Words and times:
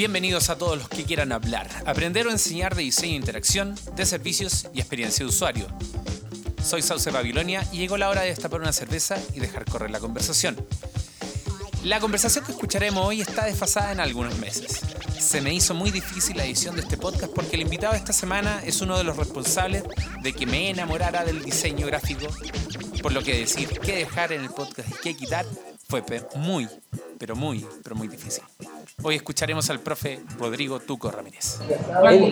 Bienvenidos 0.00 0.48
a 0.48 0.56
todos 0.56 0.78
los 0.78 0.88
que 0.88 1.04
quieran 1.04 1.30
hablar, 1.30 1.68
aprender 1.84 2.26
o 2.26 2.30
enseñar 2.30 2.74
de 2.74 2.84
diseño 2.84 3.12
e 3.12 3.16
interacción, 3.16 3.74
de 3.96 4.06
servicios 4.06 4.66
y 4.72 4.80
experiencia 4.80 5.26
de 5.26 5.28
usuario. 5.28 5.66
Soy 6.64 6.80
Sauce 6.80 7.10
Babilonia 7.10 7.66
y 7.70 7.76
llegó 7.76 7.98
la 7.98 8.08
hora 8.08 8.22
de 8.22 8.28
destapar 8.28 8.62
una 8.62 8.72
cerveza 8.72 9.18
y 9.34 9.40
dejar 9.40 9.66
correr 9.66 9.90
la 9.90 10.00
conversación. 10.00 10.56
La 11.84 12.00
conversación 12.00 12.46
que 12.46 12.52
escucharemos 12.52 13.04
hoy 13.04 13.20
está 13.20 13.44
desfasada 13.44 13.92
en 13.92 14.00
algunos 14.00 14.38
meses. 14.38 14.80
Se 15.18 15.42
me 15.42 15.52
hizo 15.52 15.74
muy 15.74 15.90
difícil 15.90 16.38
la 16.38 16.46
edición 16.46 16.76
de 16.76 16.80
este 16.80 16.96
podcast 16.96 17.34
porque 17.34 17.56
el 17.56 17.60
invitado 17.60 17.92
de 17.92 17.98
esta 17.98 18.14
semana 18.14 18.62
es 18.64 18.80
uno 18.80 18.96
de 18.96 19.04
los 19.04 19.18
responsables 19.18 19.84
de 20.22 20.32
que 20.32 20.46
me 20.46 20.70
enamorara 20.70 21.26
del 21.26 21.44
diseño 21.44 21.86
gráfico, 21.86 22.26
por 23.02 23.12
lo 23.12 23.22
que 23.22 23.36
decir 23.36 23.68
qué 23.80 23.96
dejar 23.96 24.32
en 24.32 24.40
el 24.40 24.48
podcast 24.48 24.88
y 24.88 24.94
qué 25.02 25.14
quitar 25.14 25.44
fue 25.90 26.02
muy, 26.36 26.70
pero 27.18 27.36
muy, 27.36 27.66
pero 27.82 27.96
muy 27.96 28.08
difícil. 28.08 28.44
Hoy 29.02 29.14
escucharemos 29.14 29.70
al 29.70 29.80
profe 29.80 30.20
Rodrigo 30.38 30.78
Tuco 30.80 31.10
Ramírez. 31.10 31.58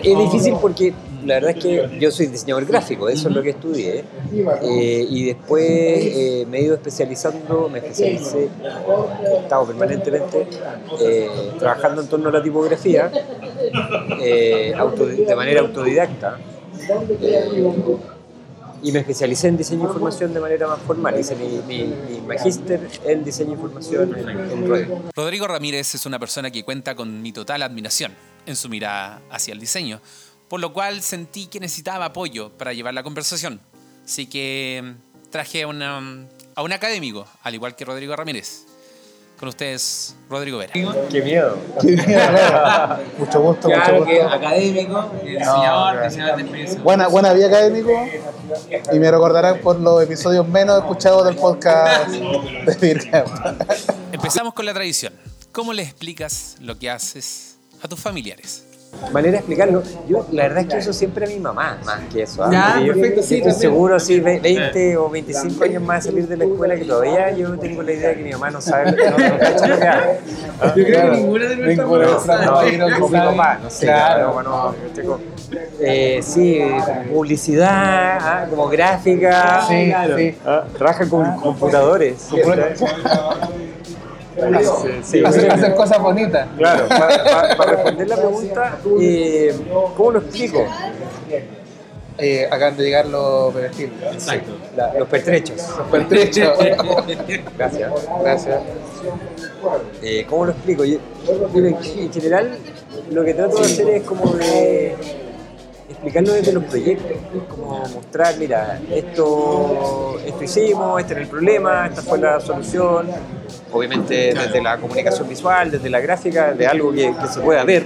Es, 0.03 0.17
difícil 0.17 0.55
porque 0.61 0.93
la 1.25 1.35
verdad 1.35 1.51
es 1.51 1.63
que 1.63 1.99
yo 1.99 2.11
soy 2.11 2.27
diseñador 2.27 2.65
gráfico, 2.65 3.09
eso 3.09 3.29
es 3.29 3.35
lo 3.35 3.41
que 3.41 3.51
estudié. 3.51 4.03
Eh, 4.61 5.07
y 5.09 5.25
después 5.25 5.63
eh, 5.67 6.45
me 6.49 6.59
he 6.59 6.63
ido 6.63 6.75
especializando, 6.75 7.69
me 7.69 7.79
especialicé, 7.79 8.49
he 9.23 9.37
estado 9.41 9.65
permanentemente 9.65 10.47
eh, 11.01 11.29
trabajando 11.57 12.01
en 12.01 12.07
torno 12.07 12.29
a 12.29 12.31
la 12.33 12.43
tipografía 12.43 13.11
de 14.19 15.35
manera 15.35 15.61
autodidacta 15.61 16.37
y 18.81 18.91
me 18.91 18.99
especialicé 18.99 19.47
en 19.47 19.57
diseño 19.57 19.81
de 19.81 19.87
información 19.87 20.33
de 20.33 20.39
manera 20.39 20.67
más 20.67 20.79
formal. 20.81 21.19
Hice 21.19 21.35
mi, 21.35 21.59
mi, 21.67 22.21
magíster 22.21 22.87
en 23.05 23.23
diseño 23.23 23.49
de 23.49 23.55
información 23.55 24.17
en, 24.17 24.29
en 24.29 25.11
Rodrigo 25.15 25.47
Ramírez 25.47 25.95
es 25.95 26.05
una 26.05 26.19
persona 26.19 26.51
que 26.51 26.63
cuenta 26.63 26.95
con 26.95 27.21
mi 27.21 27.31
total 27.31 27.61
admiración 27.63 28.13
en 28.45 28.55
su 28.55 28.69
mirada 28.69 29.21
hacia 29.29 29.53
el 29.53 29.59
diseño, 29.59 30.01
por 30.47 30.59
lo 30.59 30.73
cual 30.73 31.01
sentí 31.01 31.47
que 31.47 31.59
necesitaba 31.59 32.05
apoyo 32.05 32.51
para 32.57 32.73
llevar 32.73 32.93
la 32.93 33.03
conversación. 33.03 33.59
Así 34.03 34.27
que 34.27 34.81
mm, 34.83 35.29
traje 35.29 35.63
a, 35.63 35.67
una, 35.67 36.27
a 36.55 36.63
un 36.63 36.73
académico, 36.73 37.27
al 37.43 37.55
igual 37.55 37.75
que 37.75 37.85
Rodrigo 37.85 38.15
Ramírez. 38.15 38.68
Con 39.39 39.47
ustedes, 39.47 40.15
Rodrigo 40.29 40.57
Vera. 40.57 40.73
Qué 40.73 40.81
miedo. 41.21 41.57
Qué 41.79 41.95
miedo. 41.95 42.99
mucho 43.17 43.41
gusto, 43.41 43.69
mucho 43.69 43.95
gusto. 43.99 44.29
académico, 44.29 45.11
diseñador, 45.23 46.03
diseñador 46.03 46.35
de 46.35 46.41
experiencia. 46.41 46.81
Buena, 46.81 47.07
buena 47.07 47.31
vida 47.31 47.47
académico. 47.47 47.91
Y 48.91 48.99
me 48.99 49.09
recordarán 49.09 49.59
por 49.61 49.79
los 49.79 50.03
episodios 50.03 50.45
menos 50.45 50.79
escuchados 50.79 51.25
del 51.25 51.35
podcast 51.35 52.09
de 52.09 52.75
Virgen. 52.81 53.23
Empezamos 54.11 54.53
con 54.53 54.65
la 54.65 54.73
tradición. 54.73 55.13
¿Cómo 55.53 55.71
le 55.71 55.83
explicas 55.83 56.57
lo 56.59 56.77
que 56.77 56.89
haces 56.89 57.55
a 57.81 57.87
tus 57.87 57.99
familiares? 57.99 58.68
Manera 59.11 59.33
de 59.33 59.37
explicarlo. 59.37 59.83
Yo, 60.07 60.25
la 60.31 60.43
verdad 60.43 60.59
es 60.59 60.67
que 60.67 60.77
eso 60.77 60.93
siempre 60.93 61.25
a 61.25 61.29
mi 61.29 61.39
mamá, 61.39 61.79
más 61.85 62.01
que 62.11 62.23
eso. 62.23 62.43
¿ah? 62.43 62.49
Ya, 62.51 62.85
perfecto, 62.85 63.23
sí. 63.23 63.37
Estoy 63.37 63.53
seguro, 63.53 63.99
sí, 63.99 64.19
20 64.19 64.97
o 64.97 65.09
25 65.09 65.63
años 65.63 65.83
más 65.83 66.03
de 66.03 66.11
salir 66.11 66.27
de 66.27 66.37
la 66.37 66.45
escuela 66.45 66.75
que 66.75 66.85
todavía 66.85 67.31
yo 67.31 67.57
tengo 67.57 67.81
la 67.81 67.91
idea 67.93 68.09
de 68.09 68.15
que 68.15 68.23
mi 68.23 68.31
mamá 68.31 68.51
no 68.51 68.61
sabe, 68.61 68.91
no, 68.91 69.17
no 69.17 69.37
cacha 69.39 69.67
lo 69.67 69.79
que 69.79 69.87
hace. 69.87 70.19
Yo 70.75 70.85
creo 70.85 71.11
que 71.11 71.17
ninguna 71.17 71.45
de 71.45 71.55
nuestras 71.55 71.87
mamás 71.87 72.27
no, 72.27 72.89
no, 72.89 73.07
mi 73.07 73.17
papá, 73.17 73.59
no 73.61 73.69
sé. 73.69 73.85
Claro. 73.85 74.43
No, 74.43 74.75
eh, 75.79 76.19
sí, 76.21 76.59
publicidad, 77.11 78.17
¿ah? 78.21 78.47
como 78.49 78.67
gráfica. 78.67 79.65
Sí, 79.67 79.87
claro. 79.87 80.17
sí. 80.17 80.35
¿Ah? 80.45 80.63
Trabaja 80.77 81.07
con 81.07 81.37
computadores. 81.37 82.29
Hacer, 85.25 85.75
cosas 85.75 86.01
bonitas. 86.01 86.47
Claro, 86.57 86.87
para, 86.87 87.71
responder 87.71 88.07
la 88.07 88.17
pregunta, 88.17 88.79
eh, 88.99 89.55
¿cómo 89.95 90.11
lo 90.11 90.19
explico? 90.19 90.65
Eh, 92.21 92.45
acaban 92.51 92.75
de 92.75 92.83
llegar 92.83 93.05
los 93.05 93.53
perejil. 93.53 93.93
Exacto. 94.11 94.51
los 94.97 95.07
pertrechos. 95.07 95.57
Los 95.77 95.87
pertrechos. 95.87 96.57
Gracias. 97.57 97.91
Gracias. 98.21 98.61
Eh, 100.01 100.25
¿Cómo 100.29 100.45
lo 100.45 100.51
explico? 100.51 100.83
en 100.83 102.11
general, 102.11 102.57
lo 103.11 103.23
que 103.23 103.33
trato 103.33 103.57
de 103.57 103.65
hacer 103.65 103.89
es 103.89 104.03
como 104.03 104.33
de 104.33 104.95
explicarlo 105.89 106.33
desde 106.33 106.53
los 106.53 106.63
proyectos, 106.65 107.17
como 107.49 107.79
mostrar, 107.87 108.37
mira, 108.37 108.79
esto, 108.91 110.19
esto 110.25 110.43
hicimos, 110.43 111.01
este 111.01 111.13
era 111.13 111.21
el 111.23 111.27
problema, 111.27 111.87
esta 111.87 112.01
fue 112.01 112.19
la 112.19 112.39
solución, 112.39 113.07
obviamente 113.71 114.33
desde 114.33 114.61
la 114.61 114.77
comunicación 114.77 115.27
visual, 115.27 115.71
desde 115.71 115.89
la 115.89 115.99
gráfica, 115.99 116.53
de 116.53 116.67
algo 116.67 116.91
que, 116.93 117.13
se 117.31 117.39
pueda 117.41 117.63
ver. 117.63 117.85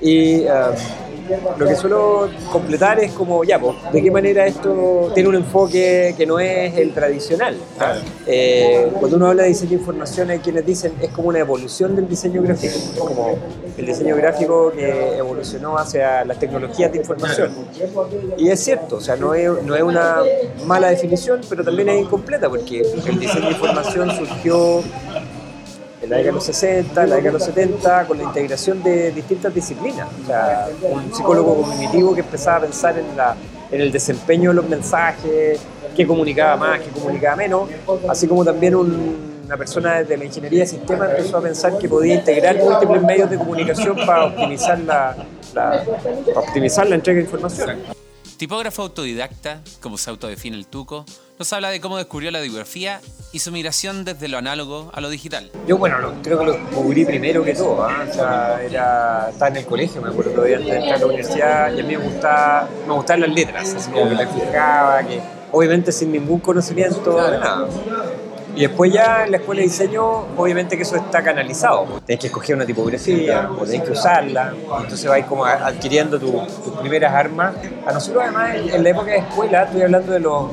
Y 0.00 0.42
um, 0.42 1.09
lo 1.58 1.66
que 1.66 1.76
suelo 1.76 2.28
completar 2.50 2.98
es 3.00 3.12
como, 3.12 3.44
ya, 3.44 3.58
pues, 3.58 3.76
¿de 3.92 4.02
qué 4.02 4.10
manera 4.10 4.46
esto 4.46 5.10
tiene 5.14 5.28
un 5.28 5.36
enfoque 5.36 6.14
que 6.16 6.26
no 6.26 6.38
es 6.38 6.76
el 6.76 6.92
tradicional? 6.92 7.56
Eh, 8.26 8.90
cuando 8.98 9.16
uno 9.16 9.28
habla 9.28 9.42
de 9.44 9.50
diseño 9.50 9.70
de 9.70 9.76
información 9.76 10.30
hay 10.30 10.38
quienes 10.38 10.66
dicen 10.66 10.92
es 11.00 11.10
como 11.10 11.28
una 11.28 11.38
evolución 11.38 11.96
del 11.96 12.08
diseño 12.08 12.42
gráfico, 12.42 12.74
es 12.74 12.98
como 12.98 13.38
el 13.76 13.86
diseño 13.86 14.16
gráfico 14.16 14.72
que 14.72 15.16
evolucionó 15.16 15.78
hacia 15.78 16.24
las 16.24 16.38
tecnologías 16.38 16.92
de 16.92 16.98
información. 16.98 17.50
Y 18.36 18.48
es 18.48 18.60
cierto, 18.60 18.96
o 18.96 19.00
sea, 19.00 19.16
no 19.16 19.34
es, 19.34 19.50
no 19.62 19.74
es 19.74 19.82
una 19.82 20.18
mala 20.66 20.88
definición, 20.90 21.40
pero 21.48 21.64
también 21.64 21.88
es 21.88 22.00
incompleta, 22.02 22.48
porque 22.48 22.80
el 22.80 23.18
diseño 23.18 23.46
de 23.46 23.52
información 23.52 24.10
surgió 24.10 24.82
la 26.10 26.16
década 26.16 26.32
de 26.32 26.32
los 26.32 26.44
60, 26.44 27.04
en 27.04 27.10
la 27.10 27.16
década 27.16 27.32
de 27.32 27.38
los 27.38 27.44
70, 27.44 28.06
con 28.06 28.18
la 28.18 28.24
integración 28.24 28.82
de 28.82 29.12
distintas 29.12 29.54
disciplinas. 29.54 30.08
O 30.22 30.26
sea, 30.26 30.68
un 30.82 31.14
psicólogo 31.14 31.62
cognitivo 31.62 32.14
que 32.14 32.20
empezaba 32.20 32.56
a 32.56 32.60
pensar 32.62 32.98
en, 32.98 33.16
la, 33.16 33.36
en 33.70 33.80
el 33.80 33.92
desempeño 33.92 34.50
de 34.50 34.56
los 34.56 34.68
mensajes, 34.68 35.60
qué 35.94 36.06
comunicaba 36.06 36.56
más, 36.56 36.80
qué 36.80 36.90
comunicaba 36.90 37.36
menos, 37.36 37.68
así 38.08 38.26
como 38.26 38.44
también 38.44 38.74
una 38.74 39.56
persona 39.56 40.02
de 40.02 40.16
la 40.16 40.24
ingeniería 40.24 40.60
de 40.60 40.66
sistemas 40.66 41.10
empezó 41.10 41.38
a 41.38 41.42
pensar 41.42 41.78
que 41.78 41.88
podía 41.88 42.14
integrar 42.14 42.56
múltiples 42.56 43.02
medios 43.02 43.30
de 43.30 43.38
comunicación 43.38 43.96
para 44.04 44.26
optimizar 44.26 44.80
la, 44.80 45.14
para 45.54 45.84
optimizar 46.34 46.88
la 46.88 46.96
entrega 46.96 47.18
de 47.18 47.24
información. 47.24 47.99
Tipógrafo 48.40 48.80
autodidacta, 48.80 49.60
como 49.82 49.98
se 49.98 50.08
autodefine 50.08 50.56
el 50.56 50.66
Tuco, 50.66 51.04
nos 51.38 51.52
habla 51.52 51.68
de 51.68 51.78
cómo 51.78 51.98
descubrió 51.98 52.30
la 52.30 52.40
tipografía 52.40 53.02
y 53.32 53.40
su 53.40 53.52
migración 53.52 54.06
desde 54.06 54.28
lo 54.28 54.38
análogo 54.38 54.90
a 54.94 55.02
lo 55.02 55.10
digital. 55.10 55.50
Yo, 55.66 55.76
bueno, 55.76 55.98
creo 56.22 56.38
que 56.38 56.46
lo 56.46 56.52
descubrí 56.52 57.04
primero 57.04 57.44
que 57.44 57.52
todo. 57.52 57.84
¿ah? 57.84 58.06
O 58.08 58.14
sea, 58.14 58.62
era, 58.62 59.28
estaba 59.28 59.50
en 59.50 59.56
el 59.58 59.66
colegio, 59.66 60.00
me 60.00 60.08
acuerdo 60.08 60.30
todavía 60.30 60.56
antes 60.56 60.70
de 60.70 60.78
entrar 60.78 60.94
a 60.94 60.98
la 61.00 61.06
universidad, 61.06 61.74
y 61.74 61.80
a 61.80 61.82
mí 61.82 61.96
me, 61.98 62.02
gustaba, 62.02 62.68
me 62.88 62.94
gustaban 62.94 63.20
las 63.20 63.30
letras, 63.30 63.74
así 63.74 63.90
como 63.90 64.08
que 64.08 64.14
me 64.14 64.26
fijaba, 64.26 65.02
que 65.06 65.20
obviamente 65.52 65.92
sin 65.92 66.10
ningún 66.10 66.40
conocimiento 66.40 67.16
de 67.16 67.38
nada. 67.38 67.68
Y 68.54 68.62
después 68.62 68.92
ya 68.92 69.24
en 69.24 69.30
la 69.30 69.36
escuela 69.38 69.60
de 69.60 69.68
diseño, 69.68 70.02
obviamente 70.36 70.76
que 70.76 70.82
eso 70.82 70.96
está 70.96 71.22
canalizado. 71.22 71.86
Tenés 72.04 72.20
que 72.20 72.26
escoger 72.26 72.56
una 72.56 72.66
tipografía, 72.66 73.48
o 73.50 73.64
tenés 73.64 73.82
que 73.82 73.92
usarla, 73.92 74.52
entonces 74.82 75.08
vais 75.08 75.24
como 75.26 75.44
adquiriendo 75.44 76.18
tus 76.18 76.72
primeras 76.80 77.14
armas. 77.14 77.54
A 77.86 77.92
nosotros 77.92 78.24
además 78.24 78.56
en 78.56 78.82
la 78.82 78.90
época 78.90 79.10
de 79.12 79.18
escuela, 79.18 79.62
estoy 79.62 79.82
hablando 79.82 80.12
de 80.12 80.20
los 80.20 80.50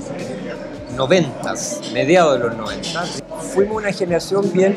noventas, 0.98 1.80
mediados 1.94 2.40
de 2.40 2.48
los 2.48 2.58
noventas, 2.58 3.24
fuimos 3.54 3.78
una 3.78 3.94
generación 3.94 4.52
bien 4.52 4.76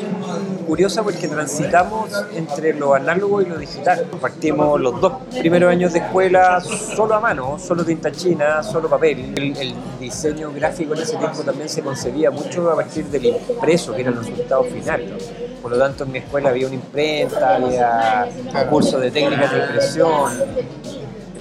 curiosa 0.67 1.03
porque 1.03 1.27
transitamos 1.27 2.09
entre 2.35 2.73
lo 2.73 2.93
análogo 2.93 3.41
y 3.41 3.45
lo 3.45 3.57
digital. 3.57 4.05
Partimos 4.21 4.79
los 4.79 5.01
dos 5.01 5.13
primeros 5.37 5.71
años 5.71 5.93
de 5.93 5.99
escuela 5.99 6.61
solo 6.61 7.15
a 7.15 7.19
mano, 7.19 7.57
solo 7.59 7.83
tinta 7.83 8.11
china, 8.11 8.61
solo 8.63 8.87
papel. 8.87 9.33
El, 9.35 9.75
diseño 9.99 10.51
gráfico 10.51 10.95
en 10.95 11.01
ese 11.01 11.15
tiempo 11.15 11.43
también 11.43 11.69
se 11.69 11.83
concebía 11.83 12.31
mucho 12.31 12.71
a 12.71 12.75
partir 12.75 13.05
del 13.05 13.25
impreso, 13.25 13.93
que 13.93 14.01
era 14.01 14.09
el 14.09 14.17
resultado 14.17 14.63
final. 14.63 15.17
Por 15.61 15.71
lo 15.71 15.77
tanto, 15.77 16.05
en 16.05 16.11
mi 16.11 16.17
escuela 16.19 16.49
había 16.49 16.65
una 16.65 16.75
imprenta, 16.75 17.55
había 17.55 18.27
curso 18.69 18.99
de 18.99 19.11
técnicas 19.11 19.51
de 19.51 19.59
impresión, 19.59 20.31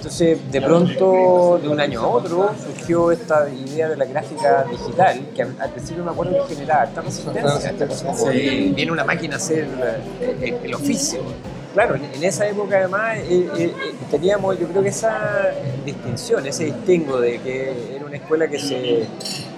entonces, 0.01 0.39
de 0.51 0.63
pronto, 0.63 1.61
de 1.63 1.69
un 1.69 1.79
año 1.79 2.01
a 2.01 2.07
otro, 2.07 2.55
surgió 2.59 3.13
esta 3.13 3.47
idea 3.51 3.87
de 3.87 3.99
la 3.99 4.07
gráfica 4.07 4.65
digital, 4.65 5.27
que 5.37 5.43
al 5.43 5.71
principio 5.73 6.03
me 6.03 6.11
acuerdo 6.11 6.47
que 6.47 6.55
generaba 6.55 6.85
esta 6.85 7.03
resistencia. 7.03 8.31
Viene 8.31 8.91
una 8.91 9.05
máquina 9.05 9.35
a 9.35 9.37
hacer 9.37 9.69
eh, 10.23 10.59
el, 10.63 10.75
oficio. 10.75 11.21
Claro, 11.75 11.97
en 11.97 12.25
esa 12.25 12.49
época 12.49 12.79
además 12.79 13.19
eh, 13.19 13.51
eh, 13.59 13.75
teníamos, 14.11 14.59
yo 14.59 14.69
creo 14.69 14.83
que 14.83 14.89
esa 14.89 15.51
distinción, 15.85 16.47
ese 16.47 16.65
distingo 16.65 17.21
de 17.21 17.39
que 17.39 17.97
era 17.97 18.07
una 18.07 18.17
escuela 18.17 18.49
que 18.49 18.59
se, 18.59 19.07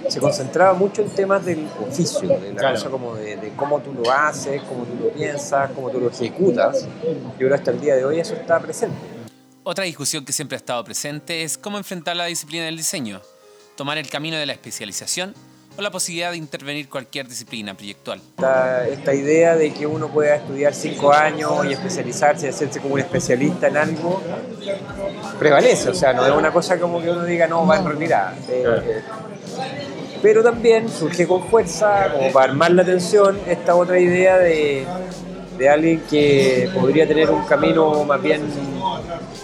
se 0.09 0.19
concentraba 0.19 0.73
mucho 0.73 1.03
en 1.03 1.09
temas 1.11 1.45
del 1.45 1.65
oficio, 1.89 2.27
de 2.27 2.51
la 2.51 2.71
cosa 2.71 2.89
como 2.89 3.15
de, 3.15 3.37
de, 3.37 3.53
cómo 3.55 3.79
tú 3.79 3.93
lo 3.93 4.11
haces, 4.11 4.61
cómo 4.63 4.83
tú 4.83 5.05
lo 5.05 5.09
piensas, 5.11 5.71
cómo 5.73 5.89
tú 5.89 6.01
lo 6.01 6.09
ejecutas. 6.09 6.85
Yo 6.85 7.37
creo 7.37 7.47
que 7.47 7.55
hasta 7.55 7.71
el 7.71 7.79
día 7.79 7.95
de 7.95 8.03
hoy 8.03 8.19
eso 8.19 8.33
está 8.33 8.59
presente. 8.59 9.22
Otra 9.65 9.85
discusión 9.85 10.25
que 10.25 10.33
siempre 10.33 10.57
ha 10.57 10.57
estado 10.57 10.83
presente 10.83 11.43
es 11.43 11.57
cómo 11.57 11.77
enfrentar 11.77 12.17
la 12.17 12.25
disciplina 12.25 12.65
del 12.65 12.75
diseño, 12.75 13.21
tomar 13.77 13.97
el 13.97 14.09
camino 14.09 14.35
de 14.35 14.45
la 14.45 14.51
especialización 14.51 15.33
o 15.77 15.81
la 15.81 15.89
posibilidad 15.89 16.31
de 16.31 16.37
intervenir 16.37 16.89
cualquier 16.89 17.29
disciplina 17.29 17.73
proyectual. 17.73 18.19
Esta, 18.35 18.85
esta 18.89 19.13
idea 19.13 19.55
de 19.55 19.73
que 19.73 19.87
uno 19.87 20.09
pueda 20.09 20.35
estudiar 20.35 20.73
cinco 20.73 21.13
años 21.13 21.65
y 21.65 21.71
especializarse 21.71 22.47
y 22.47 22.49
hacerse 22.49 22.81
como 22.81 22.95
un 22.95 22.99
especialista 22.99 23.69
en 23.69 23.77
algo 23.77 24.21
prevalece, 25.39 25.89
o 25.89 25.93
sea, 25.93 26.11
no 26.11 26.25
es 26.25 26.33
una 26.33 26.51
cosa 26.51 26.77
como 26.77 27.01
que 27.01 27.09
uno 27.09 27.23
diga 27.23 27.47
no, 27.47 27.65
va 27.65 27.77
en 27.77 27.85
retirada. 27.85 28.35
Eh, 28.49 28.65
eh, 28.67 29.01
pero 30.21 30.43
también 30.43 30.89
surge 30.89 31.25
con 31.25 31.47
fuerza, 31.47 32.11
como 32.11 32.33
para 32.33 32.51
armar 32.51 32.71
la 32.71 32.81
atención, 32.81 33.39
esta 33.47 33.75
otra 33.75 33.97
idea 33.97 34.37
de, 34.39 34.85
de 35.57 35.69
alguien 35.69 36.03
que 36.09 36.69
podría 36.73 37.07
tener 37.07 37.29
un 37.29 37.45
camino 37.45 38.03
más 38.03 38.21
bien 38.21 38.41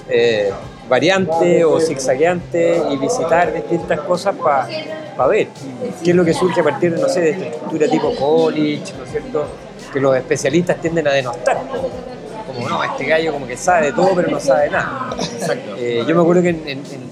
eh, 0.09 0.51
variante 0.89 1.63
o 1.63 1.79
zigzagueante 1.79 2.81
y 2.91 2.97
visitar 2.97 3.53
distintas 3.53 3.99
cosas 4.01 4.35
para 4.35 4.67
ver 5.29 5.47
qué 6.03 6.11
es 6.11 6.15
lo 6.15 6.25
que 6.25 6.33
surge 6.33 6.61
a 6.61 6.63
partir 6.63 6.95
de, 6.95 7.01
no 7.01 7.09
sé, 7.09 7.21
de 7.21 7.29
esta 7.31 7.45
estructura 7.45 7.87
tipo 7.87 8.15
college, 8.15 8.93
¿no 8.97 9.03
es 9.03 9.11
cierto? 9.11 9.45
Que 9.93 9.99
los 9.99 10.15
especialistas 10.15 10.77
tienden 10.81 11.07
a 11.07 11.11
denostar. 11.11 11.57
Como, 12.47 12.67
no, 12.67 12.83
este 12.83 13.05
gallo 13.05 13.31
como 13.33 13.45
que 13.45 13.55
sabe 13.55 13.87
de 13.87 13.93
todo, 13.93 14.09
pero 14.15 14.29
no 14.31 14.39
sabe 14.39 14.69
nada. 14.71 15.11
Eh, 15.77 16.03
yo 16.07 16.15
me 16.15 16.21
acuerdo 16.21 16.41
que 16.41 16.49
en, 16.49 16.67
en- 16.67 16.83
en- 16.89 17.09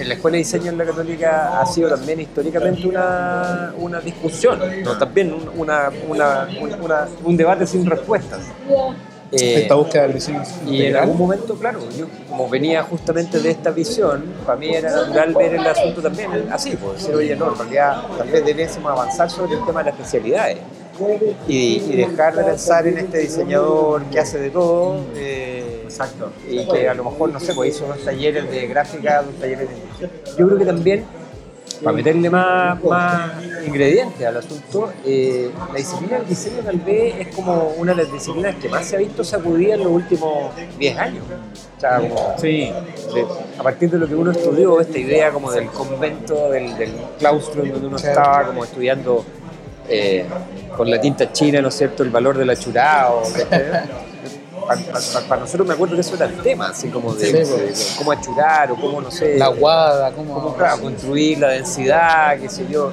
en 0.00 0.08
la 0.08 0.14
Escuela 0.14 0.34
de 0.34 0.38
Diseño 0.38 0.70
en 0.72 0.78
la 0.78 0.84
Católica 0.84 1.60
ha 1.60 1.64
sido 1.66 1.88
también 1.88 2.20
históricamente 2.20 2.86
una, 2.86 3.72
una 3.78 4.00
discusión, 4.00 4.60
¿no? 4.84 4.98
también 4.98 5.32
un- 5.32 5.50
una, 5.56 5.90
una- 6.08 6.48
un- 6.60 6.82
una- 6.82 7.08
un 7.24 7.36
debate 7.36 7.66
sin 7.66 7.86
respuestas. 7.86 8.40
Eh, 9.36 9.62
Esta 9.62 9.74
búsqueda 9.74 10.02
del 10.02 10.14
diseño 10.14 10.42
y 10.64 10.68
en 10.68 10.74
integral. 10.74 11.02
algún 11.02 11.18
momento, 11.18 11.54
claro, 11.56 11.80
yo 11.96 12.06
como 12.28 12.48
venía 12.48 12.82
justamente 12.82 13.40
de 13.40 13.50
esta 13.50 13.70
visión, 13.70 14.24
para 14.46 14.58
mí 14.58 14.74
era 14.74 14.90
natural 14.90 15.34
ver 15.34 15.54
el 15.54 15.66
asunto 15.66 16.00
también 16.02 16.30
así, 16.50 16.76
pues 16.76 16.98
decir, 17.00 17.14
oye, 17.14 17.36
no, 17.36 17.50
en 17.52 17.58
realidad 17.58 18.02
tal 18.16 18.28
vez 18.28 18.44
debiésemos 18.44 18.92
avanzar 18.92 19.30
sobre 19.30 19.54
el 19.54 19.64
tema 19.64 19.82
de 19.82 19.90
las 19.90 19.98
especialidades 19.98 20.58
y, 21.48 21.82
y 21.88 21.96
dejar 21.96 22.36
de 22.36 22.44
pensar 22.44 22.86
en 22.86 22.98
este 22.98 23.18
diseñador 23.18 24.04
que 24.04 24.20
hace 24.20 24.38
de 24.38 24.50
todo. 24.50 25.00
Exacto. 25.16 26.30
Y 26.48 26.66
que 26.68 26.88
a 26.88 26.94
lo 26.94 27.04
mejor, 27.04 27.30
no 27.32 27.38
sé, 27.40 27.54
pues 27.54 27.74
hizo 27.76 27.86
dos 27.86 28.04
talleres 28.04 28.50
de 28.50 28.66
gráfica, 28.66 29.22
dos 29.22 29.34
talleres 29.36 29.68
de... 29.68 30.08
Yo 30.36 30.46
creo 30.46 30.58
que 30.58 30.64
también, 30.64 31.04
para 31.82 31.96
meterle 31.96 32.30
más, 32.30 32.82
más 32.84 33.32
ingredientes 33.66 34.26
al 34.26 34.36
asunto, 34.36 34.92
eh, 35.04 35.50
la 35.72 35.74
disciplina 35.78 36.18
del 36.18 36.28
diseño 36.28 36.62
tal 36.64 36.78
vez 36.78 37.14
es 37.18 37.34
como 37.34 37.68
una 37.78 37.92
de 37.94 38.04
las 38.04 38.12
disciplinas 38.12 38.54
que 38.56 38.68
más 38.68 38.86
se 38.86 38.96
ha 38.96 38.98
visto 39.00 39.24
sacudida 39.24 39.74
en 39.74 39.80
los 39.84 39.88
últimos 39.92 40.52
10 40.78 40.98
años. 40.98 41.24
O 41.76 41.80
sea, 41.80 41.98
como 41.98 42.34
Sí. 42.38 42.70
de- 43.14 43.26
a 43.58 43.62
partir 43.62 43.90
de 43.90 43.98
lo 43.98 44.06
que 44.06 44.14
uno 44.14 44.30
estudió, 44.30 44.80
esta 44.80 44.98
idea 44.98 45.30
como 45.30 45.50
del 45.50 45.66
convento, 45.68 46.50
del, 46.50 46.76
del 46.76 46.92
claustro 47.18 47.62
en 47.64 47.72
donde 47.72 47.86
uno 47.88 47.96
estaba 47.96 48.44
como 48.46 48.64
estudiando 48.64 49.24
eh, 49.88 50.24
con 50.76 50.90
la 50.90 50.98
tinta 50.98 51.30
china, 51.30 51.60
¿no 51.60 51.68
es 51.68 51.74
cierto?, 51.76 52.02
el 52.04 52.08
valor 52.10 52.38
del 52.38 52.48
achurado. 52.50 53.22
Para 55.28 55.40
nosotros 55.42 55.66
me 55.66 55.74
acuerdo 55.74 55.94
que 55.94 56.00
eso 56.00 56.14
era 56.16 56.26
el 56.26 56.40
tema, 56.40 56.68
así 56.68 56.88
como 56.88 57.14
de, 57.14 57.26
Sí, 57.26 57.32
de- 57.32 57.44
de 57.44 57.74
cómo 57.98 58.12
achurar 58.12 58.70
o 58.72 58.76
cómo, 58.76 59.00
no 59.00 59.10
sé, 59.10 59.36
La 59.38 59.48
guada, 59.48 60.10
como... 60.12 60.34
cómo 60.34 60.54
claro, 60.54 60.80
construir 60.80 61.38
la 61.38 61.48
densidad, 61.48 62.38
qué 62.38 62.48
sé 62.48 62.66
yo. 62.68 62.90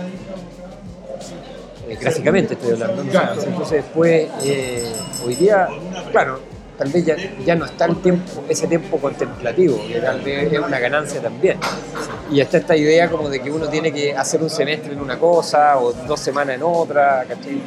Eh, 1.87 1.97
gráficamente 1.99 2.53
estoy 2.53 2.71
hablando. 2.71 3.03
¿no? 3.03 3.11
Entonces 3.43 3.83
después, 3.83 4.29
eh, 4.43 4.93
hoy 5.25 5.35
día, 5.35 5.67
claro, 6.11 6.39
tal 6.81 6.89
vez 6.89 7.05
ya, 7.05 7.15
ya 7.45 7.53
no 7.55 7.65
está 7.65 7.85
el 7.85 7.97
tiempo, 8.01 8.41
ese 8.49 8.65
tiempo 8.65 8.97
contemplativo, 8.97 9.79
que 9.87 9.99
tal 10.01 10.19
vez 10.21 10.51
es 10.51 10.59
una 10.59 10.79
ganancia 10.79 11.21
también. 11.21 11.59
Y 12.31 12.39
está 12.41 12.57
esta 12.57 12.75
idea 12.75 13.07
como 13.07 13.29
de 13.29 13.39
que 13.39 13.51
uno 13.51 13.67
tiene 13.69 13.91
que 13.93 14.15
hacer 14.15 14.41
un 14.41 14.49
semestre 14.49 14.93
en 14.93 14.99
una 14.99 15.19
cosa 15.19 15.77
o 15.77 15.93
dos 15.93 16.19
semanas 16.19 16.55
en 16.55 16.63
otra, 16.63 17.23
¿cachai? 17.27 17.61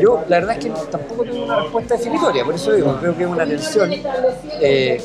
Yo 0.00 0.24
la 0.28 0.38
verdad 0.40 0.56
es 0.56 0.64
que 0.64 0.70
tampoco 0.90 1.24
tengo 1.24 1.44
una 1.44 1.56
respuesta 1.60 1.94
definitoria, 1.96 2.42
por 2.42 2.54
eso 2.54 2.72
digo, 2.72 2.96
creo 2.98 3.14
que 3.14 3.24
es 3.24 3.28
una 3.28 3.44
tensión. 3.44 3.90
Eh, 4.62 5.02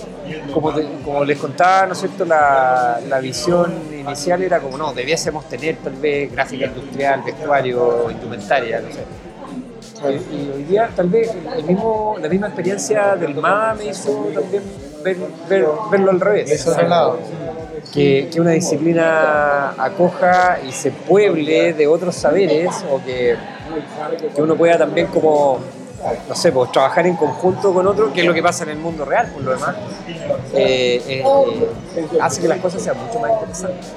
como, 0.53 0.73
te- 0.73 0.87
como 1.03 1.25
les 1.25 1.37
contaba, 1.37 1.87
¿no 1.87 1.93
es 1.93 1.99
cierto? 1.99 2.23
La, 2.23 3.01
la 3.09 3.19
visión 3.19 3.73
inicial 3.93 4.41
era 4.41 4.61
como, 4.61 4.77
no, 4.77 4.93
debiésemos 4.93 5.49
tener 5.49 5.75
tal 5.83 5.93
vez 5.95 6.31
gráfica 6.31 6.65
industrial, 6.67 7.23
vestuario, 7.25 8.09
indumentaria, 8.09 8.79
no 8.79 8.87
sé. 8.89 8.99
Y, 10.11 10.51
hoy 10.55 10.63
día 10.63 10.89
tal 10.95 11.09
vez 11.09 11.31
el 11.57 11.63
mismo, 11.63 12.15
la 12.21 12.29
misma 12.29 12.47
experiencia 12.47 13.15
del 13.15 13.35
MADA 13.35 13.73
me 13.75 13.85
hizo 13.85 14.11
también 14.33 14.63
ver- 15.03 15.17
ver- 15.49 15.67
verlo 15.91 16.11
al 16.11 16.19
revés. 16.19 16.51
Eso 16.51 16.71
es 16.79 16.87
lado. 16.89 17.19
Que, 17.93 18.29
que 18.31 18.41
una 18.41 18.51
disciplina 18.51 19.69
acoja 19.77 20.59
y 20.67 20.71
se 20.71 20.91
pueble 20.91 21.73
de 21.73 21.87
otros 21.87 22.15
saberes 22.15 22.69
o 22.91 22.97
que, 23.03 23.35
que 24.35 24.41
uno 24.41 24.55
pueda 24.55 24.77
también 24.77 25.07
como, 25.07 25.59
no 26.27 26.35
sé, 26.35 26.51
pues 26.51 26.71
trabajar 26.71 27.05
en 27.07 27.15
conjunto 27.15 27.73
con 27.73 27.85
otro, 27.87 28.11
que 28.11 28.21
es 28.21 28.27
lo 28.27 28.33
que 28.33 28.41
pasa 28.41 28.63
en 28.63 28.71
el 28.71 28.77
mundo 28.77 29.05
real, 29.05 29.27
por 29.31 29.43
lo 29.43 29.51
demás, 29.51 29.75
eh, 30.53 31.01
eh, 31.07 31.23
eh, 31.95 32.07
hace 32.19 32.41
que 32.41 32.47
las 32.47 32.59
cosas 32.59 32.81
sean 32.81 32.97
mucho 33.05 33.19
más 33.19 33.31
interesantes. 33.33 33.87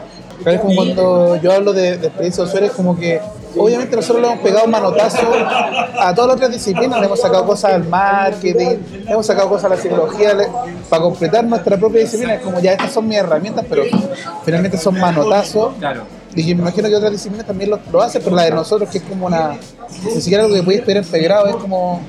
Pero 0.45 0.57
es 0.57 0.61
como 0.61 0.75
cuando 0.77 1.37
yo 1.37 1.53
hablo 1.53 1.73
de, 1.73 1.97
de 1.99 2.07
experiencia 2.07 2.45
de 2.45 2.49
usuario, 2.49 2.69
es 2.69 2.75
como 2.77 2.97
que 2.97 3.21
obviamente 3.57 3.97
nosotros 3.97 4.23
le 4.23 4.29
hemos 4.33 4.43
pegado 4.45 4.65
un 4.67 4.71
manotazo 4.71 5.19
a 6.01 6.15
todas 6.15 6.29
las 6.29 6.37
otras 6.37 6.53
disciplinas, 6.53 7.01
le 7.01 7.07
hemos 7.07 7.21
sacado 7.21 7.47
cosas 7.47 7.73
al 7.75 7.89
marketing, 7.89 8.77
le 9.05 9.13
hemos 9.13 9.27
sacado 9.27 9.49
cosas 9.49 9.65
a 9.67 9.69
la 9.75 9.77
psicología, 9.77 10.35
le- 10.35 10.49
para 10.89 11.03
completar 11.03 11.45
nuestra 11.45 11.77
propia 11.77 12.01
disciplina. 12.01 12.35
Es 12.35 12.43
como 12.43 12.61
ya 12.61 12.73
estas 12.73 12.93
son 12.93 13.09
mis 13.09 13.19
herramientas, 13.19 13.65
pero 13.69 13.83
finalmente 14.45 14.77
son 14.79 14.99
manotazos. 14.99 15.75
Claro. 15.79 16.03
Y 16.35 16.43
yo 16.47 16.55
me 16.57 16.63
imagino 16.63 16.89
que 16.89 16.95
otras 16.97 17.11
disciplinas 17.13 17.47
también 17.47 17.71
lo, 17.71 17.81
lo 17.91 18.03
hacen, 18.03 18.23
pero 18.23 18.37
la 18.37 18.45
de 18.45 18.51
nosotros, 18.53 18.89
que 18.91 18.99
es 18.99 19.05
como 19.05 19.27
una. 19.27 19.57
Ni 20.15 20.21
siquiera 20.21 20.45
algo 20.45 20.55
que 20.55 20.63
puedes 20.63 20.81
esperar 20.81 21.03
en 21.03 21.09
pregrado, 21.11 21.47
es 21.49 21.57
como. 21.57 22.01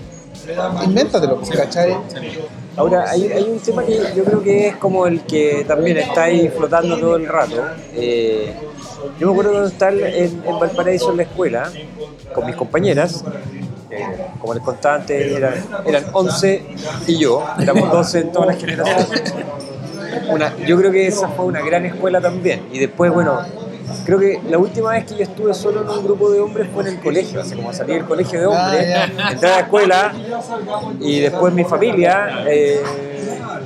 Invéntatelo, 0.83 1.39
¿cachai? 1.55 1.95
Ahora, 2.75 3.09
hay, 3.09 3.25
hay 3.31 3.43
un 3.43 3.59
tema 3.59 3.83
que 3.83 3.99
yo 4.15 4.23
creo 4.23 4.41
que 4.41 4.67
es 4.69 4.75
como 4.77 5.05
el 5.05 5.21
que 5.21 5.65
también 5.67 5.97
está 5.97 6.23
ahí 6.23 6.47
flotando 6.49 6.97
todo 6.97 7.15
el 7.17 7.27
rato. 7.27 7.61
Eh, 7.93 8.53
yo 9.19 9.27
me 9.27 9.31
acuerdo 9.31 9.51
cuando 9.51 9.69
estaba 9.69 9.91
en, 9.91 10.43
en 10.45 10.59
Valparaíso 10.59 11.11
en 11.11 11.17
la 11.17 11.23
escuela, 11.23 11.71
con 12.33 12.45
mis 12.45 12.55
compañeras, 12.55 13.23
eh, 13.89 14.05
como 14.39 14.53
les 14.53 14.63
contaba 14.63 14.95
antes, 14.95 15.31
eran, 15.31 15.53
eran 15.85 16.05
11 16.13 16.63
y 17.07 17.17
yo, 17.17 17.45
éramos 17.59 17.91
12 17.91 18.19
en 18.19 18.31
todas 18.31 18.47
las 18.49 18.57
generaciones. 18.57 19.33
Una, 20.29 20.55
yo 20.57 20.77
creo 20.77 20.91
que 20.91 21.07
esa 21.07 21.27
fue 21.29 21.45
una 21.45 21.61
gran 21.61 21.85
escuela 21.85 22.21
también. 22.21 22.67
Y 22.71 22.79
después, 22.79 23.11
bueno, 23.11 23.39
creo 24.05 24.19
que 24.19 24.41
la 24.49 24.57
última 24.57 24.91
vez 24.91 25.05
que 25.05 25.15
yo 25.15 25.23
estuve 25.23 25.53
solo 25.53 25.81
en 25.81 25.89
un 25.89 26.03
grupo 26.03 26.29
de 26.31 26.39
hombres 26.39 26.67
fue 26.73 26.83
en 26.83 26.89
el 26.89 26.99
colegio, 26.99 27.41
así 27.41 27.55
como 27.55 27.71
salí 27.73 27.93
del 27.93 28.05
colegio 28.05 28.39
de 28.39 28.45
hombres, 28.47 28.95
Ah, 28.97 29.31
entré 29.31 29.49
a 29.49 29.55
la 29.55 29.59
escuela 29.61 30.13
y 30.99 31.19
después 31.19 31.53
mi 31.53 31.63
familia. 31.63 32.43
eh, 32.47 32.81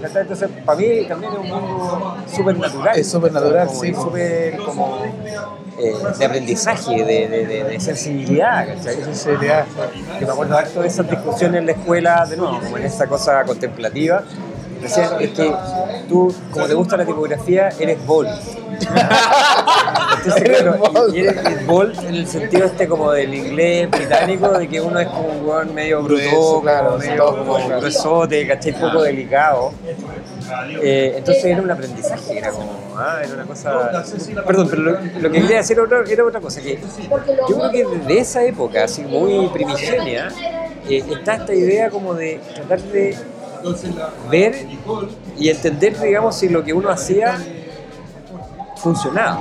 entonces, 0.04 0.50
para 0.66 0.78
mí 0.80 1.06
también 1.08 1.32
es 1.34 1.40
un 1.40 1.48
mundo 1.48 2.18
súper 2.36 2.58
natural. 2.58 2.98
Es 3.00 3.10
súper 3.10 3.32
natural, 3.32 3.68
Como- 3.68 3.82
sí. 3.82 3.94
Súper 3.94 4.58
como 4.58 4.98
eh, 5.80 5.96
de 6.20 6.26
aprendizaje, 6.26 7.04
de, 7.06 7.28
de, 7.28 7.46
de- 7.48 7.64
de 7.64 7.80
sensibilidad, 7.80 8.68
¿cachai? 8.68 9.04
Sinceridad. 9.04 9.66
que 10.20 10.26
me 10.26 10.32
acuerdo 10.32 10.58
harto 10.58 10.82
de 10.82 10.88
esas 10.88 11.10
discusiones 11.10 11.60
en 11.60 11.66
la 11.68 11.72
escuela, 11.72 12.26
de 12.26 12.36
nuevo, 12.38 12.60
como 12.60 12.78
en 12.78 12.84
esa 12.86 13.08
cosa 13.08 13.44
contemplativa. 13.44 14.24
Decían, 14.82 15.10
es 15.22 15.30
que 15.32 15.56
tú, 16.10 16.36
como 16.52 16.68
te 16.68 16.74
gusta 16.74 16.98
la 16.98 17.06
tipografía, 17.06 17.70
eres 17.80 18.06
bold. 18.06 18.30
Entonces, 20.26 20.44
claro, 20.62 21.14
y- 21.14 21.20
eres 21.20 21.66
bold 21.68 22.00
en 22.06 22.16
el 22.16 22.28
sentido 22.28 22.66
este 22.66 22.88
como 22.88 23.12
del 23.12 23.34
inglés 23.34 23.90
británico, 23.90 24.50
de 24.58 24.68
que 24.68 24.80
uno 24.82 25.00
es 25.00 25.08
como 25.08 25.28
un 25.30 25.46
weón 25.48 25.74
medio 25.74 26.02
bruto, 26.02 26.62
claro, 26.62 26.98
medio 26.98 27.26
como 27.38 27.68
gruesote, 27.78 28.48
¿cachai? 28.48 28.74
Poco 28.80 29.04
delicado. 29.04 29.72
Eh, 30.82 31.16
entonces 31.18 31.46
era 31.46 31.62
un 31.62 31.72
aprendizaje, 31.72 32.38
era 32.38 32.52
como, 32.52 32.72
ah, 32.98 33.22
era 33.24 33.34
una 33.34 33.44
cosa... 33.46 34.04
Perdón, 34.46 34.68
pero 34.70 34.82
lo, 34.82 34.92
lo 34.92 35.32
que 35.32 35.42
quería 35.42 35.58
decir 35.58 35.78
era 35.78 35.84
otra, 35.86 36.04
era 36.10 36.26
otra 36.26 36.40
cosa, 36.42 36.62
que 36.62 36.80
yo 37.50 37.58
creo 37.58 37.72
que 37.72 37.86
desde 37.86 38.20
esa 38.20 38.44
época, 38.44 38.84
así 38.84 39.04
muy 39.04 39.48
primigenia, 39.48 40.30
eh, 40.90 41.04
está 41.10 41.36
esta 41.36 41.54
idea 41.56 41.90
como 41.90 42.14
de 42.14 42.40
tratar 42.56 42.82
de 42.82 43.16
ver 44.30 44.66
y 45.40 45.50
entender, 45.50 45.98
digamos, 46.00 46.36
si 46.36 46.50
lo 46.50 46.64
que 46.64 46.74
uno 46.74 46.90
hacía 46.90 47.40
funcionaba. 48.84 49.40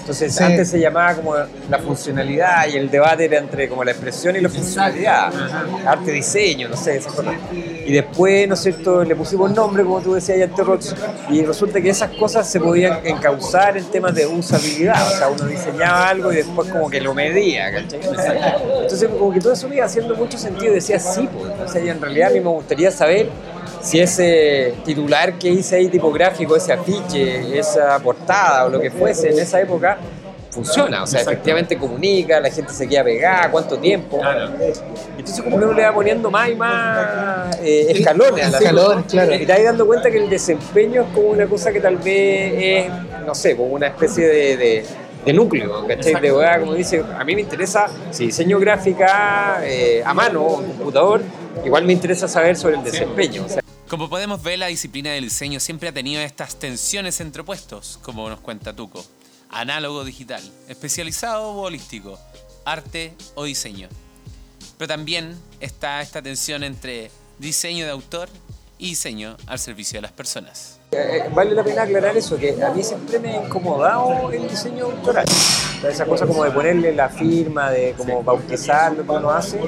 Entonces 0.00 0.34
Sí. 0.34 0.42
antes 0.42 0.70
se 0.70 0.80
llamaba 0.80 1.14
como 1.14 1.34
la 1.68 1.78
funcionalidad 1.78 2.66
y 2.72 2.76
el 2.76 2.90
debate 2.90 3.26
era 3.26 3.38
entre 3.38 3.68
como 3.68 3.84
la 3.84 3.90
expresión 3.92 4.34
y 4.36 4.40
la 4.40 4.48
funcionalidad, 4.48 5.32
arte, 5.86 6.10
diseño, 6.12 6.68
no 6.68 6.76
sé, 6.76 6.96
esas 6.96 7.12
cosas. 7.12 7.34
Y 7.52 7.92
después, 7.92 8.48
¿no 8.48 8.54
es 8.54 8.60
cierto?, 8.60 9.04
le 9.04 9.14
pusimos 9.14 9.50
nombre, 9.52 9.82
como 9.84 10.00
tú 10.00 10.14
decías, 10.14 10.40
Ante 10.42 10.62
Rox, 10.62 10.94
y 11.28 11.44
resulta 11.44 11.80
que 11.80 11.90
esas 11.90 12.10
cosas 12.12 12.48
se 12.48 12.58
podían 12.58 13.00
encauzar 13.04 13.76
en 13.76 13.84
temas 13.84 14.14
de 14.14 14.26
usabilidad, 14.26 15.06
o 15.06 15.10
sea, 15.16 15.28
uno 15.28 15.44
diseñaba 15.44 16.08
algo 16.08 16.32
y 16.32 16.36
después 16.36 16.70
como 16.70 16.88
que 16.88 17.00
lo 17.00 17.12
medía, 17.12 17.70
¿cachai? 17.70 18.00
Entonces 18.00 19.08
como 19.08 19.32
que 19.32 19.40
todo 19.40 19.52
eso 19.52 19.68
me 19.68 19.76
iba 19.76 19.84
haciendo 19.84 20.16
mucho 20.16 20.38
sentido, 20.38 20.72
decía, 20.72 20.98
sí, 20.98 21.28
pues, 21.32 21.52
o 21.68 21.68
sea, 21.70 21.84
y 21.84 21.88
en 21.90 22.00
realidad 22.00 22.30
a 22.30 22.32
mí 22.32 22.40
me 22.40 22.48
gustaría 22.50 22.90
saber 22.90 23.28
si 23.82 24.00
ese 24.00 24.74
titular 24.84 25.34
que 25.38 25.48
hice 25.48 25.76
ahí 25.76 25.88
tipográfico, 25.88 26.56
ese 26.56 26.72
afiche, 26.72 27.58
esa 27.58 27.98
portada 27.98 28.66
o 28.66 28.68
lo 28.70 28.80
que 28.80 28.90
fuese 28.90 29.30
en 29.30 29.38
esa 29.40 29.60
época, 29.60 29.98
funciona, 30.50 31.02
o 31.02 31.06
sea, 31.06 31.22
efectivamente 31.22 31.78
comunica, 31.78 32.38
la 32.38 32.50
gente 32.50 32.72
se 32.74 32.86
queda 32.86 33.02
pegada, 33.04 33.50
cuánto 33.50 33.78
tiempo. 33.78 34.20
Entonces 35.18 35.42
como 35.42 35.58
que 35.58 35.64
uno 35.64 35.72
le 35.74 35.82
va 35.82 35.94
poniendo 35.94 36.30
más 36.30 36.48
y 36.50 36.54
más 36.54 37.58
eh, 37.62 37.86
escalones 37.90 38.44
a 38.46 38.50
la 38.50 38.58
Escalones, 38.58 39.04
claro. 39.10 39.34
Y 39.34 39.46
te 39.46 39.52
vas 39.52 39.64
dando 39.64 39.86
cuenta 39.86 40.10
que 40.10 40.18
el 40.18 40.28
desempeño 40.28 41.02
es 41.02 41.08
como 41.14 41.28
una 41.28 41.46
cosa 41.46 41.72
que 41.72 41.80
tal 41.80 41.96
vez 41.96 42.52
es, 42.86 42.92
no 43.26 43.34
sé, 43.34 43.56
como 43.56 43.70
una 43.70 43.86
especie 43.88 44.26
de, 44.28 44.56
de- 44.56 44.84
de 45.24 45.32
núcleo, 45.32 45.86
¿cachai? 45.86 46.20
De 46.20 46.32
weá, 46.32 46.58
como 46.58 46.74
dice, 46.74 47.00
a 47.16 47.22
mí 47.24 47.36
me 47.36 47.42
interesa, 47.42 47.86
si 48.10 48.26
diseño 48.26 48.58
gráfica 48.58 49.60
eh, 49.62 50.02
a 50.04 50.12
mano 50.12 50.42
o 50.42 50.60
en 50.60 50.66
computador, 50.72 51.22
igual 51.64 51.84
me 51.84 51.92
interesa 51.92 52.26
saber 52.26 52.56
sobre 52.56 52.74
el 52.76 52.82
desempeño. 52.82 53.44
o 53.46 53.48
sea, 53.48 53.61
Como 53.92 54.08
podemos 54.08 54.42
ver, 54.42 54.58
la 54.58 54.68
disciplina 54.68 55.10
del 55.10 55.24
diseño 55.24 55.60
siempre 55.60 55.90
ha 55.90 55.92
tenido 55.92 56.22
estas 56.22 56.56
tensiones 56.56 57.20
entre 57.20 57.42
opuestos, 57.42 57.98
como 58.00 58.26
nos 58.30 58.40
cuenta 58.40 58.74
Tuco. 58.74 59.04
Análogo 59.50 60.02
digital, 60.02 60.42
especializado 60.66 61.50
o 61.50 61.60
holístico, 61.60 62.18
arte 62.64 63.12
o 63.34 63.44
diseño. 63.44 63.90
Pero 64.78 64.88
también 64.88 65.38
está 65.60 66.00
esta 66.00 66.22
tensión 66.22 66.64
entre 66.64 67.10
diseño 67.38 67.84
de 67.84 67.90
autor 67.90 68.30
y 68.78 68.88
diseño 68.88 69.36
al 69.46 69.58
servicio 69.58 69.98
de 69.98 70.02
las 70.02 70.12
personas. 70.12 70.78
Eh, 70.92 71.28
vale 71.34 71.54
la 71.54 71.62
pena 71.62 71.82
aclarar 71.82 72.16
eso, 72.16 72.38
que 72.38 72.64
a 72.64 72.70
mí 72.70 72.82
siempre 72.82 73.18
me 73.18 73.36
ha 73.36 73.44
incomodado 73.44 74.32
el 74.32 74.48
diseño 74.48 74.86
autoral. 74.86 75.26
Esa 75.88 76.04
cosa 76.06 76.26
como 76.26 76.44
de 76.44 76.50
ponerle 76.52 76.92
la 76.94 77.08
firma, 77.08 77.70
de 77.70 77.94
como 77.96 78.22
bautizar 78.22 78.92
lo 78.92 79.02
que 79.04 79.10
uno 79.10 79.30
hace, 79.30 79.58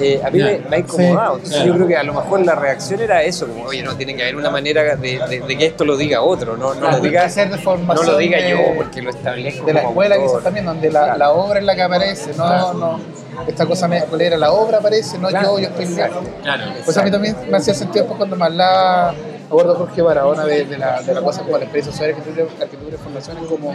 eh, 0.00 0.20
a 0.24 0.30
mí 0.30 0.38
me, 0.38 0.58
me 0.68 0.76
ha 0.76 0.78
incomodado. 0.80 1.36
Entonces 1.36 1.64
yo 1.64 1.74
creo 1.74 1.86
que 1.86 1.96
a 1.96 2.02
lo 2.02 2.14
mejor 2.14 2.44
la 2.44 2.54
reacción 2.56 3.00
era 3.00 3.22
eso, 3.22 3.46
como, 3.46 3.64
oye, 3.66 3.82
no, 3.82 3.96
tiene 3.96 4.16
que 4.16 4.22
haber 4.22 4.36
una 4.36 4.50
manera 4.50 4.96
de, 4.96 5.20
de- 5.28 5.40
de 5.40 5.56
que 5.58 5.66
esto 5.66 5.84
lo 5.84 5.96
diga 5.96 6.20
otro, 6.22 6.56
no, 6.56 6.74
no, 6.74 6.80
Claro, 6.80 6.96
lo, 6.98 7.02
diga, 7.04 7.24
hacer 7.24 7.48
de 7.48 7.62
no 7.64 8.02
lo 8.02 8.16
diga 8.18 8.38
yo 8.48 8.58
porque 8.76 9.02
lo 9.02 9.10
establezco 9.10 9.64
de 9.66 9.72
la 9.74 9.80
como 9.82 9.90
escuela 9.92 10.14
autor. 10.16 10.30
quizás 10.30 10.44
también, 10.44 10.66
donde 10.66 10.90
la, 10.90 11.16
la 11.16 11.30
obra 11.30 11.60
es 11.60 11.64
la 11.64 11.74
que 11.76 11.82
aparece, 11.82 12.32
no, 12.36 12.72
no 12.74 13.00
esta 13.46 13.64
cosa 13.64 13.88
media 13.88 14.02
escuelera, 14.04 14.36
la 14.36 14.52
obra 14.52 14.78
aparece, 14.78 15.16
no 15.18 15.28
Claro, 15.28 15.58
yo, 15.58 15.60
yo 15.60 15.68
estoy 15.68 15.86
bien. 15.86 16.10
Claro. 16.42 16.64
Pues 16.84 16.96
a 16.98 17.02
mí 17.02 17.10
también 17.10 17.36
me 17.48 17.56
hacía 17.56 17.72
sentido 17.72 18.02
después 18.04 18.18
cuando 18.18 18.36
me 18.36 18.44
hablaba, 18.44 19.12
me 19.12 19.46
acuerdo 19.46 19.76
Jorge 19.76 20.02
Barahona 20.02 20.44
de, 20.44 20.64
de, 20.66 20.76
la, 20.76 21.00
de 21.00 21.14
la 21.14 21.22
cosa 21.22 21.42
como 21.42 21.56
la 21.56 21.64
empresa 21.64 21.90
social 21.90 22.10
arquitectura, 22.10 22.46
arquitectura 22.60 22.96
y 22.96 22.98
formación, 22.98 23.38
es 23.38 23.44
como 23.48 23.74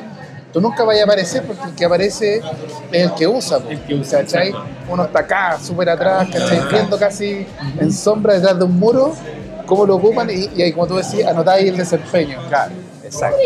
tú 0.56 0.62
nunca 0.62 0.86
vayas 0.86 1.02
a 1.02 1.04
aparecer 1.04 1.44
porque 1.44 1.64
el 1.66 1.76
que 1.76 1.84
aparece 1.84 2.42
es 2.90 3.04
el 3.04 3.14
que 3.14 3.28
usa, 3.28 3.60
po, 3.60 3.70
El 3.70 3.82
que 3.82 3.94
usa, 3.94 4.20
¿cachai? 4.22 4.54
Uno 4.88 5.04
está 5.04 5.20
acá, 5.20 5.60
súper 5.62 5.90
atrás, 5.90 6.30
¿cachai? 6.32 6.62
Viendo 6.72 6.98
casi 6.98 7.46
en 7.78 7.92
sombra 7.92 8.36
detrás 8.36 8.58
de 8.58 8.64
un 8.64 8.80
muro 8.80 9.14
cómo 9.66 9.86
lo 9.86 9.98
ocupan 9.98 10.30
y, 10.30 10.50
y 10.56 10.62
ahí 10.62 10.72
como 10.72 10.88
tú 10.88 10.96
decías, 10.96 11.30
anotáis 11.30 11.68
el 11.68 11.76
desempeño. 11.76 12.40
Claro, 12.48 12.72
exacto. 13.04 13.38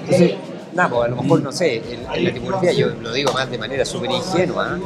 Entonces, 0.00 0.34
nada, 0.74 0.90
pues 0.90 1.04
a 1.06 1.08
lo 1.08 1.22
mejor, 1.22 1.42
no 1.42 1.50
sé, 1.50 1.76
en, 1.76 2.06
en 2.14 2.24
la 2.24 2.32
tipografía, 2.34 2.72
yo 2.72 2.88
lo 2.88 3.10
digo 3.14 3.32
más 3.32 3.50
de 3.50 3.56
manera 3.56 3.86
súper 3.86 4.10
ingenua, 4.10 4.78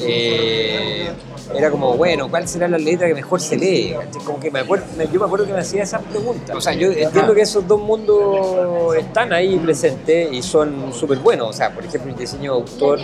eh, 0.00 1.10
era 1.54 1.70
como, 1.70 1.96
bueno, 1.96 2.28
¿cuál 2.28 2.46
será 2.46 2.68
la 2.68 2.78
letra 2.78 3.08
que 3.08 3.14
mejor 3.14 3.40
se 3.40 3.56
lee? 3.56 3.94
Como 4.24 4.38
que 4.38 4.50
me 4.50 4.60
acuerdo, 4.60 4.84
yo 5.10 5.20
me 5.20 5.26
acuerdo 5.26 5.46
que 5.46 5.52
me 5.52 5.60
hacía 5.60 5.82
esas 5.82 6.02
preguntas. 6.02 6.56
O 6.56 6.60
sea, 6.60 6.72
yo 6.74 6.90
entiendo 6.90 7.34
que 7.34 7.42
esos 7.42 7.66
dos 7.66 7.80
mundos 7.80 8.96
están 8.96 9.32
ahí 9.32 9.56
presentes 9.58 10.32
y 10.32 10.42
son 10.42 10.92
súper 10.92 11.18
buenos. 11.18 11.48
O 11.50 11.52
sea, 11.52 11.72
por 11.72 11.84
ejemplo, 11.84 12.12
el 12.12 12.18
diseño 12.18 12.52
de 12.54 12.60
autor 12.60 13.00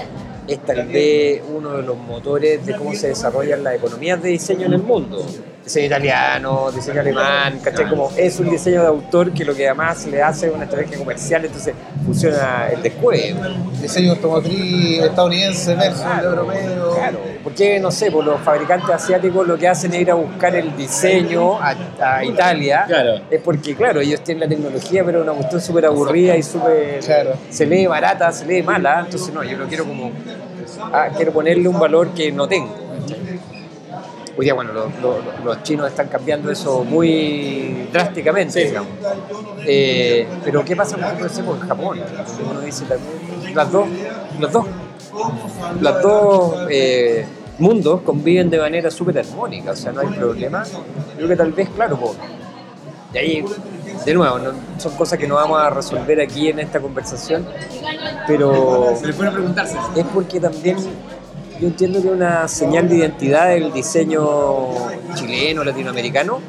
es 0.46 0.58
tal 0.60 0.86
vez 0.86 1.42
uno 1.54 1.78
de 1.78 1.82
los 1.82 1.96
motores 1.96 2.64
de 2.66 2.76
cómo 2.76 2.94
se 2.94 3.08
desarrollan 3.08 3.64
las 3.64 3.76
economías 3.76 4.22
de 4.22 4.30
diseño 4.30 4.66
en 4.66 4.74
el 4.74 4.82
mundo. 4.82 5.24
Diseño 5.64 5.86
italiano, 5.86 6.70
diseño 6.70 7.00
alemán, 7.00 7.58
¿cachai? 7.62 7.88
Como 7.88 8.10
es 8.14 8.38
un 8.38 8.50
diseño 8.50 8.82
de 8.82 8.88
autor 8.88 9.32
que 9.32 9.46
lo 9.46 9.54
que 9.54 9.66
además 9.66 10.04
le 10.04 10.22
hace 10.22 10.50
una 10.50 10.64
estrategia 10.64 10.98
comercial, 10.98 11.46
entonces 11.46 11.74
funciona 12.04 12.68
el 12.70 12.82
descueve. 12.82 13.34
Diseño 13.80 14.12
automotriz 14.12 15.02
estadounidense 15.02 15.74
versus 15.74 16.04
el 16.18 16.24
europeo. 16.26 16.94
Claro, 16.94 17.18
porque 17.44 17.78
no 17.78 17.90
sé, 17.90 18.10
pues 18.10 18.26
los 18.26 18.40
fabricantes 18.40 18.88
asiáticos 18.90 19.46
lo 19.46 19.56
que 19.58 19.68
hacen 19.68 19.92
es 19.94 20.00
ir 20.00 20.10
a 20.10 20.14
buscar 20.14 20.56
el 20.56 20.74
diseño 20.76 21.58
a, 21.60 21.76
a 22.00 22.24
Italia. 22.24 22.84
Claro. 22.86 23.20
Es 23.30 23.40
porque, 23.42 23.76
claro, 23.76 24.00
ellos 24.00 24.22
tienen 24.24 24.40
la 24.40 24.48
tecnología, 24.48 25.04
pero 25.04 25.22
una 25.22 25.32
cuestión 25.32 25.60
súper 25.60 25.86
aburrida 25.86 26.36
y 26.36 26.42
súper. 26.42 27.00
Claro. 27.04 27.34
Se 27.50 27.66
lee 27.66 27.86
barata, 27.86 28.32
se 28.32 28.46
lee 28.46 28.62
mala. 28.62 29.00
Entonces, 29.04 29.32
no, 29.32 29.44
yo 29.44 29.56
lo 29.58 29.66
quiero 29.68 29.84
como. 29.84 30.10
ah, 30.92 31.08
quiero 31.14 31.32
ponerle 31.32 31.68
un 31.68 31.78
valor 31.78 32.08
que 32.14 32.32
no 32.32 32.48
tengo. 32.48 32.74
Hoy 34.36 34.44
día, 34.46 34.54
bueno, 34.54 34.72
los, 34.72 34.86
los- 35.00 35.44
los 35.44 35.62
chinos 35.62 35.86
están 35.88 36.08
cambiando 36.08 36.50
eso 36.50 36.82
muy 36.82 37.86
drásticamente, 37.92 38.64
digamos. 38.64 38.90
Eh, 39.64 40.26
pero, 40.44 40.64
¿qué 40.64 40.74
pasa, 40.74 40.96
por 40.96 41.04
ejemplo, 41.04 41.44
por 41.44 41.68
Japón? 41.68 42.00
Uno 42.50 42.60
dice 42.60 42.84
también, 42.86 43.54
las 43.54 43.70
dos, 43.70 43.86
los 44.40 44.50
dos 44.50 44.66
los 45.80 46.02
dos 46.02 46.54
eh, 46.70 47.24
mundos 47.58 48.00
conviven 48.02 48.50
de 48.50 48.58
manera 48.58 48.90
súper 48.90 49.18
armónica, 49.18 49.72
o 49.72 49.76
sea, 49.76 49.92
no 49.92 50.00
hay 50.00 50.08
problema. 50.08 50.64
Creo 51.16 51.28
que 51.28 51.36
tal 51.36 51.52
vez, 51.52 51.68
claro, 51.74 51.96
po, 51.98 52.14
de 53.12 53.18
ahí, 53.18 53.44
de 54.04 54.14
nuevo, 54.14 54.38
no- 54.38 54.52
son 54.78 54.92
cosas 54.96 55.18
que 55.18 55.26
no 55.26 55.36
vamos 55.36 55.60
a 55.60 55.70
resolver 55.70 56.20
aquí 56.20 56.48
en 56.48 56.58
esta 56.58 56.80
conversación, 56.80 57.46
pero 58.26 58.94
Se 58.98 59.06
le 59.06 59.12
puede 59.14 59.30
preguntarse. 59.30 59.76
es 59.96 60.04
porque 60.12 60.40
también 60.40 60.76
yo 61.60 61.68
entiendo 61.68 62.02
que 62.02 62.08
una 62.08 62.48
señal 62.48 62.88
de 62.88 62.96
identidad 62.96 63.48
del 63.50 63.72
diseño 63.72 64.70
chileno, 65.14 65.62
latinoamericano, 65.62 66.40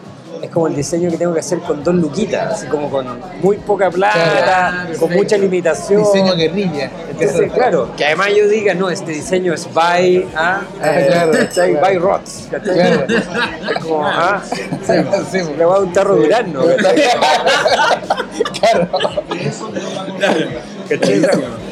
es 0.42 0.50
como 0.50 0.68
el 0.68 0.76
diseño 0.76 1.10
que 1.10 1.18
tengo 1.18 1.34
que 1.34 1.40
hacer 1.40 1.60
con 1.60 1.84
dos 1.84 1.96
luquitas, 1.96 2.54
así 2.54 2.68
como 2.68 2.90
con 2.90 3.06
muy 3.42 3.58
poca 3.58 3.90
plata, 3.90 4.14
Claro, 4.16 5.00
con 5.00 5.12
mucha 5.14 5.38
limitación. 5.38 6.04
Diseño 6.04 6.36
guerrilla. 6.36 6.92
Entonces, 7.10 7.52
claro, 7.52 7.90
que 7.96 8.06
además 8.06 8.30
yo 8.36 8.48
diga, 8.48 8.74
no, 8.74 8.90
este 8.90 9.12
diseño 9.12 9.54
es 9.54 9.72
by, 9.74 10.28
ah, 10.36 10.62
Ah, 10.82 10.92
claro, 11.08 11.32
¿cachai? 11.32 11.72
claro. 11.78 11.86
by 11.86 11.98
Rots, 11.98 12.48
¿cachai? 12.52 12.76
Claro. 12.76 13.06
Es 13.10 13.80
como, 13.84 14.06
ah, 14.06 14.42
Sí, 14.86 14.94
sí, 15.32 15.40
le 15.58 15.66
va 15.66 15.76
a 15.76 15.80
un 15.80 15.94
tarro 15.94 16.16
durano, 16.16 16.62
claro. 18.60 18.88
¿Cachai? 20.90 21.26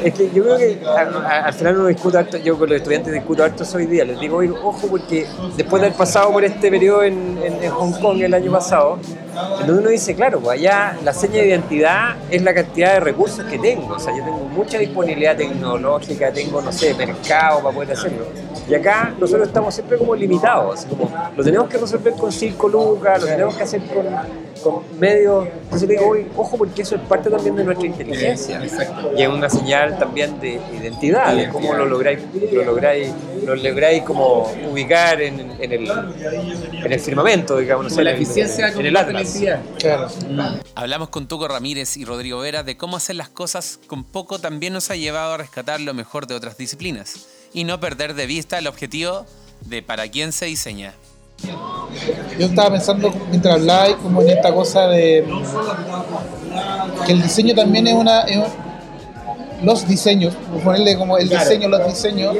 Es 0.04 0.14
que 0.14 0.30
yo 0.34 0.42
creo 0.44 0.56
que 0.56 0.78
al 0.86 1.52
final 1.54 1.78
uno 1.78 1.86
discute 1.88 2.18
harto, 2.18 2.36
yo 2.38 2.58
con 2.58 2.68
los 2.68 2.76
estudiantes 2.78 3.12
discuto 3.12 3.44
harto 3.44 3.64
hoy 3.74 3.86
día, 3.86 4.04
les 4.04 4.18
digo, 4.20 4.38
ojo, 4.62 4.88
porque 4.88 5.26
después 5.56 5.80
de 5.80 5.86
haber 5.88 5.96
pasado 5.98 6.32
por 6.32 6.44
este 6.44 6.70
periodo 6.70 7.04
en, 7.04 7.38
en- 7.42 7.62
en 7.62 7.70
Hong 7.70 7.92
Kong 8.00 8.20
el 8.22 8.34
año 8.34 8.50
pasado, 8.52 8.98
en 9.60 9.66
donde 9.66 9.82
uno 9.82 9.90
dice, 9.90 10.14
claro, 10.14 10.40
pues 10.40 10.58
allá 10.60 10.96
la 11.02 11.12
seña 11.12 11.34
de 11.34 11.48
identidad 11.48 12.16
es 12.30 12.42
la 12.42 12.54
cantidad 12.54 12.94
de 12.94 13.00
recursos 13.00 13.44
que 13.46 13.58
tengo, 13.58 13.94
o 13.94 13.98
sea, 13.98 14.16
yo 14.16 14.24
tengo 14.24 14.38
mucha 14.38 14.78
disponibilidad 14.78 15.36
tecnológica, 15.36 16.32
tengo, 16.32 16.62
no 16.62 16.72
sé, 16.72 16.94
mercado 16.94 17.62
para 17.62 17.74
poder 17.74 17.92
hacerlo. 17.92 18.26
Y 18.68 18.74
acá 18.74 19.14
nosotros 19.18 19.48
estamos 19.48 19.74
siempre 19.74 19.98
como 19.98 20.14
limitados, 20.14 20.78
así 20.78 20.88
como 20.88 21.10
lo 21.36 21.44
tenemos 21.44 21.68
que 21.68 21.76
resolver 21.76 22.14
con 22.14 22.32
5 22.32 22.68
lucas, 22.68 23.20
lo 23.20 23.26
tenemos 23.26 23.54
que 23.54 23.62
hacer 23.62 23.82
con, 23.82 24.06
con 24.62 24.98
medios. 24.98 25.46
Entonces 25.64 25.88
digo, 25.88 26.08
oye, 26.08 26.26
ojo, 26.36 26.56
porque 26.56 26.82
eso 26.82 26.94
es 26.94 27.02
parte 27.02 27.28
también 27.28 27.56
de 27.56 27.64
nuestra 27.64 27.86
inteligencia. 27.86 28.62
Y 29.16 29.22
es 29.22 29.28
una 29.28 29.50
señal 29.50 29.98
también 29.98 30.40
de 30.40 30.60
identidad, 30.72 31.34
de 31.34 31.48
cómo 31.48 31.74
lo 31.74 31.84
lográis, 31.84 32.20
lo 32.52 32.64
lográis, 32.64 33.12
lo 33.44 33.54
lográis 33.56 34.02
como 34.02 34.50
ubicar 34.70 35.20
en, 35.20 35.40
en 35.60 35.72
el, 35.72 35.88
en 35.90 36.92
el 36.92 37.00
firmamento, 37.00 37.56
digamos, 37.58 37.84
no 37.84 37.90
sé, 37.90 38.02
la 38.04 38.10
en 38.10 38.16
eficiencia 38.16 38.68
en 38.68 38.86
el 38.86 38.96
atlas. 38.96 39.36
Claro. 39.78 40.08
Hablamos 40.74 41.08
con 41.10 41.26
Tuco 41.28 41.46
Ramírez 41.48 41.96
y 41.96 42.04
Rodrigo 42.04 42.38
Vera 42.40 42.62
de 42.62 42.76
cómo 42.76 42.96
hacer 42.96 43.16
las 43.16 43.28
cosas 43.28 43.78
con 43.86 44.04
poco 44.04 44.38
también 44.38 44.72
nos 44.72 44.90
ha 44.90 44.96
llevado 44.96 45.34
a 45.34 45.36
rescatar 45.36 45.80
lo 45.80 45.94
mejor 45.94 46.26
de 46.26 46.34
otras 46.34 46.56
disciplinas 46.56 47.26
y 47.52 47.64
no 47.64 47.78
perder 47.80 48.14
de 48.14 48.26
vista 48.26 48.58
el 48.58 48.66
objetivo 48.66 49.26
de 49.62 49.82
para 49.82 50.08
quién 50.08 50.32
se 50.32 50.46
diseña. 50.46 50.94
Yo 52.38 52.46
estaba 52.46 52.70
pensando 52.72 53.12
mientras 53.30 53.54
hablabais 53.56 53.96
como 53.96 54.22
en 54.22 54.30
esta 54.30 54.52
cosa 54.54 54.86
de 54.88 55.24
que 57.06 57.12
el 57.12 57.22
diseño 57.22 57.54
también 57.54 57.86
es 57.86 57.94
una 57.94 58.22
es 58.22 58.36
un- 58.38 58.73
los 59.64 59.86
diseños, 59.88 60.34
ponerle 60.62 60.96
como 60.96 61.16
el 61.18 61.28
diseño, 61.28 61.68
los 61.68 61.86
diseños 61.86 62.36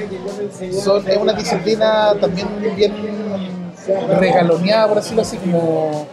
son 0.82 1.08
es 1.08 1.16
una 1.16 1.32
disciplina 1.32 2.14
también 2.20 2.46
bien 2.76 2.92
regaloneada 4.18 4.88
por 4.88 4.96
decirlo 4.98 5.22
así 5.22 5.36
como 5.38 6.06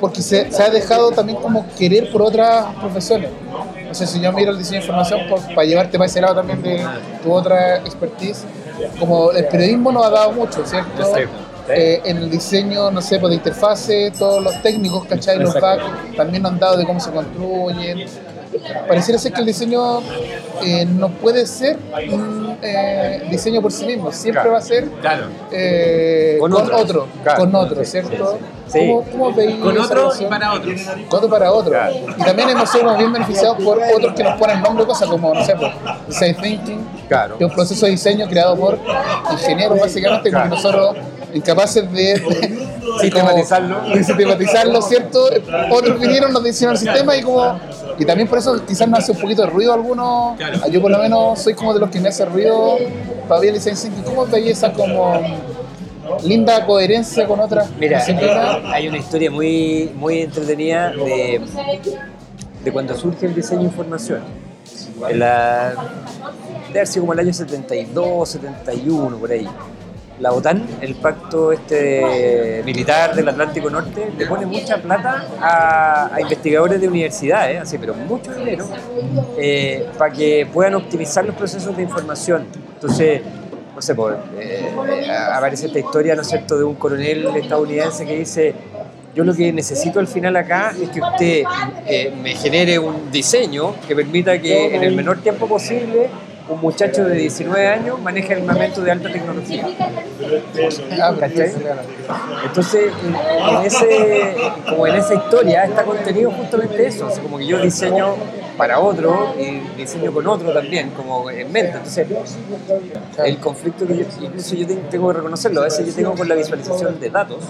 porque 0.00 0.20
se, 0.22 0.50
se 0.50 0.62
ha 0.62 0.68
dejado 0.70 1.12
también 1.12 1.38
como 1.38 1.64
querer 1.78 2.10
por 2.10 2.22
otras 2.22 2.66
profesiones. 2.80 3.30
No 3.86 3.94
sé 3.94 4.06
si 4.08 4.20
yo 4.20 4.32
miro 4.32 4.50
el 4.50 4.58
diseño 4.58 4.80
de 4.80 4.86
información 4.86 5.20
por- 5.28 5.40
para 5.54 5.64
llevarte 5.64 5.96
para 5.98 6.06
ese 6.06 6.20
lado 6.20 6.34
también 6.36 6.62
de 6.62 6.84
tu 7.22 7.32
otra 7.32 7.76
expertise, 7.76 8.42
como 8.98 9.30
el 9.30 9.46
periodismo 9.46 9.92
nos 9.92 10.04
ha 10.06 10.10
dado 10.10 10.32
mucho, 10.32 10.64
¿cierto? 10.66 11.02
Eh, 11.68 12.00
en 12.04 12.16
el 12.16 12.28
diseño, 12.30 12.90
no 12.90 13.00
sé, 13.00 13.20
pues 13.20 13.30
de 13.30 13.36
interfase, 13.36 14.10
todos 14.18 14.42
los 14.42 14.60
técnicos, 14.62 15.04
¿cachai? 15.04 15.38
Los 15.38 15.54
back 15.60 15.80
también 16.16 16.42
nos 16.42 16.52
han 16.52 16.58
dado 16.58 16.76
de 16.76 16.84
cómo 16.84 16.98
se 16.98 17.10
construyen. 17.12 18.04
Pareciera 18.86 19.18
ser 19.18 19.32
que 19.32 19.40
el 19.40 19.46
diseño 19.46 20.00
eh, 20.62 20.84
no 20.86 21.08
puede 21.08 21.46
ser 21.46 21.78
un, 22.12 22.56
eh, 22.62 23.22
diseño 23.30 23.62
por 23.62 23.72
sí 23.72 23.86
mismo, 23.86 24.12
siempre 24.12 24.42
Claro. 24.42 24.52
va 24.52 24.58
a 24.58 24.62
ser 24.62 24.84
Claro. 25.00 25.26
eh, 25.50 26.36
Con 26.38 26.50
con, 26.52 26.62
otro. 26.62 26.76
otro, 26.78 27.06
Claro. 27.22 27.38
con 27.40 27.54
otro, 27.54 27.84
¿cierto? 27.84 28.38
sí, 28.66 28.72
sí. 28.72 28.78
¿Cómo, 28.88 29.04
cómo 29.10 29.32
veis 29.32 29.56
Con 29.56 29.78
otro 29.78 30.12
y 30.20 30.24
para 30.26 30.52
otros. 30.52 30.80
Con 31.08 31.18
otro 31.18 31.28
para 31.30 31.52
otro. 31.52 31.70
Claro. 31.72 31.94
Y 32.18 32.22
también 32.22 32.50
hemos 32.50 32.70
sido 32.70 32.96
bien 32.96 33.12
beneficiados 33.12 33.62
por 33.62 33.78
otros 33.78 34.12
que 34.14 34.22
nos 34.22 34.38
ponen 34.38 34.60
nombre 34.62 34.84
cosas 34.86 35.08
como, 35.08 35.32
no 35.34 35.44
sé, 35.44 35.54
por 35.56 35.70
Design 36.08 36.36
Thinking, 36.36 36.88
Claro. 37.08 37.38
que 37.38 37.44
es 37.44 37.50
un 37.50 37.56
proceso 37.56 37.86
de 37.86 37.92
diseño 37.92 38.26
creado 38.28 38.56
por 38.56 38.78
ingenieros 39.32 39.80
básicamente, 39.80 40.30
Claro. 40.30 40.44
como 40.50 40.56
nosotros 40.56 40.96
incapaces 41.34 41.90
de, 41.90 42.02
de- 42.18 42.72
Sistematizarlo. 43.00 43.80
de 43.88 44.04
sistematizarlo, 44.04 44.82
¿cierto? 44.82 45.24
Otros 45.70 45.98
vinieron, 45.98 46.30
nos 46.32 46.44
diseñaron 46.44 46.76
el 46.76 46.78
sistema 46.82 47.16
y 47.16 47.22
como 47.22 47.58
y 47.98 48.04
también 48.04 48.28
por 48.28 48.38
eso 48.38 48.64
quizás 48.66 48.88
nos 48.88 49.00
hace 49.00 49.12
un 49.12 49.18
poquito 49.18 49.42
de 49.42 49.50
ruido 49.50 49.72
a 49.72 49.74
algunos. 49.74 50.36
Claro. 50.36 50.68
Yo 50.68 50.80
por 50.80 50.90
lo 50.90 50.98
menos 50.98 51.40
soy 51.40 51.54
como 51.54 51.74
de 51.74 51.80
los 51.80 51.90
que 51.90 52.00
me 52.00 52.08
hace 52.08 52.24
ruido 52.24 52.76
todavía 53.28 53.52
design 53.52 53.76
thinking. 53.76 54.02
¿Cómo 54.02 54.26
veis 54.26 54.46
esa 54.58 54.72
como 54.72 55.20
linda 56.24 56.66
coherencia 56.66 57.26
con 57.26 57.40
otras 57.40 57.70
Mira, 57.78 58.04
eh, 58.06 58.62
hay 58.66 58.88
una 58.88 58.98
historia 58.98 59.30
muy, 59.30 59.90
muy 59.96 60.22
entretenida 60.22 60.90
de, 60.90 61.40
de 62.64 62.72
cuando 62.72 62.96
surge 62.96 63.26
el 63.26 63.34
diseño 63.34 63.60
de 63.60 63.66
información. 63.66 64.20
En 65.08 65.18
la, 65.18 65.74
debe 66.68 66.80
haber 66.80 66.86
sido 66.86 67.02
como 67.02 67.12
el 67.12 67.20
año 67.20 67.32
72, 67.32 68.28
71, 68.28 69.16
por 69.16 69.30
ahí. 69.30 69.48
La 70.20 70.32
OTAN, 70.32 70.64
el 70.80 70.94
pacto 70.94 71.52
este 71.52 72.62
militar 72.64 73.14
del 73.14 73.28
Atlántico 73.28 73.70
Norte, 73.70 74.12
le 74.16 74.26
pone 74.26 74.46
mucha 74.46 74.76
plata 74.76 75.26
a, 75.40 76.14
a 76.14 76.20
investigadores 76.20 76.80
de 76.80 76.86
universidades, 76.86 77.60
así, 77.60 77.78
pero 77.78 77.94
mucho 77.94 78.32
dinero, 78.32 78.68
eh, 79.36 79.88
para 79.98 80.12
que 80.12 80.46
puedan 80.52 80.74
optimizar 80.74 81.24
los 81.24 81.34
procesos 81.34 81.76
de 81.76 81.82
información. 81.82 82.46
Entonces, 82.74 83.22
no 83.74 83.82
sé, 83.82 83.94
pues, 83.94 84.16
eh, 84.38 84.70
aparece 85.34 85.66
esta 85.66 85.78
historia, 85.78 86.14
¿no 86.14 86.22
es 86.22 86.28
cierto?, 86.28 86.56
de 86.56 86.64
un 86.64 86.74
coronel 86.74 87.26
estadounidense 87.34 88.06
que 88.06 88.18
dice, 88.18 88.54
yo 89.14 89.24
lo 89.24 89.34
que 89.34 89.52
necesito 89.52 89.98
al 89.98 90.06
final 90.06 90.36
acá 90.36 90.72
es 90.80 90.88
que 90.90 91.00
usted 91.00 91.42
eh, 91.86 92.14
me 92.22 92.34
genere 92.34 92.78
un 92.78 93.10
diseño 93.10 93.74
que 93.86 93.96
permita 93.96 94.40
que 94.40 94.74
en 94.74 94.84
el 94.84 94.94
menor 94.94 95.18
tiempo 95.18 95.46
posible 95.46 96.08
un 96.48 96.60
muchacho 96.60 97.04
de 97.04 97.16
19 97.16 97.66
años 97.66 98.00
maneje 98.00 98.34
armamento 98.34 98.82
de 98.82 98.90
alta 98.90 99.10
tecnología. 99.10 99.66
¿Cachai? 101.20 101.52
Entonces, 102.44 102.92
en, 103.02 103.66
ese, 103.66 104.34
como 104.68 104.86
en 104.86 104.96
esa 104.96 105.14
historia 105.14 105.64
está 105.64 105.84
contenido 105.84 106.30
justamente 106.30 106.86
eso, 106.86 107.10
sea, 107.10 107.22
como 107.22 107.38
que 107.38 107.46
yo 107.46 107.58
diseño 107.60 108.14
para 108.56 108.78
otro 108.80 109.34
y 109.38 109.60
diseño 109.76 110.12
con 110.12 110.26
otro 110.26 110.52
también, 110.52 110.90
como 110.90 111.30
en 111.30 111.50
mente. 111.50 111.76
Entonces, 111.76 112.06
el 113.24 113.38
conflicto 113.38 113.86
que 113.86 113.98
yo, 113.98 114.04
incluso 114.20 114.54
yo 114.54 114.66
tengo 114.90 115.08
que 115.08 115.14
reconocerlo, 115.14 115.60
a 115.60 115.64
veces 115.64 115.86
yo 115.86 115.94
tengo 115.94 116.14
con 116.14 116.28
la 116.28 116.34
visualización 116.34 117.00
de 117.00 117.10
datos, 117.10 117.44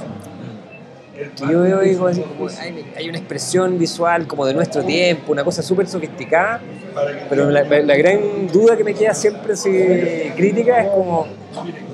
que 1.31 1.53
yo 1.53 1.63
veo 1.63 1.81
digo 1.81 2.07
hay, 2.07 2.85
hay 2.97 3.09
una 3.09 3.19
expresión 3.19 3.79
visual 3.79 4.27
como 4.27 4.47
de 4.47 4.55
nuestro 4.55 4.83
tiempo, 4.83 5.33
una 5.33 5.45
cosa 5.45 5.63
súper 5.63 5.87
sofisticada, 5.87 6.61
pero 7.29 7.51
la, 7.51 7.63
la 7.65 7.97
gran 7.97 8.49
duda 8.53 8.77
que 8.77 8.85
me 8.85 8.95
queda 8.95 9.15
siempre 9.15 9.53
así, 9.55 9.71
crítica 10.37 10.83
es 10.83 10.89
como, 10.91 11.27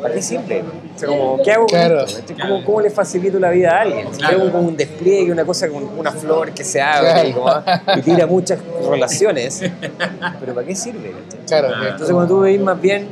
¿para 0.02 0.14
qué 0.14 0.22
sirve? 0.22 0.62
O 0.94 0.98
sea, 0.98 1.08
como, 1.08 1.42
¿qué 1.42 1.52
hago 1.52 1.66
Claro. 1.66 2.04
Este, 2.04 2.34
¿Cómo, 2.34 2.64
¿Cómo 2.64 2.80
le 2.80 2.90
facilito 2.90 3.38
la 3.38 3.50
vida 3.50 3.76
a 3.78 3.82
alguien? 3.82 4.08
Si 4.12 4.18
Claro. 4.18 4.38
tengo 4.38 4.52
como 4.52 4.68
un 4.68 4.76
despliegue, 4.76 5.30
una 5.30 5.44
cosa 5.44 5.68
con 5.68 5.84
una 5.96 6.10
flor 6.10 6.50
que 6.52 6.64
se 6.64 6.80
abre 6.80 7.28
y, 7.28 7.32
como, 7.32 7.50
y 7.96 8.00
tira 8.02 8.26
muchas 8.26 8.58
relaciones, 8.88 9.62
pero 10.40 10.54
¿para 10.54 10.66
qué 10.66 10.74
sirve? 10.74 11.12
Claro, 11.46 11.68
Entonces 11.82 12.10
cuando 12.10 12.34
tú 12.34 12.40
veis 12.40 12.60
más 12.60 12.80
bien, 12.80 13.08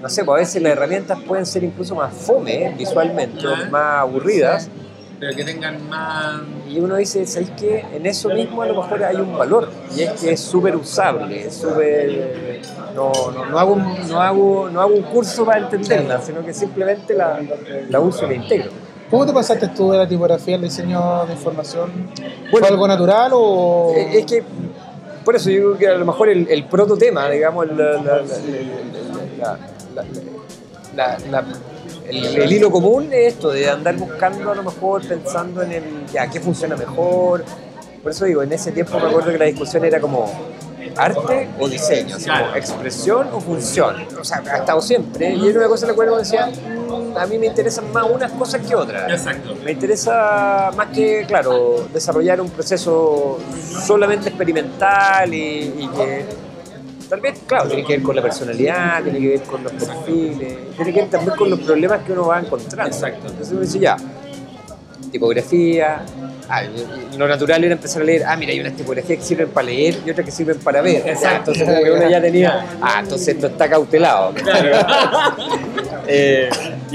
no 0.00 0.08
sé, 0.08 0.24
pues 0.24 0.36
a 0.36 0.38
veces 0.40 0.62
las 0.62 0.72
herramientas 0.72 1.18
pueden 1.26 1.44
ser 1.44 1.64
incluso 1.64 1.94
más 1.94 2.12
fome 2.14 2.66
¿eh? 2.66 2.74
visualmente, 2.76 3.42
más 3.70 4.00
aburridas, 4.00 4.68
Pero 5.20 5.36
que 5.36 5.44
tengan 5.44 5.88
más. 5.88 6.40
y 6.68 6.80
uno 6.80 6.96
dice, 6.96 7.24
¿sabéis 7.26 7.50
qué? 7.58 7.84
En 7.94 8.04
eso 8.04 8.28
mismo 8.30 8.62
a 8.62 8.66
lo 8.66 8.82
mejor 8.82 9.02
hay 9.04 9.16
un 9.16 9.36
valor, 9.38 9.70
y 9.96 10.02
es 10.02 10.12
que 10.20 10.32
es 10.32 10.40
súper 10.40 10.74
usable, 10.76 11.46
es 11.46 11.54
súper... 11.54 12.60
No, 12.94 13.10
no, 13.32 13.46
no, 13.46 13.58
hago 13.58 13.72
un, 13.74 14.08
no, 14.08 14.20
hago, 14.20 14.68
no 14.70 14.80
hago 14.80 14.94
un 14.94 15.02
curso 15.02 15.44
para 15.44 15.58
entenderla, 15.60 16.20
sino 16.20 16.44
que 16.44 16.52
simplemente 16.54 17.14
la, 17.14 17.40
la 17.88 18.00
uso 18.00 18.24
y 18.26 18.28
la 18.28 18.34
integro. 18.34 18.70
¿Cómo 19.10 19.24
te 19.26 19.32
pasaste 19.32 19.68
tú 19.68 19.90
de 19.92 19.98
la 19.98 20.08
tipografía 20.08 20.56
al 20.56 20.62
diseño 20.62 21.24
de 21.26 21.32
información? 21.34 21.90
¿Fue 22.16 22.50
Bueno, 22.52 22.66
algo 22.68 22.88
natural 22.88 23.30
o...? 23.34 23.92
Es 23.96 24.24
que, 24.26 24.42
por 25.24 25.36
eso 25.36 25.50
yo 25.50 25.60
creo 25.60 25.78
que 25.78 25.88
a 25.88 25.94
lo 25.98 26.04
mejor 26.04 26.28
el, 26.28 26.48
el 26.48 26.64
prototema, 26.64 27.28
digamos, 27.30 27.66
la, 27.68 27.92
la- 27.92 28.00
la- 28.02 28.22
la- 29.38 29.58
la- 30.94 31.18
la- 31.18 31.18
la- 31.30 31.44
el, 32.08 32.24
el 32.42 32.52
hilo 32.52 32.70
común 32.70 33.08
es 33.12 33.34
esto, 33.34 33.50
de 33.50 33.68
andar 33.68 33.96
buscando 33.96 34.50
a 34.52 34.54
lo 34.54 34.62
mejor, 34.62 35.06
pensando 35.06 35.62
en 35.62 35.72
el, 35.72 36.06
ya, 36.12 36.28
qué 36.28 36.40
funciona 36.40 36.76
mejor. 36.76 37.44
Por 38.02 38.12
eso 38.12 38.24
digo, 38.26 38.42
en 38.42 38.52
ese 38.52 38.72
tiempo 38.72 38.98
me 38.98 39.06
acuerdo 39.08 39.32
que 39.32 39.38
la 39.38 39.46
discusión 39.46 39.84
era 39.84 39.98
como 40.00 40.30
arte 40.96 41.48
o 41.58 41.68
diseño, 41.68 42.16
así 42.16 42.28
como 42.28 42.54
expresión 42.54 43.28
o 43.32 43.40
función. 43.40 44.06
O 44.20 44.24
sea, 44.24 44.42
ha 44.52 44.58
estado 44.58 44.80
siempre. 44.82 45.34
Y 45.34 45.48
era 45.48 45.60
una 45.60 45.68
cosa 45.68 45.86
en 45.86 45.90
la 45.92 45.94
cual 45.96 46.08
uno 46.08 46.18
decía, 46.18 46.46
"Mm, 46.46 47.16
a 47.16 47.26
mí 47.26 47.38
me 47.38 47.46
interesan 47.46 47.90
más 47.92 48.04
unas 48.10 48.30
cosas 48.32 48.60
que 48.66 48.74
otras. 48.74 49.10
Exacto. 49.10 49.54
Me 49.64 49.72
interesa 49.72 50.70
más 50.76 50.88
que, 50.88 51.24
claro, 51.26 51.86
desarrollar 51.92 52.40
un 52.40 52.50
proceso 52.50 53.38
solamente 53.86 54.28
experimental 54.28 55.32
y, 55.32 55.74
y 55.78 55.88
que 55.96 56.26
tal 57.08 57.20
vez, 57.20 57.40
claro, 57.46 57.68
tiene 57.68 57.84
que 57.84 57.94
ver 57.94 58.02
con 58.02 58.16
la 58.16 58.22
personalidad, 58.22 59.02
tiene 59.02 59.18
que 59.18 59.28
ver 59.28 59.42
con 59.42 59.62
los 59.62 59.72
perfiles, 59.72 60.58
tiene 60.76 60.92
que 60.92 61.00
ver 61.00 61.10
también 61.10 61.36
con 61.36 61.50
los 61.50 61.60
problemas 61.60 62.02
que 62.02 62.12
uno 62.12 62.26
va 62.26 62.40
encontrando. 62.40 62.94
Exacto. 62.94 63.26
Entonces 63.28 63.52
uno 63.52 63.60
dice, 63.60 63.78
ya, 63.78 63.96
tipografía, 65.10 66.04
ah, 66.48 66.62
lo 67.16 67.28
natural 67.28 67.62
era 67.62 67.74
empezar 67.74 68.02
a 68.02 68.04
leer, 68.04 68.24
ah, 68.26 68.36
mira, 68.36 68.52
hay 68.52 68.60
unas 68.60 68.74
tipografías 68.74 69.18
que 69.18 69.24
sirven 69.24 69.48
para 69.48 69.66
leer 69.66 69.98
y 70.04 70.10
otras 70.10 70.24
que 70.24 70.32
sirven 70.32 70.58
para 70.58 70.82
ver. 70.82 71.06
Exacto. 71.06 71.52
Entonces 71.52 71.64
como 71.64 71.84
que 71.84 71.90
uno 71.90 72.10
ya 72.10 72.20
tenía, 72.20 72.66
ah, 72.82 73.00
entonces 73.00 73.28
esto 73.28 73.46
está 73.46 73.68
cautelado. 73.68 74.34
Eh, 76.06 76.50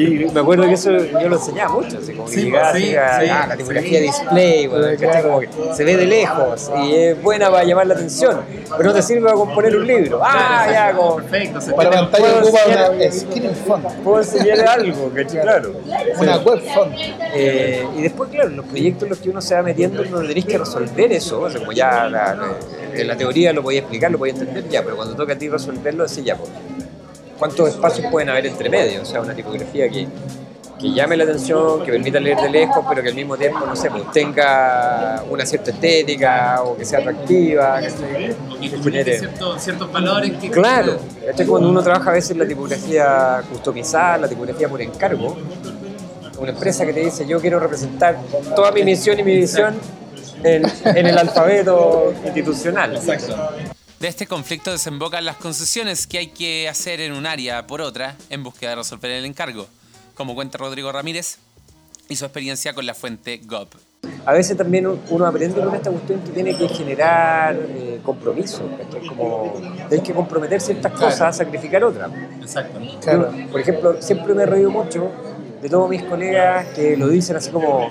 y 0.05 0.31
me 0.31 0.39
acuerdo 0.39 0.63
que 0.65 0.73
eso 0.73 0.91
yo 0.97 1.29
lo 1.29 1.35
enseñaba 1.35 1.73
mucho, 1.73 1.97
así 1.97 2.13
como 2.13 2.27
que 2.27 2.33
Sí, 2.33 2.41
llegaba 2.43 2.73
sí, 2.73 2.83
así 2.83 2.95
a, 2.95 3.19
sí, 3.21 3.29
ah, 3.31 3.45
la 3.49 3.57
tipografía 3.57 4.01
display, 4.01 4.67
bueno, 4.67 4.87
¿cachai? 4.99 5.23
como 5.23 5.39
que 5.41 5.49
se 5.75 5.83
ve 5.83 5.97
de 5.97 6.05
lejos 6.05 6.71
y 6.83 6.95
es 6.95 7.21
buena 7.21 7.49
para 7.51 7.63
llamar 7.63 7.87
la 7.87 7.93
atención, 7.95 8.41
pero 8.77 8.89
no 8.89 8.93
te 8.95 9.01
sirve 9.01 9.21
para 9.23 9.35
componer 9.35 9.75
un 9.75 9.87
libro. 9.87 10.19
Ah, 10.23 10.63
Claro, 10.67 10.71
ya, 10.71 10.97
como 10.97 11.15
Perfecto. 11.17 11.61
se 11.61 11.73
Para 11.73 11.89
pantalla 11.91 12.39
ocupa 12.41 12.59
enseñar- 12.65 12.91
una 12.95 13.11
skin 13.11 13.55
font, 13.67 13.85
puedo 14.03 14.19
enseñarle 14.19 14.63
algo, 14.63 15.11
¿cachai? 15.15 15.41
Claro. 15.41 15.73
una 16.19 16.37
web 16.37 16.61
font. 16.73 16.93
Eh, 17.33 17.85
y 17.97 18.01
después, 18.01 18.29
claro, 18.29 18.49
los 18.49 18.65
proyectos 18.65 19.03
en 19.03 19.09
los 19.09 19.19
que 19.19 19.29
uno 19.29 19.41
se 19.41 19.55
va 19.55 19.61
metiendo, 19.63 20.03
donde 20.03 20.27
tenés 20.29 20.45
que 20.45 20.57
resolver 20.57 21.11
eso, 21.13 21.41
o 21.41 21.49
sea, 21.49 21.59
como 21.59 21.71
ya 21.71 22.07
la, 22.09 22.35
la 22.95 23.15
teoría 23.17 23.53
lo 23.53 23.61
podía 23.63 23.79
explicar, 23.79 24.11
lo 24.11 24.17
podía 24.17 24.33
entender, 24.33 24.67
ya, 24.69 24.83
pero 24.83 24.95
cuando 24.95 25.15
toca 25.15 25.33
a 25.33 25.37
ti 25.37 25.49
resolverlo, 25.49 26.05
decís 26.07 26.23
ya, 26.23 26.35
pues, 26.35 26.49
¿cuántos 27.39 27.69
espacios 27.69 28.05
pueden 28.11 28.29
haber 28.29 28.45
entre 28.45 28.69
medio? 28.69 29.01
O 29.01 29.05
sea, 29.05 29.21
una 29.21 29.33
tipografía 29.33 29.89
que, 29.89 30.07
que 30.79 30.91
llame 30.93 31.17
la 31.17 31.23
atención, 31.23 31.83
que 31.83 31.91
permita 31.91 32.19
leer 32.19 32.37
de 32.37 32.49
lejos, 32.49 32.85
pero 32.87 33.01
que 33.01 33.09
al 33.09 33.15
mismo 33.15 33.35
tiempo, 33.37 33.65
no 33.65 33.75
sé, 33.75 33.89
pues, 33.89 34.11
tenga 34.11 35.23
una 35.29 35.45
cierta 35.45 35.71
estética 35.71 36.61
o 36.63 36.77
que 36.77 36.85
sea 36.85 36.99
atractiva, 36.99 37.79
que, 37.81 37.87
que 37.87 38.35
comunique 38.37 38.77
genere- 38.77 39.19
cierto- 39.19 39.57
ciertos 39.59 39.91
valores 39.91 40.31
que. 40.39 40.49
Claro, 40.51 40.97
este 41.27 41.43
es 41.43 41.49
cuando 41.49 41.69
uno 41.69 41.81
trabaja 41.81 42.09
a 42.11 42.13
veces 42.13 42.37
la 42.37 42.45
tipografía 42.47 43.41
customizada, 43.49 44.17
la 44.19 44.27
tipografía 44.27 44.67
por 44.69 44.81
encargo. 44.81 45.35
Una 46.39 46.51
empresa 46.51 46.85
que 46.85 46.93
te 46.93 47.01
dice, 47.01 47.25
yo 47.27 47.41
quiero 47.41 47.59
representar 47.59 48.17
toda 48.55 48.71
mi 48.71 48.83
misión 48.83 49.19
y 49.19 49.23
mi 49.23 49.35
visión 49.35 49.75
en, 50.41 50.63
en 50.85 51.07
el 51.07 51.17
alfabeto 51.17 52.13
institucional. 52.25 52.95
Exacto. 52.95 53.35
De 53.99 54.07
este 54.07 54.27
conflicto 54.27 54.71
desembocan 54.71 55.25
las 55.25 55.35
concesiones 55.35 56.07
que 56.07 56.19
hay 56.19 56.27
que 56.27 56.69
hacer 56.69 57.01
en 57.01 57.11
un 57.11 57.25
área 57.25 57.67
por 57.67 57.81
otra 57.81 58.15
en 58.29 58.43
búsqueda 58.43 58.69
de 58.69 58.75
resolver 58.77 59.11
el 59.11 59.25
encargo, 59.25 59.67
como 60.15 60.35
cuenta 60.35 60.57
Rodrigo 60.57 60.89
Ramírez 60.89 61.39
y 62.07 62.15
su 62.15 62.23
experiencia 62.23 62.73
con 62.73 62.85
la 62.85 62.93
fuente 62.93 63.41
GOP. 63.43 63.75
A 64.25 64.31
veces 64.31 64.55
también 64.55 64.87
uno 64.87 65.25
aprende 65.25 65.59
con 65.61 65.75
esta 65.75 65.91
cuestión 65.91 66.21
que 66.21 66.31
tiene 66.31 66.57
que 66.57 66.69
generar 66.69 67.57
eh, 67.57 67.99
compromiso, 68.01 68.69
¿cachai? 68.77 69.05
como 69.05 69.53
hay 69.91 69.99
que 69.99 70.13
comprometer 70.13 70.61
ciertas 70.61 70.93
cosas 70.93 71.21
a 71.21 71.33
sacrificar 71.33 71.83
otras. 71.83 72.09
Exacto. 72.39 72.79
Claro. 73.01 73.35
Yo, 73.35 73.47
por 73.51 73.59
ejemplo, 73.59 74.01
siempre 74.01 74.33
me 74.33 74.43
he 74.43 74.45
reído 74.45 74.71
mucho 74.71 75.11
de 75.61 75.69
todos 75.69 75.89
mis 75.89 76.03
colegas 76.03 76.67
que 76.75 76.95
lo 76.97 77.07
dicen 77.07 77.35
así 77.35 77.49
como. 77.51 77.89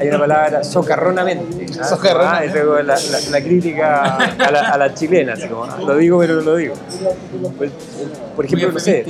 Hay 0.00 0.08
una 0.08 0.18
palabra, 0.18 0.64
socarronamente. 0.64 1.66
¿ah? 1.78 1.84
Socarronamente. 1.84 2.58
Ah, 2.58 2.62
esa 2.62 2.80
es 2.80 2.86
la, 2.86 3.18
la- 3.20 3.30
la 3.30 3.44
crítica 3.44 4.16
a 4.16 4.50
la, 4.50 4.60
a 4.70 4.78
la 4.78 4.94
chilena, 4.94 5.34
así 5.34 5.46
como, 5.46 5.64
ah, 5.64 5.78
lo 5.86 5.96
digo 5.98 6.18
pero 6.18 6.36
no 6.36 6.40
lo 6.40 6.56
digo. 6.56 6.74
Por, 7.58 7.68
por 8.34 8.44
ejemplo, 8.46 8.72
no 8.72 8.78
sé, 8.78 9.04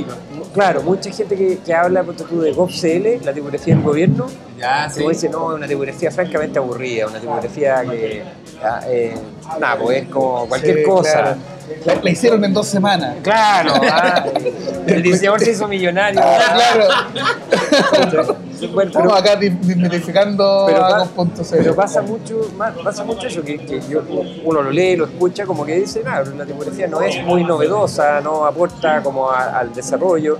claro, 0.52 0.82
mucha 0.82 1.10
gente 1.12 1.36
que, 1.36 1.58
que 1.64 1.72
habla 1.72 2.02
tú, 2.02 2.40
de 2.40 2.50
GovCL, 2.52 3.24
la 3.24 3.32
tipografía 3.32 3.74
del 3.76 3.84
gobierno, 3.84 4.26
Ya, 4.58 4.90
sí. 4.90 4.98
como 4.98 5.10
dice, 5.10 5.28
no, 5.28 5.52
es 5.52 5.58
una 5.58 5.68
tipografía 5.68 6.10
francamente 6.10 6.58
aburrida, 6.58 7.06
una 7.06 7.20
tipografía 7.20 7.82
que, 7.88 8.24
ah, 8.64 8.80
eh, 8.88 9.14
nada, 9.60 9.78
pues 9.78 10.02
es 10.02 10.08
como 10.08 10.48
cualquier 10.48 10.78
Sí, 10.78 10.82
cosa. 10.82 11.12
claro. 11.12 11.36
La, 11.84 11.94
la 12.02 12.10
hicieron 12.10 12.44
en 12.44 12.52
dos 12.54 12.66
semanas. 12.68 13.16
Claro, 13.22 13.72
ah, 13.90 14.24
el 14.86 15.02
diseñador 15.02 15.40
se 15.40 15.52
hizo 15.52 15.66
millonario. 15.68 16.20
Ah, 16.22 17.08
claro. 17.10 18.36
Bueno, 18.72 18.90
Estamos 18.90 18.92
pero, 18.92 19.14
acá 19.14 19.36
desmitificando 19.36 20.64
pero 20.66 20.84
a 20.84 21.74
pasa 21.74 22.00
mucho, 22.02 22.48
pasa 22.84 23.02
mucho 23.04 23.26
eso, 23.26 23.42
que, 23.42 23.58
que 23.58 23.80
yo- 23.88 24.02
uno 24.44 24.62
lo 24.62 24.70
lee, 24.70 24.94
lo 24.96 25.06
escucha, 25.06 25.44
como 25.46 25.64
que 25.66 25.76
dice, 25.80 26.02
nada, 26.04 26.24
la 26.36 26.44
tipografía 26.46 26.86
no 26.86 27.00
es 27.02 27.22
muy 27.24 27.42
novedosa, 27.44 28.20
no 28.20 28.46
aporta 28.46 29.02
como 29.02 29.28
a- 29.30 29.58
al 29.58 29.74
desarrollo 29.74 30.38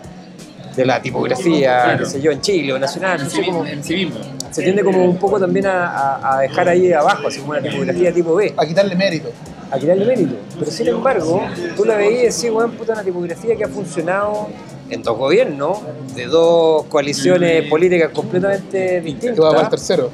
de 0.77 0.85
la 0.87 1.03
tipografía, 1.03 1.83
Claro. 1.85 1.99
qué 1.99 2.07
sé 2.07 2.21
yo, 2.21 2.31
en 2.31 2.41
Chile 2.41 2.73
o 2.73 2.79
nacional, 2.79 3.21
En 3.21 3.29
sí, 3.31 3.43
como- 3.45 3.67
en 3.67 3.83
sí 3.83 3.95
mismo. 3.95 4.21
se 4.53 4.63
tiende 4.63 4.85
como 4.85 5.05
un 5.05 5.17
poco 5.17 5.41
también 5.41 5.67
a 5.67 6.39
dejar 6.43 6.69
ahí 6.69 6.93
abajo, 6.93 7.27
así 7.27 7.41
como 7.41 7.53
una 7.53 7.61
tipografía 7.63 8.13
tipo 8.13 8.35
B, 8.37 8.55
A 8.57 8.65
quitarle 8.65 8.95
mérito. 8.95 9.31
A 9.73 9.79
tirarle 9.79 10.05
mérito. 10.05 10.35
Pero 10.59 10.71
sin 10.71 10.89
embargo, 10.89 11.43
tú 11.77 11.85
la 11.85 11.97
veías 11.97 12.21
y 12.21 12.27
decís, 12.43 12.57
weón, 12.57 12.73
puta, 12.73 12.93
una 12.93 13.03
tipografía 13.03 13.57
que 13.57 13.65
ha 13.65 13.69
funcionado 13.69 14.49
en 14.91 15.03
dos 15.03 15.17
gobiernos, 15.17 15.79
de 16.15 16.27
dos 16.27 16.85
coaliciones 16.85 17.67
políticas 17.71 18.11
completamente 18.11 18.69
Que 18.69 19.31
va 19.41 19.51
para 19.51 19.63
el 19.63 19.71
distintas. 19.71 19.71
tercero. 19.71 20.11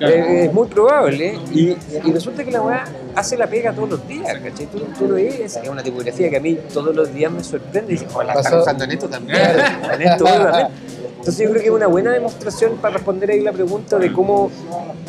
Eh, 0.00 0.44
es 0.46 0.52
muy 0.52 0.66
probable. 0.66 1.38
Y, 1.52 1.70
y 1.70 2.12
resulta 2.12 2.44
que 2.44 2.50
la 2.50 2.60
weá 2.60 2.84
hace 3.14 3.36
la 3.36 3.46
pega 3.46 3.72
todos 3.72 3.88
los 3.90 4.08
días, 4.08 4.26
¿cachai? 4.38 4.66
Tú, 4.66 4.78
tú 4.98 5.06
lo 5.08 5.14
ves, 5.14 5.56
es 5.56 5.68
una 5.68 5.82
tipografía 5.82 6.28
que 6.28 6.36
a 6.36 6.40
mí 6.40 6.58
todos 6.72 6.94
los 6.94 7.12
días 7.14 7.30
me 7.32 7.42
sorprende 7.42 7.92
y 7.92 7.96
dices, 7.96 8.08
oh, 8.14 8.22
la 8.22 8.34
están 8.34 8.58
usando 8.60 8.84
en 8.84 8.90
esto 8.92 9.08
también, 9.08 9.38
en 9.94 10.02
esto 10.02 10.24
otro 10.24 10.50
también. 10.50 10.68
Entonces 11.22 11.44
yo 11.44 11.50
creo 11.50 11.62
que 11.62 11.68
es 11.68 11.74
una 11.74 11.86
buena 11.86 12.10
demostración 12.10 12.78
para 12.78 12.94
responder 12.94 13.30
ahí 13.30 13.40
la 13.42 13.52
pregunta 13.52 13.96
de 13.96 14.12
cómo, 14.12 14.50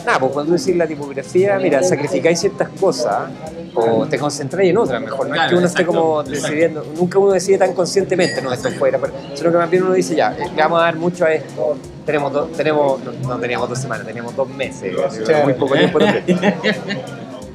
nada, 0.05 0.19
pues 0.19 0.31
cuando 0.31 0.53
decís 0.53 0.75
la 0.75 0.85
tipografía, 0.85 1.57
mira, 1.57 1.81
sacrificáis 1.81 2.39
ciertas 2.39 2.69
cosas 2.79 3.31
o 3.73 4.05
te 4.05 4.19
concentráis 4.19 4.69
en 4.69 4.77
otras, 4.77 5.01
mejor. 5.01 5.27
No 5.27 5.33
es 5.33 5.49
que 5.49 5.55
uno 5.55 5.65
esté 5.65 5.83
como 5.83 6.21
exacto. 6.21 6.39
decidiendo, 6.39 6.85
nunca 6.99 7.17
uno 7.17 7.31
decide 7.33 7.57
tan 7.57 7.73
conscientemente, 7.73 8.43
no, 8.43 8.53
esto 8.53 8.69
fuera, 8.73 8.99
pero- 8.99 9.11
sino 9.33 9.51
que 9.51 9.57
más 9.57 9.71
bien 9.71 9.81
uno 9.81 9.93
dice, 9.93 10.13
ya, 10.15 10.33
eh, 10.37 10.45
le 10.55 10.61
vamos 10.61 10.79
a 10.81 10.83
dar 10.83 10.95
mucho 10.97 11.25
a 11.25 11.33
esto. 11.33 11.77
Tenemos, 12.05 12.31
dos- 12.31 12.51
tenemos 12.51 13.03
no, 13.03 13.11
no 13.29 13.39
teníamos 13.39 13.67
dos 13.69 13.79
semanas, 13.79 14.05
teníamos 14.05 14.35
dos 14.35 14.47
meses, 14.49 14.93
Claro. 15.25 15.45
muy 15.45 15.53
poco 15.53 15.73
tiempo. 15.73 15.97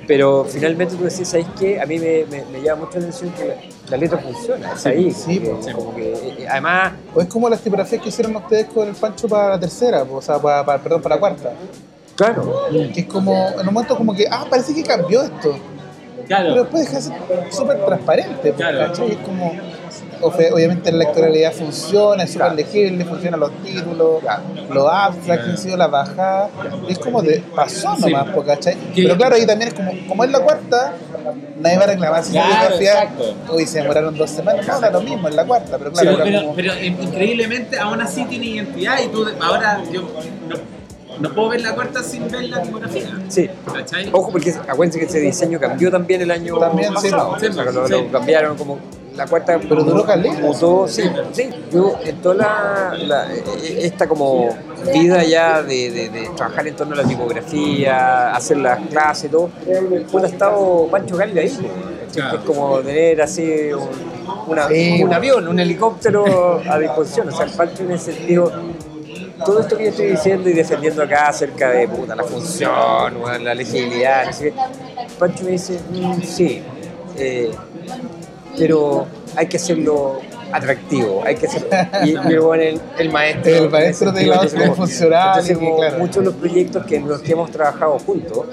Pero 0.09 0.45
finalmente 0.49 0.97
tú 0.97 1.05
decís, 1.05 1.29
¿sabes 1.29 1.47
qué? 1.59 1.81
A 1.81 1.87
mí 1.87 1.99
me, 2.01 2.25
me- 2.31 2.45
me 2.51 2.61
llama 2.61 2.87
mucho 2.87 2.99
la 2.99 3.05
atención 3.07 3.31
que 3.35 3.69
la, 3.91 3.97
letra 3.97 4.19
funciona, 4.19 4.73
es 4.73 4.87
ahí. 4.87 5.11
Sí, 5.11 5.39
como 5.41 5.61
que- 5.65 5.73
como 5.73 5.95
que, 5.95 6.13
eh, 6.13 6.47
además, 6.51 6.93
O 7.15 7.21
es 7.21 7.29
como 7.29 7.49
las 7.49 7.61
tipografías 7.61 8.01
que 8.03 8.09
hicieron 8.09 8.37
ustedes 8.37 8.67
con 8.67 8.87
el 8.89 8.95
Pancho 8.95 9.29
para 9.29 9.51
la 9.51 9.61
tercera, 9.61 10.03
o 10.03 10.21
sea, 10.23 10.39
para, 10.39 10.65
para- 10.65 10.83
perdón, 10.83 11.03
para 11.03 11.15
la 11.17 11.21
cuarta. 11.21 11.53
claro, 12.17 12.67
Que 12.71 13.01
es 13.01 13.07
como, 13.07 13.33
en 13.51 13.61
un 13.69 13.73
momento 13.75 13.97
como 13.97 14.15
que, 14.15 14.27
ah, 14.31 14.45
parece 14.51 14.75
que 14.75 14.83
cambió 14.83 15.23
esto. 15.23 15.57
Pero 16.17 16.27
Claro. 16.27 16.55
después 16.63 16.85
deja 16.85 16.97
de 16.97 17.03
ser 17.03 17.53
súper 17.53 17.85
transparente, 17.87 18.35
pues, 18.43 18.55
Claro. 18.55 18.79
¿cachai? 18.79 19.13
Es 19.13 19.19
como, 19.19 19.53
obviamente 20.23 20.91
la 20.93 21.05
electoralidad 21.05 21.53
funciona, 21.53 22.23
es 22.25 22.33
súper 22.33 22.53
legible, 22.55 23.05
funcionan 23.05 23.41
los 23.41 23.51
títulos, 23.65 24.23
los 24.71 24.87
abstracts, 24.91 25.45
que 25.45 25.51
han 25.53 25.59
sido 25.59 25.77
las 25.77 25.91
bajadas. 25.91 26.51
Es 26.89 26.99
como 26.99 27.23
de, 27.23 27.43
pasó 27.55 27.95
Sí. 27.97 28.03
nomás, 28.03 28.27
pues, 28.35 28.47
¿cachai? 28.47 28.77
Pero 28.95 29.17
claro, 29.17 29.37
ahí 29.37 29.47
también 29.47 29.69
es 29.69 29.75
como, 29.75 29.91
como 30.09 30.25
es 30.25 30.31
la 30.31 30.41
cuarta, 30.41 30.95
nadie 31.61 31.77
va 31.79 31.85
a 31.85 31.87
reclamar 31.87 32.25
si 32.25 32.33
Claro, 32.33 32.77
uy, 33.53 33.67
se 33.67 33.79
demoraron 33.81 34.17
dos 34.17 34.31
semanas, 34.31 34.67
no, 34.67 34.81
da 34.81 34.91
lo 34.91 35.01
mismo, 35.01 35.29
es 35.29 35.35
la 35.35 35.45
cuarta, 35.45 35.79
pero 35.79 35.93
claro, 35.93 36.11
pero, 36.13 36.25
era 36.25 36.25
pero, 36.25 36.41
como- 36.43 36.55
pero, 36.57 36.73
eh, 36.75 36.87
increíblemente 36.87 37.79
aún 37.79 38.01
así 38.01 38.25
tiene 38.25 38.47
identidad 38.47 38.97
y 39.05 39.09
tú 39.09 39.27
ahora 39.41 39.83
yo 39.93 40.03
no, 40.49 40.57
no 41.21 41.35
puedo 41.35 41.49
ver 41.49 41.63
la 41.63 41.75
cuarta 41.75 42.03
sin 42.03 42.31
ver 42.31 42.45
la 42.49 42.63
tipografía. 42.63 43.09
sí. 43.29 43.49
¿Cachai? 43.73 44.09
Ojo, 44.13 44.31
porque 44.31 44.53
acuérdense 44.69 44.99
que 45.01 45.07
ese 45.07 45.19
diseño 45.21 45.59
cambió 45.59 45.91
también 45.91 46.23
el 46.23 46.31
año 46.31 46.59
También, 46.59 46.89
sí, 47.01 47.11
pasado. 47.11 47.37
sí, 47.41 47.47
O 47.47 47.53
sea, 47.53 47.65
lo, 47.65 47.87
sí. 47.89 47.93
lo 47.95 48.11
cambiaron 48.13 48.57
como 48.57 48.79
la 49.19 49.27
cuarta. 49.27 49.59
Pero 49.61 49.85
duró 49.85 50.05
caleta. 50.05 50.41
mutó, 50.41 50.89
sí, 50.89 51.03
sí. 51.33 51.51
Yo 51.71 51.99
en 52.03 52.17
toda 52.23 52.35
la, 52.37 52.95
la- 52.99 53.35
esta 53.35 54.07
como 54.09 54.49
vida 54.93 55.23
ya 55.25 55.63
de, 55.63 55.91
de- 55.91 56.09
de 56.09 56.29
trabajar 56.37 56.67
en 56.67 56.77
torno 56.77 56.95
a 56.95 57.03
la 57.03 57.05
tipografía, 57.09 58.35
hacer 58.35 58.57
las 58.59 58.79
clases 58.89 59.25
y 59.27 59.29
todo, 59.29 59.51
pues 60.11 60.25
ha 60.25 60.29
estado 60.29 60.87
Pancho 60.91 61.17
Gallo 61.17 61.41
ahí. 61.41 61.49
pues. 61.51 62.15
Que 62.15 62.21
es 62.37 62.43
como 62.47 62.79
tener 62.79 63.21
así 63.21 63.71
un, 63.73 63.89
una- 64.47 64.67
Sí. 64.69 65.03
un 65.03 65.13
avión, 65.13 65.47
un 65.47 65.59
helicóptero 65.59 66.63
a 66.69 66.79
disposición. 66.79 67.29
O 67.29 67.33
sea, 67.37 67.45
el 67.47 67.53
Pancho 67.53 67.83
en 67.83 67.93
ese 67.93 68.13
sentido 68.15 68.51
todo 69.45 69.61
esto 69.61 69.77
que 69.77 69.85
yo 69.85 69.91
estoy 69.91 70.07
diciendo 70.07 70.49
y 70.49 70.53
defendiendo 70.53 71.01
acá 71.03 71.29
acerca 71.29 71.71
de 71.71 71.87
puta, 71.87 72.17
la 72.17 72.25
función, 72.25 73.15
la 73.45 73.55
legibilidad, 73.55 74.27
no 74.27 74.33
sé 74.33 74.45
qué, 74.53 74.55
Pancho 75.17 75.45
me 75.45 75.51
dice, 75.53 75.79
"Mm, 75.93 76.21
sí, 76.23 76.61
eh, 77.17 77.51
pero 78.59 79.07
hay 79.37 79.47
que 79.47 79.57
hacerlo 79.57 80.21
atractivo, 80.53 81.23
hay 81.25 81.37
que 81.37 81.47
hacerlo. 81.47 81.69
Y, 82.05 82.11
y 82.11 82.15
el, 82.15 82.61
el, 82.61 82.81
el 82.99 83.13
maestro. 83.13 83.55
El 83.55 83.71
maestro 83.71 84.13
de 84.13 84.27
la 84.27 84.41
funcional 84.75 85.43
claro. 85.45 85.99
muchos 85.99 86.17
de 86.17 86.23
los 86.25 86.35
proyectos 86.35 86.85
que, 86.87 86.97
en 86.97 87.09
los 87.09 87.21
que 87.21 87.33
hemos 87.33 87.51
trabajado 87.51 87.99
juntos, 87.99 88.47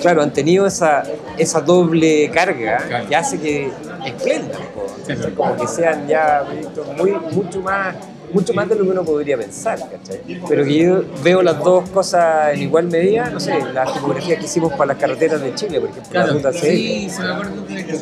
claro, 0.00 0.22
han 0.22 0.32
tenido 0.32 0.66
esa, 0.66 1.02
esa 1.38 1.60
doble 1.60 2.30
carga 2.30 2.78
Claro. 2.88 3.08
que 3.08 3.16
hace 3.16 3.38
que 3.38 3.70
sí. 4.18 5.14
como 5.36 5.56
que 5.56 5.66
sean 5.66 6.06
ya 6.08 6.44
proyectos 6.46 6.86
muy, 6.96 7.12
mucho 7.32 7.60
más 7.60 7.94
mucho 8.34 8.52
más 8.52 8.68
de 8.68 8.74
lo 8.74 8.84
que 8.84 8.90
uno 8.90 9.04
podría 9.04 9.38
pensar, 9.38 9.78
¿cachai? 9.78 10.42
Pero 10.48 10.64
que 10.64 10.78
yo 10.78 11.04
veo 11.22 11.42
las 11.42 11.62
dos 11.62 11.88
cosas 11.90 12.54
en 12.54 12.62
igual 12.62 12.88
medida, 12.88 13.30
no 13.30 13.40
sé, 13.40 13.58
las 13.72 13.94
tipografías 13.94 14.38
que 14.38 14.44
hicimos 14.44 14.72
para 14.72 14.86
las 14.86 14.96
carreteras 14.98 15.40
de 15.40 15.54
Chile, 15.54 15.80
por 15.80 15.90
ejemplo, 15.90 16.12
la 16.12 16.26
ruta 16.26 16.50
CL, 16.50 16.58
sí, 16.58 17.08
se 17.10 17.22
me 17.22 17.28
acuerdo 17.28 17.62
de 17.62 17.86
que 17.86 17.94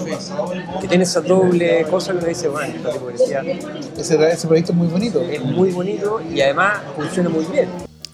que 0.80 0.88
tiene 0.88 1.04
esa 1.04 1.20
doble 1.20 1.84
cosa 1.90 2.12
que 2.12 2.18
uno 2.18 2.26
dice, 2.26 2.48
bueno, 2.48 2.74
esta 2.74 2.90
tipografía 2.90 3.42
ese, 3.96 4.30
ese 4.30 4.46
proyecto 4.46 4.72
es 4.72 4.78
muy 4.78 4.88
bonito. 4.88 5.20
es 5.22 5.44
muy 5.44 5.70
bonito 5.70 6.20
y 6.34 6.40
además 6.40 6.80
funciona 6.96 7.28
muy 7.28 7.44
bien. 7.44 7.68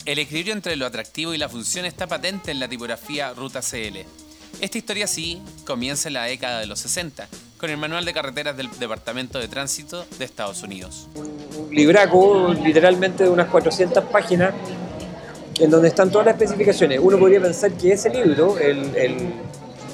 El 0.05 0.19
equilibrio 0.19 0.55
entre 0.55 0.75
lo 0.77 0.87
atractivo 0.87 1.35
y 1.35 1.39
la 1.39 1.49
función 1.49 1.85
está 1.85 2.07
patente 2.07 2.51
en 2.51 2.59
la 2.59 2.69
tipografía 2.69 3.33
Ruta 3.35 3.61
CL. 3.61 4.28
Esta 4.61 4.79
historia 4.79 5.07
sí 5.07 5.41
comienza 5.67 6.09
en 6.09 6.15
la 6.15 6.25
década 6.25 6.61
de 6.61 6.67
los 6.67 6.81
60, 6.81 7.29
con 7.59 7.71
el 7.71 7.77
manual 7.77 8.05
de 8.05 8.13
carreteras 8.13 8.57
del 8.57 8.69
Departamento 8.79 9.39
de 9.39 9.49
Tránsito 9.49 10.05
de 10.19 10.25
Estados 10.25 10.63
Unidos. 10.63 11.09
un 11.15 11.69
libraco 11.71 12.55
literalmente 12.55 13.25
de 13.25 13.31
unas 13.31 13.49
400 13.49 14.05
páginas 14.05 14.55
en 15.61 15.71
donde 15.71 15.89
están 15.89 16.11
todas 16.11 16.27
las 16.27 16.35
especificaciones. 16.35 17.01
Uno 17.03 17.19
podría 17.19 17.41
pensar 17.41 17.73
que 17.73 17.93
ese 17.93 18.11
libro, 18.11 18.59
el, 18.59 19.33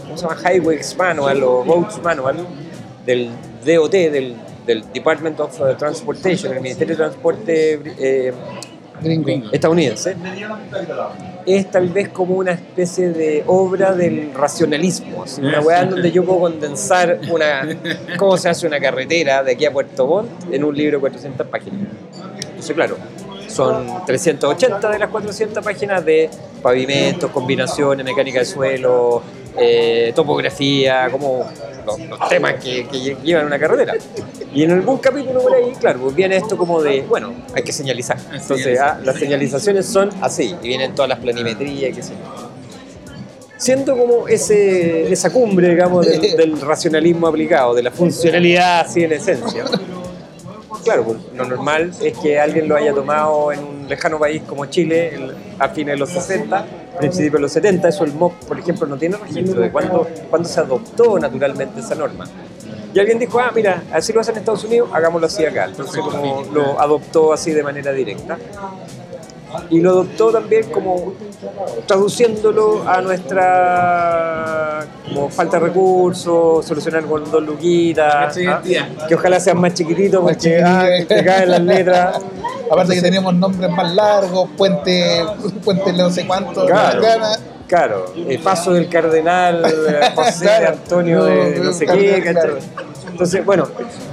¿cómo 0.03 0.17
se 0.17 0.27
llama? 0.27 0.37
Highways 0.51 0.97
Manual 0.97 1.43
o 1.43 1.65
Roads 1.65 2.03
Manual 2.03 2.47
del 3.07 3.31
DOT, 3.65 3.93
del, 3.93 4.37
Department 4.95 5.41
of 5.41 5.59
Transportation, 5.77 6.55
el 6.55 6.63
Ministerio 6.63 6.97
de 6.97 7.05
Transporte 7.05 7.81
eh, 7.99 8.33
Gringo. 9.05 9.53
estadounidense, 9.53 10.17
es 11.47 11.71
tal 11.71 11.89
vez 11.89 12.09
como 12.09 12.35
una 12.35 12.53
especie 12.53 13.11
de 13.11 13.45
obra 13.47 13.93
del 13.93 14.33
racionalismo, 14.35 15.25
una 15.39 15.61
weá 15.61 15.83
en 15.83 15.91
donde 15.91 16.11
yo 16.11 16.25
puedo 16.25 16.41
condensar 16.41 17.21
una, 17.31 17.69
cómo 18.19 18.37
se 18.37 18.49
hace 18.49 18.67
una 18.67 18.81
carretera 18.81 19.43
de 19.43 19.53
aquí 19.53 19.67
a 19.67 19.73
Puerto 19.73 20.07
Montt 20.07 20.31
en 20.51 20.65
un 20.65 20.77
libro 20.77 20.99
de 20.99 21.01
400 21.01 21.47
páginas. 21.47 21.81
Entonces, 22.41 22.75
claro, 22.75 22.97
son 23.49 24.05
380 24.07 24.91
de 24.91 24.99
las 24.99 25.11
400 25.11 25.63
páginas 25.63 26.05
de 26.05 26.31
pavimentos, 26.63 27.31
combinaciones, 27.31 28.05
mecánica 28.05 28.41
de 28.41 28.45
suelo, 28.45 29.23
eh, 29.57 30.13
topografía, 30.15 31.09
como 31.11 31.45
los, 31.87 31.99
los 32.01 32.29
temas 32.29 32.55
que, 32.63 32.87
que 32.87 32.97
lle- 32.99 33.17
llevan 33.23 33.47
una 33.47 33.59
carretera. 33.59 33.95
Y 34.53 34.63
en 34.65 34.71
algún 34.73 34.99
capítulo 34.99 35.43
por 35.43 35.55
ahí, 35.55 35.73
claro, 35.81 36.01
pues 36.01 36.15
viene 36.15 36.37
esto 36.37 36.57
como 36.57 36.81
de, 36.83 37.03
bueno, 37.03 37.33
hay 37.55 37.63
que 37.63 37.73
señalizar. 37.73 38.17
Entonces, 38.33 38.79
ah, 38.81 38.99
las 39.03 39.17
señalizaciones 39.19 39.87
son 39.87 40.11
así, 40.21 40.55
y 40.63 40.69
vienen 40.69 40.95
todas 40.95 41.09
las 41.09 41.19
planimetrías, 41.19 41.95
qué 41.95 42.03
sé 42.03 42.11
yo. 42.13 42.49
Siendo 43.57 43.97
como 43.97 44.29
ese, 44.29 45.11
esa 45.13 45.31
cumbre, 45.33 45.71
digamos, 45.71 46.05
del, 46.07 46.37
del 46.37 46.61
racionalismo 46.61 47.27
aplicado, 47.29 47.73
de 47.75 47.83
la 47.83 47.91
funcionalidad 47.91 48.81
así 48.81 49.05
en 49.05 49.13
esencia. 49.13 49.65
Claro, 50.85 51.05
pues, 51.05 51.19
lo 51.35 51.45
normal 51.47 51.93
es 52.03 52.19
que 52.19 52.39
alguien 52.39 52.69
lo 52.69 52.77
haya 52.77 52.93
tomado 52.93 53.53
en 53.53 53.61
un 53.61 53.89
lejano 53.89 54.19
país 54.19 54.43
como 54.47 54.67
Chile 54.67 55.19
a 55.59 55.69
fines 55.71 55.95
de 55.95 55.99
los 55.99 56.11
60, 56.11 56.67
principios 56.99 57.33
de 57.35 57.41
los 57.41 57.53
70. 57.53 57.89
Eso 57.89 58.05
el 58.05 58.13
MOP, 58.13 58.35
por 58.45 58.59
ejemplo, 58.59 58.87
no 58.87 58.97
tiene 58.97 59.17
registro 59.17 59.61
de 59.61 59.71
cuándo, 59.71 60.07
se 60.45 60.61
adoptó 60.61 61.19
naturalmente 61.19 61.81
esa 61.81 61.95
norma. 61.95 62.27
Y 62.93 63.01
alguien 63.01 63.19
dijo, 63.19 63.41
ah, 63.41 63.51
mira, 63.55 63.83
así 63.93 64.13
lo 64.13 64.21
hacen 64.21 64.35
en 64.35 64.41
Estados 64.41 64.63
Unidos, 64.65 64.91
hagámoslo 64.93 65.27
así 65.27 65.45
acá. 65.45 65.65
Entonces, 65.65 66.01
lo 66.53 66.79
adoptó 66.79 67.33
así 67.33 67.51
de 67.53 67.63
manera 67.63 67.93
directa. 67.93 68.39
Y 69.71 69.81
lo 69.81 69.91
adoptó 69.91 70.31
también 70.31 70.71
como 70.71 71.15
traduciéndolo 71.87 72.89
a 72.89 73.01
nuestra 73.01 74.87
como 75.09 75.29
falta 75.29 75.59
de 75.59 75.67
recursos, 75.67 76.65
solucionar 76.65 77.05
con 77.05 77.31
dos 77.31 77.43
luquitas, 77.43 78.37
¿ah? 78.49 78.63
que 79.07 79.15
ojalá 79.15 79.39
sean 79.39 79.61
más 79.61 79.75
chiquititos 79.75 80.23
porque 80.23 80.63
ah, 80.63 80.87
chiquititos. 80.87 81.17
te 81.17 81.25
caen 81.25 81.51
las 81.51 81.61
letras. 81.63 82.21
Aparte 82.71 82.95
que 82.95 83.03
teníamos 83.03 83.35
nombres 83.35 83.71
más 83.71 83.95
largos, 83.95 84.49
puente, 84.57 85.25
puente 85.63 85.93
no 85.93 86.11
sé 86.11 86.27
cuánto, 86.27 86.67
Claro. 86.67 87.03
Claro, 87.67 88.13
el 88.15 88.39
paso 88.41 88.75
del 88.75 88.89
cardenal 88.89 89.65
eh, 89.65 90.11
José. 90.15 90.51
Antonio 90.69 91.25
de 91.25 91.61
No, 91.61 91.73
sé 91.73 91.87
qué. 91.87 92.35
Entonces, 93.15 93.45
bueno, 93.45 93.69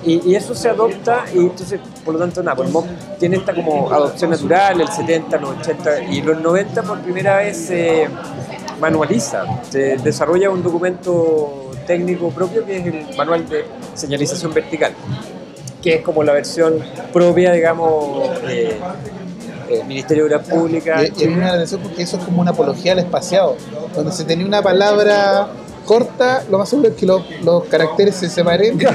y, 0.06 0.36
eso 0.36 0.54
se 0.54 0.70
adopta 0.70 1.26
y 1.34 1.40
entonces, 1.40 1.80
por 2.06 2.14
lo 2.14 2.20
tanto, 2.20 2.44
nada, 2.44 2.56
pues 2.56 2.68
el 2.68 2.74
MOP 2.74 2.86
tiene 3.18 3.38
esta 3.38 3.52
como 3.52 3.92
adopción 3.92 4.30
natural, 4.30 4.80
el 4.80 4.88
70, 4.88 5.38
los 5.38 5.58
80 5.58 6.04
y 6.04 6.22
los 6.22 6.40
90 6.40 6.84
por 6.84 7.00
primera 7.00 7.38
vez 7.38 7.58
se 7.58 8.08
manualiza, 8.80 9.64
se 9.68 9.98
desarrolla 9.98 10.52
un 10.52 10.62
documento 10.62 11.72
técnico 11.88 12.30
propio 12.30 12.64
que 12.64 12.78
es 12.78 12.86
el 12.86 13.18
manual 13.18 13.50
de 13.50 13.66
señalización 13.96 14.54
vertical, 14.54 14.94
que 15.82 15.96
es 15.96 16.02
como 16.04 16.22
la 16.22 16.34
versión 16.34 16.76
propia, 17.12 17.54
digamos, 17.54 18.30
eh, 18.48 18.80
Ministerio 19.88 20.28
de 20.28 20.36
Obras 20.36 20.48
Públicas. 20.48 21.10
Y, 21.18 21.24
y 21.24 21.78
porque 21.78 22.04
eso 22.04 22.18
es 22.18 22.24
como 22.24 22.42
una 22.42 22.52
apología 22.52 22.92
al 22.92 23.00
espaciado, 23.00 23.56
donde 23.96 24.12
se 24.12 24.26
tenía 24.26 24.46
una 24.46 24.62
palabra 24.62 25.48
corta, 25.86 26.44
lo 26.50 26.58
más 26.58 26.70
seguro 26.70 26.90
es 26.90 26.96
que 26.96 27.06
los, 27.06 27.24
los 27.44 27.66
caracteres 27.66 28.16
se 28.16 28.30
separen. 28.30 28.80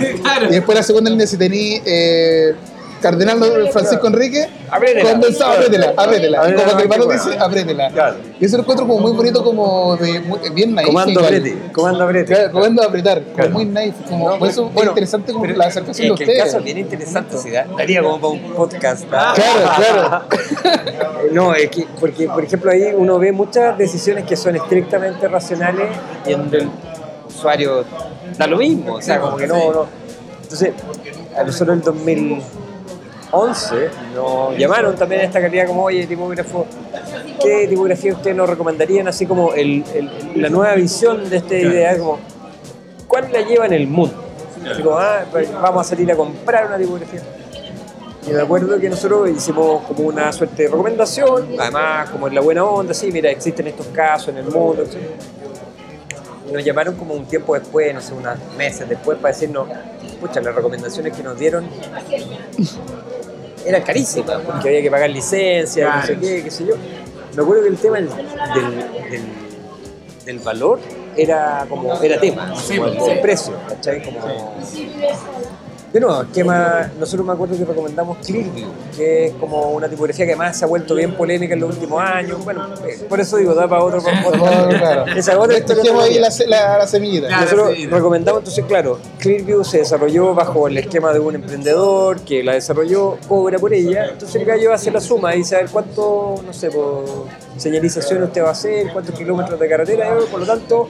Y 0.51 0.53
después 0.53 0.77
la 0.77 0.83
segunda 0.83 1.11
línea, 1.11 1.27
si 1.27 1.37
tenía 1.37 1.81
eh, 1.85 2.55
Cardenal 3.01 3.69
Francisco 3.73 4.07
Enrique, 4.07 4.49
abrétela, 4.71 5.13
condensado, 5.13 5.53
abrétela, 5.53 5.95
abrétela. 5.97 6.39
abrétela 6.41 6.65
como 6.65 6.79
el 6.79 6.85
hermano 6.85 7.13
dice, 7.13 7.39
abrétela. 7.39 7.91
Claro. 7.91 8.17
Y 8.41 8.45
eso 8.45 8.57
lo 8.57 8.63
encuentro 8.63 8.87
como 8.87 9.01
muy 9.01 9.13
bonito, 9.13 9.45
como 9.45 9.97
de, 9.97 10.23
bien 10.53 10.75
naive. 10.75 10.91
Comando 10.91 11.21
abrete, 11.21 11.57
comando 11.73 12.05
abrete. 12.05 12.51
Comando 12.51 12.83
apretar, 12.83 13.23
claro. 13.23 13.53
como 13.53 13.65
muy 13.65 13.65
naive. 13.67 13.95
Como, 14.09 14.39
por 14.39 14.49
eso 14.49 14.65
bueno, 14.71 14.83
es 14.83 14.89
interesante 14.89 15.33
como 15.33 15.47
la 15.47 15.67
acercación 15.67 16.09
de 16.09 16.13
ustedes. 16.13 16.39
El 16.39 16.45
caso 16.45 16.61
bien 16.61 16.79
interesante, 16.79 17.39
¿sí? 17.39 17.51
daría 17.51 18.03
como 18.03 18.21
para 18.21 18.33
un 18.33 18.55
podcast. 18.55 19.05
¿ah? 19.13 19.35
Claro, 19.35 19.71
claro. 19.77 21.33
no, 21.33 21.55
es 21.55 21.71
que, 21.71 21.87
porque 22.01 22.29
por 22.29 22.45
ejemplo 22.45 22.71
ahí 22.71 22.93
uno 22.97 23.19
ve 23.19 23.33
muchas 23.33 23.77
decisiones 23.79 24.25
que 24.25 24.37
son 24.37 24.57
estrictamente 24.57 25.29
racionales 25.29 25.89
y 26.27 26.33
en 26.33 26.49
el 26.53 26.71
usuario 27.29 27.85
da 28.39 28.47
lo 28.47 28.59
mismo, 28.59 28.95
o 28.95 29.03
sea, 29.03 29.21
como 29.21 29.37
que 29.37 29.47
no... 29.47 29.73
no. 29.73 30.07
Entonces, 30.43 30.75
a 31.35 31.41
lo 31.41 31.47
nosotros 31.47 31.77
en 31.77 31.83
2000... 31.83 32.43
11 33.31 33.91
nos 34.15 34.57
llamaron 34.57 34.95
también 34.97 35.23
a 35.23 35.25
esta 35.25 35.41
calidad 35.41 35.67
como, 35.67 35.85
oye, 35.85 36.07
tipógrafo, 36.07 36.67
¿qué 37.43 37.67
tipografía 37.69 38.13
ustedes 38.13 38.37
nos 38.37 38.49
recomendarían? 38.49 39.09
Así 39.09 39.27
como 39.27 39.53
el, 39.53 39.85
la 40.37 40.49
nueva 40.49 40.75
visión 40.75 41.29
de 41.29 41.39
esta 41.39 41.55
idea, 41.55 41.99
como, 41.99 42.19
¿cuál 43.07 43.33
la 43.33 43.41
lleva 43.41 43.67
en 43.67 43.73
el 43.73 43.87
mundo? 43.87 44.17
Así 44.71 44.83
como, 44.83 44.99
ah, 44.99 45.25
pues, 45.31 45.53
vamos 45.53 45.87
a 45.87 45.91
salir 45.91 46.11
a 46.11 46.17
comprar 46.17 46.67
una 46.67 46.79
tipografía. 46.79 47.21
Y 48.27 48.31
me 48.31 48.41
acuerdo 48.41 48.81
que 48.81 48.89
nosotros 48.89 49.31
hicimos 49.31 49.85
como 49.85 50.09
una 50.09 50.33
suerte 50.33 50.65
de 50.65 50.69
recomendación, 50.69 51.49
además 51.61 52.11
como 52.11 52.27
en 52.27 52.35
la 52.35 52.41
buena 52.41 52.65
onda, 52.65 52.93
sí, 52.93 53.13
mira, 53.13 53.31
existen 53.31 53.69
estos 53.69 53.87
casos 53.89 54.29
en 54.31 54.39
el 54.39 54.47
mundo. 54.47 54.85
¿sí? 54.85 54.99
Nos 56.53 56.65
llamaron 56.65 56.97
como 56.97 57.15
un 57.15 57.25
tiempo 57.27 57.55
después, 57.55 57.95
no 57.95 58.01
sé, 58.01 58.15
unas 58.15 58.39
meses 58.57 58.89
después, 58.89 59.19
para 59.19 59.33
decirnos, 59.33 59.69
escucha 60.05 60.41
las 60.41 60.55
recomendaciones 60.55 61.17
que 61.17 61.23
nos 61.23 61.39
dieron 61.39 61.69
eran 63.67 63.83
carísimas, 63.83 64.41
porque 64.43 64.69
había 64.69 64.83
que 64.83 64.91
pagar 64.91 65.11
licencia, 65.11 65.97
no 65.97 66.07
sé 66.07 66.19
qué, 66.19 66.43
qué 66.45 66.51
sé 66.51 66.67
yo. 66.67 66.75
Me 67.35 67.43
acuerdo 67.43 67.63
que 67.65 67.69
el 67.69 67.77
tema 67.77 67.97
del, 67.97 68.09
del, 68.09 69.11
del- 69.11 69.47
del 70.25 70.39
valor 70.41 70.81
era 71.17 71.65
como, 71.69 72.01
era 72.03 72.19
tema, 72.21 72.53
como 72.99 73.11
el 73.13 73.21
precio, 73.21 73.55
¿cachai? 73.69 74.03
Como, 74.03 74.55
de 75.97 76.01
nuevo, 76.01 76.23
esquema, 76.23 76.91
nosotros 76.99 77.27
me 77.27 77.33
acuerdo 77.33 77.57
que 77.57 77.65
recomendamos 77.65 78.19
Clearview, 78.19 78.69
que 78.95 79.27
es 79.27 79.33
como 79.35 79.71
una 79.71 79.89
tipografía 79.89 80.27
que 80.27 80.33
además 80.33 80.59
se 80.59 80.67
ha 80.67 80.69
vuelto 80.69 80.95
bien 80.95 81.15
polémica 81.15 81.55
en 81.55 81.61
los 81.61 81.71
últimos 81.71 82.03
años. 82.03 82.45
Bueno, 82.45 82.67
eh, 82.87 83.07
por 83.09 83.19
eso 83.19 83.39
digo, 83.39 83.55
da 83.55 83.67
para 83.67 83.83
otro 83.83 84.03
podcast. 84.03 84.37
Bueno, 84.37 84.69
claro. 84.79 85.07
Esa 85.07 85.33
es 85.33 85.39
otra 85.39 85.59
Dejemos 85.59 86.05
ahí 86.05 86.19
la, 86.19 86.29
la, 86.49 86.79
la 86.79 86.87
semillita. 86.87 87.29
Claro. 87.29 87.45
Nosotros 87.45 87.77
sí. 87.77 87.87
recomendamos, 87.87 88.41
entonces, 88.41 88.65
claro, 88.67 88.99
Clearview 89.19 89.65
se 89.65 89.79
desarrolló 89.79 90.35
bajo 90.35 90.69
el 90.69 90.77
esquema 90.77 91.15
de 91.15 91.19
un 91.19 91.37
emprendedor 91.37 92.21
que 92.21 92.45
la 92.45 92.53
desarrolló, 92.53 93.17
cobra 93.27 93.59
por 93.59 93.73
ella. 93.73 94.11
Entonces, 94.13 94.37
el 94.37 94.45
gallo 94.45 94.75
hace 94.75 94.91
la 94.91 95.01
suma 95.01 95.35
y 95.35 95.45
ver 95.45 95.71
cuánto, 95.73 96.35
no 96.45 96.53
sé, 96.53 96.71
por 96.71 97.05
señalización 97.57 98.23
usted 98.23 98.43
va 98.43 98.49
a 98.49 98.53
hacer, 98.53 98.93
cuántos 98.93 99.15
kilómetros 99.15 99.59
de 99.59 99.67
carretera, 99.67 100.15
y, 100.23 100.31
por 100.31 100.41
lo 100.41 100.47
tanto, 100.47 100.89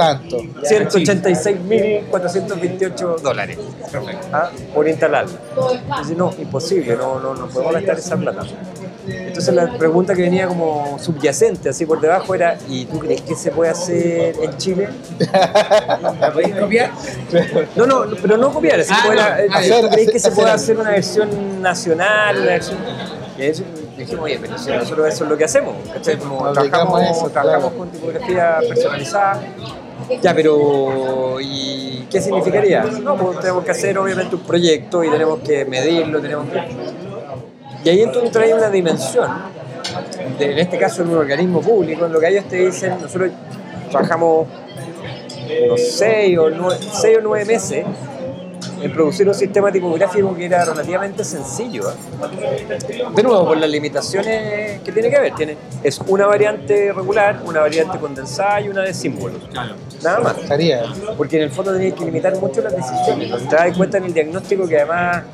Tanto. 0.00 0.38
186.428 0.38 3.20
dólares 3.20 3.58
¿ah? 4.32 4.50
por 4.74 4.88
instalarla. 4.88 5.30
Entonces, 5.50 6.16
no, 6.16 6.32
imposible, 6.38 6.96
no, 6.96 7.20
no, 7.20 7.34
no 7.34 7.46
podemos 7.48 7.74
gastar 7.74 7.98
esa 7.98 8.16
plata. 8.16 8.42
Entonces 9.06 9.54
la 9.54 9.76
pregunta 9.76 10.14
que 10.14 10.22
venía 10.22 10.46
como 10.46 10.98
subyacente, 10.98 11.68
así 11.70 11.86
por 11.86 12.00
debajo, 12.00 12.34
era 12.34 12.56
¿y 12.68 12.84
tú 12.86 12.98
crees 12.98 13.22
que 13.22 13.34
se 13.34 13.50
puede 13.50 13.70
hacer 13.70 14.34
en 14.40 14.56
Chile? 14.56 14.88
¿La 16.20 16.30
podéis 16.32 16.54
copiar? 16.54 16.90
No, 17.76 17.86
no, 17.86 18.04
pero 18.22 18.36
no 18.36 18.52
copiar, 18.52 18.80
así 18.80 18.92
Ah, 18.94 19.02
no. 19.06 19.12
Ah, 19.54 19.60
¿tú 19.82 19.88
crees 19.90 20.10
que 20.10 20.18
se 20.18 20.28
Hacer- 20.28 20.34
puede 20.34 20.50
hacer 20.50 20.74
hacer 20.74 20.78
una 20.78 20.90
versión 20.90 21.62
nacional? 21.62 22.36
Una 22.36 22.46
versión... 22.46 22.78
Y 23.38 23.42
eso 23.42 23.62
dijimos, 23.96 24.24
oye, 24.24 24.38
pero 24.40 24.58
si 24.58 24.70
nosotros 24.70 25.08
eso 25.08 25.24
es 25.24 25.30
lo 25.30 25.36
que 25.36 25.44
hacemos, 25.44 25.74
¿cachai? 25.92 26.16
Como 26.18 26.52
trabajamos, 26.52 27.02
eso, 27.02 27.30
trabajamos 27.30 27.70
claro. 27.70 27.78
con 27.78 27.90
tipografía 27.90 28.58
personalizada. 28.68 29.40
Ya, 30.22 30.34
pero 30.34 31.38
¿y 31.40 32.06
qué 32.10 32.20
significaría? 32.20 32.82
No, 32.84 33.16
pues 33.16 33.40
tenemos 33.40 33.64
que 33.64 33.70
hacer 33.70 33.98
obviamente 33.98 34.34
un 34.34 34.42
proyecto 34.42 35.04
y 35.04 35.10
tenemos 35.10 35.40
que 35.40 35.64
medirlo, 35.64 36.20
tenemos 36.20 36.48
que... 36.50 36.60
Y 37.84 37.88
ahí 37.88 38.02
entonces 38.02 38.30
trae 38.30 38.52
una 38.52 38.68
dimensión, 38.70 39.30
de- 40.38 40.52
en 40.52 40.58
este 40.58 40.78
caso 40.78 41.02
en 41.02 41.10
un 41.10 41.18
organismo 41.18 41.60
público, 41.60 42.06
en 42.06 42.12
lo 42.12 42.20
que 42.20 42.28
ellos 42.28 42.44
te 42.48 42.56
dicen, 42.56 42.94
nosotros 43.00 43.30
trabajamos 43.90 44.46
unos 45.66 45.80
6 45.80 46.38
o 46.38 46.50
9, 46.50 46.76
seis 46.92 47.18
o 47.18 47.20
nueve 47.22 47.44
meses 47.44 47.84
en 48.82 48.92
producir 48.92 49.28
un 49.28 49.34
sistema 49.34 49.70
tipográfico 49.70 50.34
que 50.34 50.46
era 50.46 50.64
relativamente 50.64 51.24
sencillo. 51.24 51.90
¿eh? 51.90 51.94
De 53.14 53.22
nuevo, 53.22 53.46
por 53.46 53.56
las 53.56 53.70
limitaciones 53.70 54.80
que 54.80 54.92
tiene 54.92 55.10
que 55.10 55.16
haber. 55.16 55.34
Tiene, 55.34 55.56
es 55.82 56.00
una 56.06 56.26
variante 56.26 56.92
regular, 56.92 57.40
una 57.44 57.60
variante 57.60 57.98
condensada 57.98 58.60
y 58.60 58.68
una 58.68 58.82
de 58.82 58.94
símbolos. 58.94 59.42
Claro. 59.50 59.74
Nada 60.02 60.20
más. 60.20 60.38
Estaría. 60.38 60.82
Porque 61.16 61.36
en 61.36 61.42
el 61.44 61.50
fondo 61.50 61.72
tenías 61.72 61.94
que 61.94 62.04
limitar 62.04 62.36
mucho 62.38 62.60
las 62.60 62.74
decisiones. 62.74 63.48
Te 63.48 63.56
das 63.56 63.76
cuenta 63.76 63.98
en 63.98 64.04
el 64.04 64.14
diagnóstico 64.14 64.66
que 64.66 64.76
además 64.76 65.24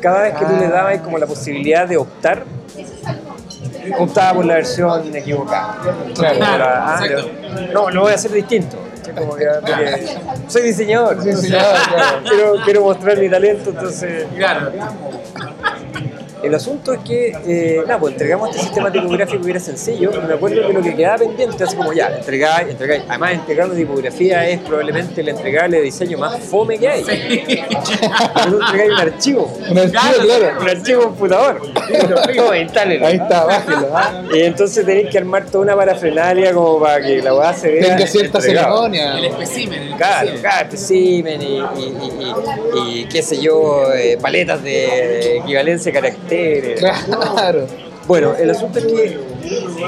cada 0.00 0.22
vez 0.22 0.34
que 0.34 0.44
tú 0.44 0.52
le 0.58 0.68
dabas 0.68 1.00
como 1.00 1.18
la 1.18 1.26
posibilidad 1.26 1.88
de 1.88 1.96
optar, 1.96 2.44
optaba 3.98 4.34
por 4.34 4.44
la 4.44 4.54
versión 4.54 5.14
equivocada. 5.14 5.78
Claro. 6.14 6.36
Era, 6.36 6.96
ah, 6.96 7.00
no, 7.72 7.90
lo 7.90 8.02
voy 8.02 8.12
a 8.12 8.14
hacer 8.14 8.32
distinto. 8.32 8.76
Como 9.14 9.36
que, 9.36 9.46
porque 9.60 10.18
soy 10.48 10.62
diseñador, 10.62 11.16
claro. 11.18 12.22
quiero, 12.28 12.54
quiero 12.64 12.82
mostrar 12.82 13.18
mi 13.18 13.28
talento, 13.28 13.70
entonces 13.70 14.26
Claro. 14.36 14.72
El 16.42 16.54
asunto 16.54 16.92
es 16.92 17.00
que, 17.00 17.32
eh, 17.46 17.80
nada, 17.86 17.98
pues 17.98 18.12
entregamos 18.12 18.50
este 18.50 18.62
sistema 18.62 18.92
tipográfico 18.92 19.44
que 19.44 19.50
era 19.50 19.60
sencillo, 19.60 20.10
y 20.14 20.26
me 20.26 20.34
acuerdo 20.34 20.66
que 20.66 20.72
lo 20.72 20.82
que 20.82 20.94
quedaba 20.94 21.18
pendiente, 21.18 21.64
así 21.64 21.76
como 21.76 21.92
ya, 21.92 22.08
entregáis, 22.08 22.68
entregáis. 22.68 23.02
Además, 23.08 23.32
entregar 23.32 23.66
una 23.66 23.74
tipografía 23.76 24.48
es 24.48 24.60
probablemente 24.60 25.20
el 25.20 25.28
entregable 25.30 25.78
de 25.78 25.82
diseño 25.84 26.18
más 26.18 26.38
fome 26.40 26.78
que 26.78 26.88
hay. 26.88 27.02
Tú 27.02 28.60
entregáis 28.60 28.90
un 28.92 28.98
archivo, 28.98 29.52
Un 29.70 29.78
archivo, 29.78 30.24
claro. 30.24 30.60
un 30.60 30.68
archivo 30.68 31.02
computador. 31.02 31.62
No, 32.36 32.54
instálelo. 32.54 33.06
Ahí 33.06 33.16
está, 33.16 33.44
bájelo. 33.44 33.88
¿ah? 33.94 34.22
Y 34.32 34.40
entonces 34.42 34.84
tenéis 34.84 35.08
que 35.10 35.18
armar 35.18 35.46
toda 35.46 35.64
una 35.64 35.76
parafernalia 35.76 36.52
como 36.52 36.80
para 36.80 37.00
que 37.04 37.22
la 37.22 37.34
weá 37.34 37.52
se 37.54 37.70
vea. 37.72 37.82
Tenga 37.96 38.06
cierta 38.06 38.38
entregado. 38.38 38.76
ceremonia. 38.88 39.18
El 39.18 39.24
espécimen. 39.26 39.82
el 39.82 39.96
Claro, 39.96 40.30
claro, 40.40 40.64
espécimen 40.68 41.42
y, 41.42 41.44
y, 41.46 41.58
y, 41.58 42.24
y- 42.24 43.00
y 43.00 43.04
qué 43.06 43.22
sé 43.22 43.40
yo, 43.40 43.92
eh, 43.94 44.18
paletas 44.20 44.62
de 44.62 45.38
equivalencia 45.38 45.90
de 45.92 45.98
Claro. 46.78 47.66
Bueno, 48.06 48.34
el 48.36 48.48
asunto 48.50 48.78
es 48.78 48.84
que 48.86 49.18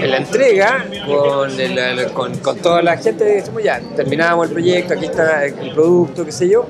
en 0.01 0.11
la 0.11 0.17
entrega, 0.17 0.85
con, 1.07 1.61
el- 1.61 2.13
con, 2.13 2.37
con 2.39 2.59
toda 2.59 2.83
la 2.83 2.97
gente, 2.97 3.25
decimos 3.25 3.63
ya, 3.63 3.81
terminamos 3.95 4.47
el 4.49 4.53
proyecto, 4.53 4.95
aquí 4.95 5.05
está 5.05 5.45
el 5.45 5.71
producto, 5.73 6.25
qué 6.25 6.33
sé 6.33 6.49
yo. 6.49 6.67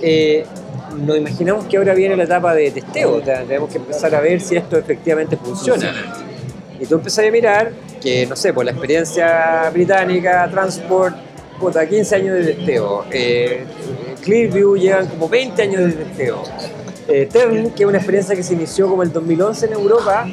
Eh, 0.00 0.44
nos 1.06 1.16
imaginamos 1.16 1.66
que 1.66 1.76
ahora 1.76 1.94
viene 1.94 2.16
la 2.16 2.24
etapa 2.24 2.52
de 2.54 2.70
testeo, 2.72 3.16
o 3.18 3.24
sea, 3.24 3.42
tenemos 3.44 3.70
que 3.70 3.78
empezar 3.78 4.12
a 4.14 4.20
ver 4.20 4.40
si 4.40 4.56
esto 4.56 4.76
efectivamente 4.76 5.36
funciona. 5.36 5.92
Y 6.80 6.86
tú 6.86 6.96
empezás 6.96 7.26
a 7.26 7.30
mirar 7.30 7.70
que, 8.00 8.26
no 8.26 8.34
sé, 8.34 8.52
por 8.52 8.64
la 8.64 8.72
experiencia 8.72 9.70
británica, 9.72 10.48
Transport, 10.50 11.14
puta, 11.60 11.86
15 11.88 12.16
años 12.16 12.34
de 12.44 12.54
testeo. 12.54 13.04
Eh, 13.12 13.62
Clearview 14.22 14.76
llevan 14.76 15.06
como 15.06 15.28
20 15.28 15.62
años 15.62 15.82
de 15.84 15.92
testeo. 15.92 16.42
Eh, 17.08 17.28
Tern, 17.30 17.70
que 17.70 17.82
es 17.82 17.88
una 17.88 17.98
experiencia 17.98 18.36
que 18.36 18.42
se 18.42 18.54
inició 18.54 18.88
como 18.88 19.02
el 19.02 19.12
2011 19.12 19.66
en 19.66 19.72
Europa, 19.72 20.24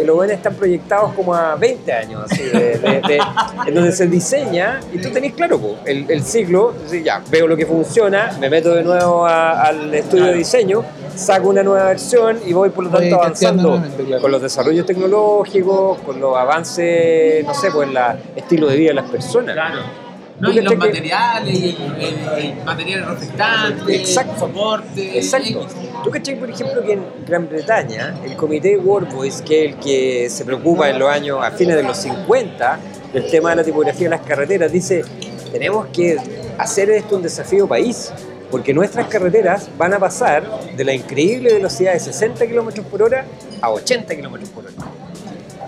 eh, 0.00 0.04
los 0.04 0.16
buenos 0.16 0.34
están 0.36 0.54
proyectados 0.54 1.12
como 1.14 1.34
a 1.34 1.54
20 1.56 1.92
años, 1.92 2.22
así, 2.30 2.42
de- 2.44 2.78
de- 2.78 3.02
de- 3.06 3.20
en 3.66 3.74
donde 3.74 3.92
se 3.92 4.06
diseña 4.06 4.80
y 4.92 4.98
tú 4.98 5.10
tenés 5.10 5.34
claro 5.34 5.58
po, 5.58 5.76
el, 5.84 6.06
el 6.10 6.22
ciclo, 6.24 6.72
ya, 7.04 7.22
veo 7.30 7.46
lo 7.46 7.56
que 7.56 7.66
funciona, 7.66 8.36
me 8.40 8.48
meto 8.48 8.74
de 8.74 8.82
nuevo 8.82 9.26
a- 9.26 9.62
al 9.62 9.94
estudio 9.94 10.26
de 10.26 10.34
diseño 10.34 10.82
saco 11.14 11.48
una 11.48 11.62
nueva 11.62 11.86
versión 11.86 12.38
y 12.46 12.52
voy 12.52 12.68
por 12.70 12.84
lo 12.84 12.90
tanto 12.90 13.16
avanzando 13.16 13.82
claro. 14.06 14.20
con 14.22 14.30
los 14.30 14.42
desarrollos 14.42 14.84
tecnológicos, 14.86 15.98
con 16.00 16.20
los 16.20 16.36
avances, 16.36 17.44
no 17.44 17.54
sé, 17.54 17.70
pues 17.70 17.88
en 17.88 17.94
la 17.94 18.18
estilo 18.36 18.66
de 18.68 18.76
vida 18.76 18.88
de 18.88 18.94
las 18.94 19.10
personas. 19.10 19.54
Claro. 19.54 19.80
¿Tú 20.38 20.42
No, 20.42 20.50
y 20.52 20.60
los 20.60 20.72
que- 20.72 20.76
materiales, 20.78 21.54
y 21.58 21.76
el, 21.98 22.02
el- 22.02 22.44
el 22.58 22.64
materiales 22.64 23.08
reflectantes, 23.08 24.00
Exacto. 24.00 24.38
soporte. 24.40 25.18
Exacto. 25.18 25.66
¿Tú 26.04 26.10
cachai, 26.10 26.38
por 26.38 26.50
ejemplo, 26.50 26.82
que 26.84 26.92
en 26.92 27.02
Gran 27.26 27.48
Bretaña 27.48 28.14
el 28.24 28.36
comité 28.36 28.76
World 28.76 29.12
Voice, 29.14 29.42
que 29.42 29.64
es 29.64 29.72
el 29.74 29.78
que 29.80 30.28
se 30.30 30.44
preocupa 30.44 30.90
en 30.90 30.98
los 30.98 31.08
años, 31.08 31.42
a 31.42 31.50
fines 31.52 31.74
de 31.76 31.82
los 31.82 31.96
50, 31.96 32.78
del 33.14 33.30
tema 33.30 33.50
de 33.50 33.56
la 33.56 33.64
tipografía 33.64 34.08
de 34.10 34.16
las 34.16 34.20
carreteras, 34.26 34.70
dice, 34.70 35.02
tenemos 35.52 35.86
que 35.86 36.16
hacer 36.58 36.90
esto 36.90 37.16
un 37.16 37.22
desafío 37.22 37.66
país, 37.66 38.12
porque 38.50 38.74
nuestras 38.74 39.06
carreteras 39.08 39.68
van 39.78 39.94
a 39.94 39.98
pasar 39.98 40.44
de 40.76 40.84
la 40.84 40.92
increíble 40.92 41.54
velocidad 41.54 41.94
de 41.94 42.00
60 42.00 42.46
km 42.46 42.82
por 42.82 43.02
hora 43.02 43.24
a 43.62 43.70
80 43.70 44.14
km 44.14 44.48
por 44.50 44.64
hora. 44.66 44.74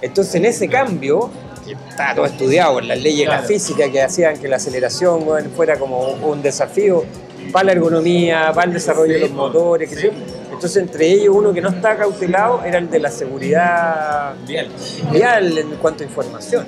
Entonces, 0.03 0.35
en 0.37 0.45
ese 0.45 0.69
cambio, 0.69 1.31
que 1.77 1.89
está 1.89 2.15
todo 2.15 2.27
estudiado 2.27 2.75
por 2.75 2.85
las 2.85 2.99
leyes 2.99 3.21
de 3.21 3.25
Claro. 3.27 3.43
la 3.43 3.49
física 3.49 3.91
que 3.91 4.03
hacían 4.03 4.39
que 4.39 4.49
la 4.49 4.57
aceleración 4.57 5.25
bueno, 5.25 5.49
fuera 5.55 5.79
como 5.79 6.13
un 6.13 6.43
desafío 6.43 7.05
para 7.53 7.67
la 7.67 7.73
ergonomía, 7.73 8.53
para 8.55 8.67
el 8.67 8.75
desarrollo 8.75 9.15
de 9.15 9.21
los 9.21 9.31
motores, 9.31 9.91
yo. 10.01 10.11
Entonces, 10.53 10.83
entre 10.83 11.07
ellos, 11.07 11.35
uno 11.37 11.53
que 11.53 11.61
no 11.61 11.69
está 11.69 11.97
cautelado 11.97 12.65
era 12.65 12.79
el 12.79 12.91
de 12.91 12.99
la 12.99 13.11
seguridad 13.11 14.35
vial 14.47 15.57
en 15.57 15.71
cuanto 15.77 16.03
a 16.03 16.07
información. 16.07 16.67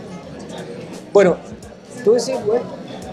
Bueno, 1.13 1.37
tú 2.05 2.13
decís, 2.13 2.37
bueno, 2.47 2.63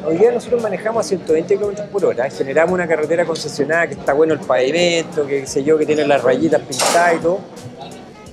hoy 0.05 0.17
día 0.17 0.31
nosotros 0.31 0.61
manejamos 0.61 1.03
a 1.05 1.09
120 1.09 1.57
km 1.57 1.87
por 1.89 2.05
hora, 2.05 2.29
generamos 2.29 2.73
una 2.73 2.87
carretera 2.87 3.25
concesionada 3.25 3.87
que 3.87 3.95
está 3.95 4.13
bueno 4.13 4.33
el 4.35 4.39
pavimento, 4.39 5.25
que 5.25 5.41
qué 5.41 5.47
sé 5.47 5.63
yo, 5.63 5.77
que 5.77 5.85
tiene 5.85 6.05
las 6.05 6.21
rayitas 6.23 6.61
pintadas 6.61 7.15
y 7.15 7.17
todo. 7.19 7.39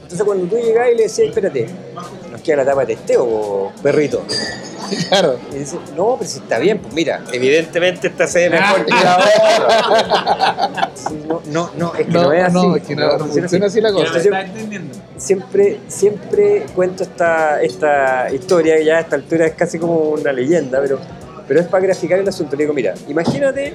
Entonces 0.02 0.22
cuando 0.22 0.44
tú 0.44 0.56
llegás 0.56 0.88
y 0.92 0.96
le 0.96 1.02
decías, 1.04 1.28
espérate, 1.28 1.66
queda 2.44 2.57
la 2.57 2.62
etapa 2.62 2.85
de 2.85 2.94
testeo, 2.94 3.72
perrito. 3.83 4.24
Claro. 5.09 5.38
Y 5.52 5.59
dice, 5.59 5.78
no, 5.96 6.16
pero 6.18 6.30
si 6.30 6.38
está 6.38 6.59
bien, 6.59 6.78
pues 6.78 6.92
mira, 6.92 7.22
evidentemente 7.33 8.09
esta 8.09 8.26
se 8.26 8.48
ve 8.48 8.50
mejor 8.50 8.85
que 8.85 8.92
la 8.92 9.16
otra. 9.16 10.90
No, 11.26 11.40
no, 11.46 11.70
no, 11.76 11.94
es 11.94 12.07
que 12.07 12.12
no, 12.12 12.22
No, 12.22 12.33
es 12.33 12.44
así. 12.44 12.54
no, 12.54 12.76
es 12.76 12.83
que 12.83 12.94
no, 12.96 13.18
no 13.18 13.26
funciona 13.26 13.66
así 13.66 13.80
la 13.80 13.92
cosa. 13.92 14.18
está 14.18 14.42
entendiendo. 14.42 14.94
siempre, 15.16 15.80
siempre 15.88 16.66
cuento 16.74 17.02
esta, 17.02 17.62
esta 17.62 18.33
historia, 18.33 18.76
que 18.76 18.85
ya 18.85 18.98
a 18.98 19.00
esta 19.00 19.16
altura 19.16 19.46
es 19.46 19.54
casi 19.54 19.78
como 19.78 20.11
una 20.11 20.33
leyenda, 20.33 20.80
pero, 20.80 21.00
pero 21.48 21.61
es 21.61 21.66
para 21.66 21.87
graficar 21.87 22.18
el 22.18 22.28
asunto. 22.28 22.54
Le 22.54 22.64
digo, 22.64 22.74
mira, 22.74 22.94
imagínate 23.09 23.74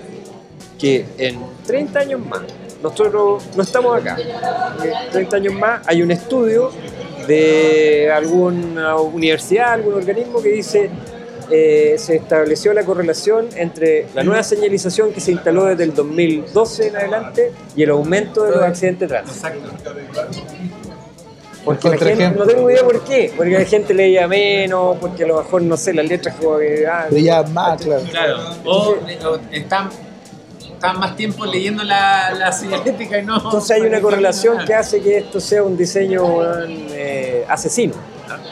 que 0.78 1.06
en 1.18 1.40
30 1.66 2.00
años 2.00 2.26
más, 2.26 2.42
nosotros 2.82 3.44
no 3.56 3.64
estamos 3.64 4.00
acá, 4.00 4.16
en 4.84 5.12
30 5.12 5.36
años 5.36 5.54
más 5.56 5.82
hay 5.88 6.02
un 6.02 6.12
estudio 6.12 6.72
de 7.30 8.12
alguna 8.12 8.98
universidad, 8.98 9.74
algún 9.74 9.94
organismo 9.94 10.42
que 10.42 10.50
dice 10.50 10.90
eh, 11.52 11.96
se 11.98 12.18
estableció 12.18 12.74
la 12.74 12.84
correlación 12.84 13.48
entre 13.56 14.08
la 14.14 14.24
nueva 14.24 14.44
señalización 14.44 15.14
que 15.14 15.20
se 15.20 15.32
instaló 15.32 15.66
desde 15.66 15.84
el 15.84 15.94
2012 15.94 16.88
en 16.88 16.96
adelante 16.96 17.52
y 17.76 17.84
el 17.84 17.92
aumento 17.92 18.44
de 18.44 18.52
los 18.52 18.62
accidentes 18.62 19.10
de 19.10 19.16
tránsito. 19.16 19.48
Exacto. 19.48 20.42
Porque 21.66 21.90
la 21.90 21.98
gente, 21.98 22.32
no 22.32 22.46
tengo 22.46 22.70
idea 22.70 22.84
por 22.84 23.04
qué, 23.04 23.32
porque 23.36 23.52
la 23.52 23.66
gente 23.66 23.94
leía 23.94 24.28
menos, 24.28 24.98
porque 25.00 25.24
a 25.24 25.28
lo 25.28 25.38
mejor, 25.38 25.62
no 25.62 25.78
sé, 25.78 25.94
las 25.94 26.08
letras 26.08 26.36
como 26.36 26.58
que... 26.58 26.88
ah, 26.88 27.08
más, 27.52 27.82
claro. 27.82 28.04
Claro. 28.10 28.38
O, 28.66 28.96
o 29.26 29.40
están, 29.52 29.90
están 30.80 30.98
más 30.98 31.14
tiempo 31.18 31.46
leyendo 31.46 31.84
la, 31.84 32.32
la 32.32 32.54
señalética 32.54 33.20
y 33.20 33.26
no. 33.26 33.36
Entonces 33.36 33.72
hay 33.72 33.82
una 33.82 34.00
correlación 34.00 34.66
que 34.66 34.74
hace 34.74 35.02
que 35.02 35.18
esto 35.18 35.42
sea 35.42 35.62
un 35.62 35.76
diseño 35.76 36.24
eh, 36.66 37.46
asesino. 37.50 37.96
Claro. 38.26 38.44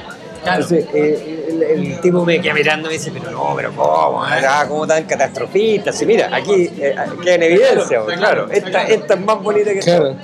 Entonces 0.61 0.85
eh, 0.93 1.45
el, 1.49 1.63
el 1.63 2.01
tipo 2.01 2.25
me 2.25 2.41
queda 2.41 2.53
mirando 2.53 2.89
y 2.89 2.91
me 2.91 2.97
dice, 2.97 3.11
pero 3.13 3.31
no, 3.31 3.53
pero 3.55 3.71
¿cómo? 3.71 4.23
Ah, 4.23 4.65
¿Cómo 4.67 4.85
tan 4.85 5.05
catastrofista? 5.05 5.93
Si 5.93 6.05
mira, 6.05 6.29
aquí 6.35 6.69
eh, 6.77 6.95
queda 7.23 7.35
en 7.35 7.43
evidencia, 7.43 8.03
weón, 8.03 8.19
claro, 8.19 8.49
esta, 8.51 8.83
esta 8.83 9.13
es 9.13 9.19
más 9.21 9.41
bonita 9.41 9.71
que 9.71 9.79
esta. 9.79 9.97
Claro. 9.97 10.15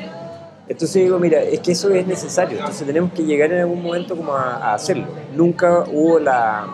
Entonces 0.67 1.03
digo, 1.03 1.19
mira, 1.19 1.41
es 1.41 1.59
que 1.61 1.71
eso 1.71 1.89
es 1.89 2.05
necesario, 2.05 2.57
entonces 2.57 2.85
tenemos 2.85 3.13
que 3.13 3.23
llegar 3.23 3.51
en 3.51 3.61
algún 3.61 3.81
momento 3.81 4.15
como 4.15 4.33
a, 4.33 4.55
a 4.55 4.73
hacerlo. 4.73 5.07
Nunca 5.33 5.85
hubo 5.87 6.19
la... 6.19 6.67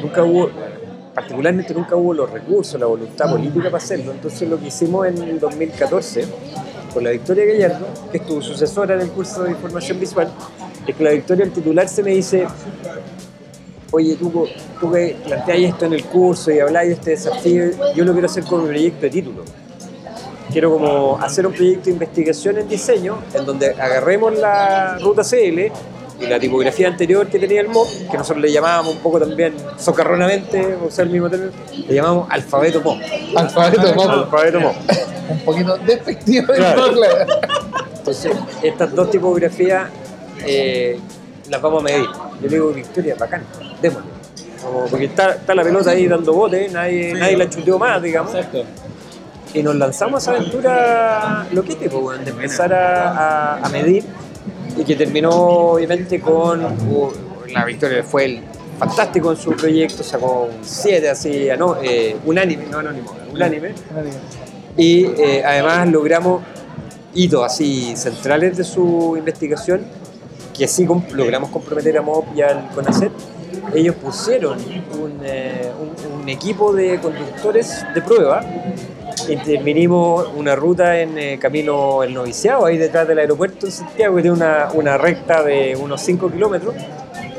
Nunca 0.00 0.22
hubo, 0.22 0.50
particularmente 1.14 1.72
nunca 1.72 1.96
hubo 1.96 2.12
los 2.12 2.30
recursos, 2.30 2.78
la 2.78 2.86
voluntad 2.86 3.30
política 3.30 3.64
para 3.64 3.78
hacerlo. 3.78 4.12
Entonces 4.12 4.48
lo 4.48 4.58
que 4.58 4.68
hicimos 4.68 5.06
en 5.06 5.18
el 5.18 5.38
2014, 5.38 6.26
con 6.92 7.04
la 7.04 7.10
Victoria 7.10 7.44
Gallardo, 7.44 7.86
que 8.10 8.18
es 8.18 8.26
tu 8.26 8.42
sucesora 8.42 8.94
en 8.94 9.02
el 9.02 9.10
curso 9.10 9.44
de 9.44 9.52
información 9.52 10.00
visual, 10.00 10.32
es 10.86 10.94
que 10.94 11.04
la 11.04 11.10
Victoria 11.10 11.44
al 11.44 11.52
titularse 11.52 12.02
me 12.02 12.10
dice, 12.10 12.46
oye, 13.92 14.16
tú, 14.16 14.46
tú 14.80 14.92
que 14.92 15.16
planteáis 15.24 15.70
esto 15.70 15.86
en 15.86 15.94
el 15.94 16.04
curso 16.04 16.50
y 16.50 16.58
habláis 16.58 16.88
de 16.88 16.94
este 16.94 17.10
desafío, 17.10 17.64
yo 17.94 18.04
lo 18.04 18.12
quiero 18.12 18.26
hacer 18.26 18.44
con 18.44 18.62
mi 18.62 18.68
proyecto 18.68 19.02
de 19.02 19.10
título 19.10 19.44
quiero 20.54 20.70
como 20.70 21.18
hacer 21.18 21.44
un 21.48 21.52
proyecto 21.52 21.86
de 21.86 21.92
investigación 21.92 22.58
en 22.58 22.68
diseño 22.68 23.18
en 23.34 23.44
donde 23.44 23.70
agarremos 23.70 24.38
la 24.38 24.98
ruta 24.98 25.22
CL 25.22 25.72
y 26.20 26.26
la 26.26 26.38
tipografía 26.38 26.88
anterior 26.88 27.26
que 27.26 27.38
tenía 27.38 27.60
el 27.60 27.68
MOP, 27.68 27.88
que 28.10 28.16
nosotros 28.16 28.40
le 28.42 28.52
llamábamos 28.52 28.94
un 28.94 29.00
poco 29.00 29.18
también 29.20 29.54
socarronamente, 29.78 30.76
o 30.86 30.90
sea, 30.90 31.04
el 31.04 31.10
mismo 31.10 31.28
término, 31.28 31.52
le 31.88 31.94
llamamos 31.94 32.26
alfabeto 32.30 32.80
MOP. 32.80 33.00
Alfabeto 33.36 33.94
pop. 33.94 34.08
Alfabeto 34.10 34.60
MOP. 34.60 34.74
Un 35.30 35.38
poquito 35.40 35.78
despectivo. 35.78 36.52
Claro. 36.54 36.92
claro. 36.92 37.26
Entonces, 37.96 38.32
estas 38.62 38.94
dos 38.94 39.10
tipografías 39.10 39.88
eh, 40.46 41.00
las 41.48 41.62
vamos 41.62 41.80
a 41.80 41.84
medir. 41.84 42.04
Yo 42.04 42.42
le 42.42 42.48
digo, 42.48 42.68
Victoria, 42.72 43.16
bacán, 43.18 43.42
démosle. 43.80 44.10
Como- 44.62 44.84
porque 44.86 45.06
está, 45.06 45.30
está 45.32 45.54
la 45.54 45.62
pelota 45.62 45.90
ahí 45.90 46.06
dando 46.06 46.32
bote, 46.34 46.68
nadie, 46.68 47.14
nadie 47.14 47.36
la 47.38 47.48
chuteó 47.48 47.78
más, 47.78 48.02
digamos. 48.02 48.34
Exacto. 48.34 48.64
y 49.54 49.62
nos 49.62 49.74
lanzamos 49.76 50.26
a 50.28 50.32
esa 50.32 50.40
aventura 50.40 51.46
loquete, 51.52 51.88
pues, 51.88 52.22
de 52.24 52.30
empezar 52.30 52.72
a, 52.74 53.54
a- 53.56 53.64
a 53.64 53.68
medir 53.70 54.04
y 54.76 54.84
que 54.84 54.96
terminó 54.96 55.30
obviamente 55.30 56.20
con 56.20 56.64
uh, 56.64 57.12
la 57.52 57.64
victoria. 57.64 58.02
Fue 58.02 58.24
el 58.24 58.40
fantástico 58.78 59.30
en 59.30 59.36
su 59.36 59.52
proyecto, 59.52 60.02
sacó 60.02 60.48
un 60.50 60.64
7 60.64 61.08
así, 61.08 61.48
ano- 61.50 61.76
eh, 61.82 62.16
unánime, 62.24 62.66
no 62.70 62.78
anónimo, 62.78 63.14
unánime. 63.32 63.72
Y 64.76 65.04
eh, 65.06 65.42
además 65.44 65.88
logramos 65.88 66.42
hitos 67.14 67.44
así 67.44 67.94
centrales 67.96 68.56
de 68.56 68.64
su 68.64 69.14
investigación 69.16 69.82
que 70.56 70.66
sí 70.68 70.86
logramos 71.12 71.50
comprometer 71.50 71.98
a 71.98 72.02
MOP 72.02 72.26
y 72.36 72.42
al 72.42 72.68
CONACET. 72.74 73.12
Ellos 73.74 73.94
pusieron 73.96 74.58
un, 75.00 75.20
eh, 75.24 75.70
equipo 76.26 76.72
de 76.72 76.98
conductores 77.00 77.84
de 77.94 78.02
prueba 78.02 78.40
intervinimos 79.28 80.28
una 80.34 80.54
ruta 80.54 81.00
en 81.00 81.18
eh, 81.18 81.38
camino 81.38 82.02
El 82.02 82.14
Noviciado, 82.14 82.66
ahí 82.66 82.78
detrás 82.78 83.06
del 83.08 83.18
aeropuerto 83.18 83.66
de 83.66 83.72
Santiago, 83.72 84.16
que 84.16 84.22
tiene 84.22 84.36
una, 84.36 84.68
una 84.72 84.98
recta 84.98 85.42
de 85.42 85.76
unos 85.76 86.00
5 86.02 86.30
kilómetros, 86.30 86.74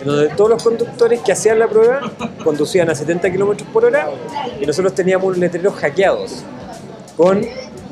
en 0.02 0.06
donde 0.06 0.30
todos 0.30 0.50
los 0.50 0.64
conductores 0.64 1.22
que 1.22 1.32
hacían 1.32 1.60
la 1.60 1.68
prueba 1.68 2.02
conducían 2.44 2.90
a 2.90 2.96
70 2.96 3.32
kilómetros 3.32 3.68
por 3.70 3.86
hora 3.86 4.10
y 4.60 4.66
nosotros 4.66 4.94
teníamos 4.94 5.28
unos 5.28 5.40
letreros 5.40 5.74
hackeados 5.76 6.44
con 7.18 7.42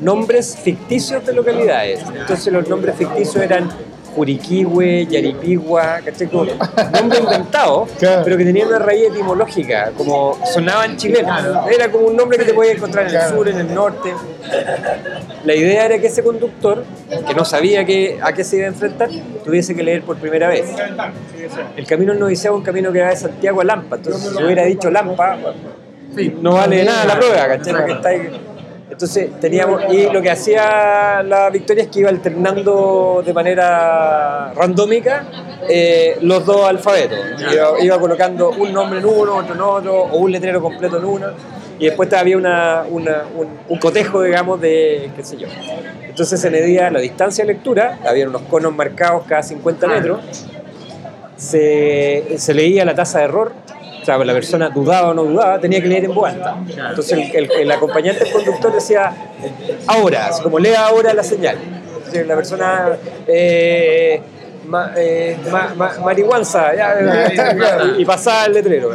nombres 0.00 0.56
ficticios 0.56 1.24
de 1.24 1.32
localidades. 1.32 2.00
Entonces 2.14 2.52
los 2.52 2.68
nombres 2.68 2.96
ficticios 2.96 3.36
eran 3.36 3.70
Juriquihue, 4.14 5.06
Yaripigua, 5.06 6.00
¿cachai? 6.04 6.28
Como 6.28 6.44
nombres 6.92 7.20
inventados, 7.20 7.88
Claro. 7.98 8.22
pero 8.24 8.36
que 8.36 8.44
tenían 8.44 8.68
una 8.68 8.78
raíz 8.78 9.08
etimológica, 9.10 9.92
como 9.96 10.38
sonaban 10.52 10.96
chilenos. 10.96 11.42
Era 11.72 11.90
como 11.90 12.06
un 12.06 12.16
nombre 12.16 12.38
que 12.38 12.44
te 12.44 12.54
podías 12.54 12.76
encontrar 12.76 13.08
en 13.08 13.14
el 13.14 13.28
sur, 13.28 13.48
en 13.48 13.58
el 13.58 13.74
norte. 13.74 14.12
La 15.44 15.54
idea 15.54 15.86
era 15.86 15.98
que 15.98 16.06
ese 16.06 16.22
conductor, 16.22 16.84
que 17.26 17.34
no 17.34 17.44
sabía 17.44 17.84
que, 17.84 18.18
a 18.22 18.32
qué 18.32 18.44
se 18.44 18.56
iba 18.56 18.66
a 18.66 18.68
enfrentar, 18.68 19.08
tuviese 19.44 19.74
que 19.74 19.82
leer 19.82 20.02
por 20.02 20.16
primera 20.16 20.48
vez. 20.48 20.66
El 21.76 21.86
camino 21.86 22.12
al 22.12 22.18
noviciado 22.20 22.56
es 22.56 22.60
un 22.60 22.64
camino 22.64 22.92
que 22.92 23.00
va 23.00 23.10
de 23.10 23.16
Santiago 23.16 23.60
a 23.60 23.64
Lampa, 23.64 23.96
entonces 23.96 24.32
si 24.36 24.42
hubiera 24.42 24.64
dicho 24.64 24.90
Lampa, 24.90 25.36
no 26.40 26.52
vale 26.54 26.76
de 26.78 26.84
nada 26.84 27.04
la 27.04 27.18
prueba, 27.18 27.46
¿cachai? 27.48 27.72
Porque 27.74 27.92
está 27.92 28.08
ahí. 28.10 28.30
Entonces 28.90 29.40
teníamos, 29.40 29.82
y 29.92 30.04
lo 30.10 30.20
que 30.22 30.30
hacía 30.30 31.22
la 31.22 31.48
Victoria 31.50 31.84
es 31.84 31.88
que 31.90 32.00
iba 32.00 32.10
alternando 32.10 33.22
de 33.24 33.32
manera 33.32 34.52
randómica 34.54 35.24
eh, 35.68 36.18
los 36.20 36.44
dos 36.44 36.68
alfabetos. 36.68 37.18
Iba, 37.52 37.80
iba 37.80 37.98
colocando 37.98 38.50
un 38.50 38.72
nombre 38.72 38.98
en 39.00 39.06
uno, 39.06 39.36
otro 39.36 39.54
en 39.54 39.60
otro, 39.60 40.02
o 40.02 40.18
un 40.18 40.30
letrero 40.30 40.60
completo 40.60 40.98
en 40.98 41.04
uno, 41.06 41.26
y 41.78 41.86
después 41.86 42.12
había 42.12 42.36
una, 42.36 42.84
una- 42.88 43.24
un, 43.36 43.48
un 43.68 43.78
cotejo, 43.78 44.22
digamos, 44.22 44.60
de 44.60 45.10
qué 45.16 45.24
sé 45.24 45.38
yo. 45.38 45.48
Entonces 46.06 46.38
se 46.40 46.50
medía 46.50 46.90
la 46.90 47.00
distancia 47.00 47.44
de 47.44 47.52
lectura, 47.54 47.98
había 48.06 48.28
unos 48.28 48.42
conos 48.42 48.72
marcados 48.74 49.24
cada 49.26 49.42
50 49.42 49.88
metros, 49.88 50.20
se, 51.36 52.36
se 52.38 52.54
leía 52.54 52.84
la 52.84 52.94
tasa 52.94 53.18
de 53.18 53.24
error, 53.24 53.52
o 54.04 54.06
sea, 54.06 54.18
la 54.18 54.34
persona 54.34 54.68
dudaba 54.68 55.08
o 55.08 55.14
no 55.14 55.24
dudaba, 55.24 55.58
tenía 55.58 55.80
que 55.80 55.88
leer 55.88 56.04
en 56.04 56.14
voz 56.14 56.28
alta. 56.30 56.56
Entonces 56.90 57.12
el, 57.32 57.34
el- 57.36 57.50
el 57.62 57.72
acompañante 57.72 58.22
del 58.24 58.32
conductor 58.34 58.70
decía, 58.74 59.10
ahora, 59.86 60.28
como 60.42 60.58
lea 60.58 60.86
ahora 60.86 61.14
la 61.14 61.22
señal. 61.22 61.56
entre 62.04 62.26
la 62.26 62.36
persona 62.36 62.90
eh, 63.26 64.20
ma- 64.66 64.92
eh, 64.94 65.38
ma- 65.50 65.72
ma- 65.74 65.98
marihuanza 66.04 66.74
ya, 66.76 66.96
y, 67.96 67.98
y 68.02 68.04
pasaba 68.04 68.44
el 68.44 68.52
letrero. 68.52 68.90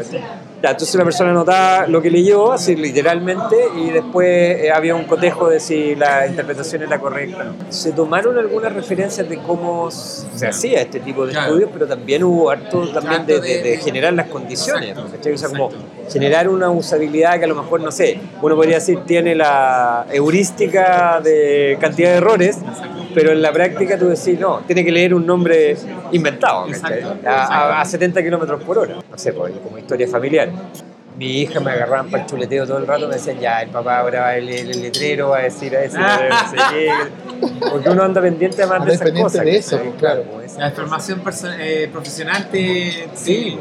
Ya, 0.61 0.71
entonces 0.71 0.93
la 0.95 1.05
persona 1.05 1.31
anotaba 1.31 1.87
lo 1.87 2.01
que 2.01 2.11
leyó, 2.11 2.51
así 2.51 2.75
literalmente, 2.75 3.55
y 3.77 3.91
después 3.91 4.27
eh, 4.27 4.71
había 4.71 4.93
un 4.93 5.05
cotejo 5.05 5.49
de 5.49 5.59
si 5.61 5.95
la 5.95 6.27
interpretación 6.27 6.81
era 6.81 6.99
correcta. 6.99 7.53
Se 7.69 7.93
tomaron 7.93 8.37
algunas 8.37 8.73
referencias 8.73 9.29
de 9.29 9.37
cómo 9.37 9.89
se 9.89 10.47
hacía 10.47 10.81
este 10.81 10.99
tipo 10.99 11.25
de 11.25 11.31
Claro. 11.31 11.47
estudios, 11.47 11.69
pero 11.71 11.87
también 11.87 12.23
hubo 12.23 12.49
harto 12.49 12.87
también 12.89 13.25
de, 13.25 13.79
generar 13.81 14.13
las 14.13 14.27
condiciones. 14.27 14.89
Exacto. 14.89 15.29
O 15.33 15.37
sea, 15.37 15.49
como 15.49 15.69
generar 16.11 16.49
una 16.49 16.69
usabilidad 16.69 17.37
que 17.39 17.45
a 17.45 17.47
lo 17.47 17.55
mejor, 17.55 17.79
no 17.79 17.91
sé, 17.91 18.19
uno 18.41 18.55
podría 18.55 18.75
decir 18.75 18.99
tiene 19.05 19.35
la 19.35 20.05
heurística 20.11 21.21
de 21.23 21.77
cantidad 21.79 22.09
de 22.11 22.17
errores, 22.17 22.57
pero 23.13 23.31
en 23.31 23.41
la 23.41 23.51
práctica 23.51 23.97
tú 23.97 24.07
decís, 24.09 24.39
no, 24.39 24.59
tiene 24.67 24.83
que 24.85 24.91
leer 24.91 25.13
un 25.13 25.25
nombre 25.25 25.75
inventado, 26.11 26.65
¿cachai? 26.67 26.99
Exacto, 26.99 27.29
A, 27.29 27.77
a- 27.77 27.81
a 27.81 27.85
70 27.85 28.21
kilómetros 28.23 28.63
por 28.63 28.77
hora. 28.79 28.95
No 29.09 29.17
sé, 29.17 29.33
pues, 29.33 29.53
como 29.63 29.77
historia 29.77 30.07
familiar. 30.07 30.49
Mi 31.17 31.41
hija 31.41 31.59
me 31.59 31.71
agarraban 31.71 32.09
para 32.09 32.23
el 32.23 32.29
chuleteo 32.29 32.65
todo 32.65 32.77
el 32.77 32.87
rato, 32.87 33.05
me 33.09 33.15
decían, 33.15 33.39
ya, 33.39 33.61
el 33.61 33.69
papá 33.69 33.99
ahora 33.99 34.21
va 34.21 34.29
a 34.29 34.37
leer 34.37 34.69
el 34.69 34.81
letrero, 34.81 35.29
va 35.29 35.39
a 35.39 35.41
decir 35.41 35.75
a 35.75 35.83
ese, 35.83 35.97
no 35.97 36.05
sé 36.49 36.57
qué. 36.71 36.89
Porque 37.71 37.89
uno 37.89 38.03
anda 38.03 38.21
pendiente 38.21 38.63
además 38.63 38.85
de 38.87 38.93
esas 38.93 39.11
cosas. 39.11 39.43
de 39.45 39.57
eso, 39.57 39.77
pues, 39.79 39.95
claro. 39.99 40.23
La 40.57 40.71
formación 40.71 41.21
eh, 41.59 41.89
profesional 41.91 42.47
te... 42.49 43.09
Sí, 43.15 43.57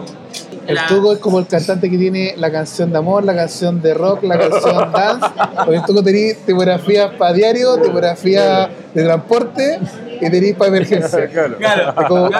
El 0.69 0.79
Tuco 0.87 1.13
es 1.15 1.19
como 1.19 1.41
el 1.41 1.47
cantante 1.49 1.91
que 1.91 1.99
tiene 1.99 2.35
la 2.37 2.53
canción 2.53 2.93
de 2.93 2.99
amor, 2.99 3.25
la 3.25 3.35
canción 3.35 3.83
de 3.83 3.93
rock, 3.93 4.23
la 4.23 4.39
canción 4.39 4.93
dance. 4.93 5.27
Porque 5.57 5.77
el 5.77 5.85
Tuco 5.85 6.03
tenía 6.05 6.35
tipografías 6.47 7.11
para 7.17 7.33
diario, 7.33 7.77
tipografía 7.79 8.71
de 8.99 9.05
transporte 9.05 9.79
y 10.21 10.31
tenía 10.31 10.57
para 10.57 10.69
emergencia. 10.69 11.27
claro. 11.31 11.57
Claro, 11.59 11.95
como- 12.09 12.31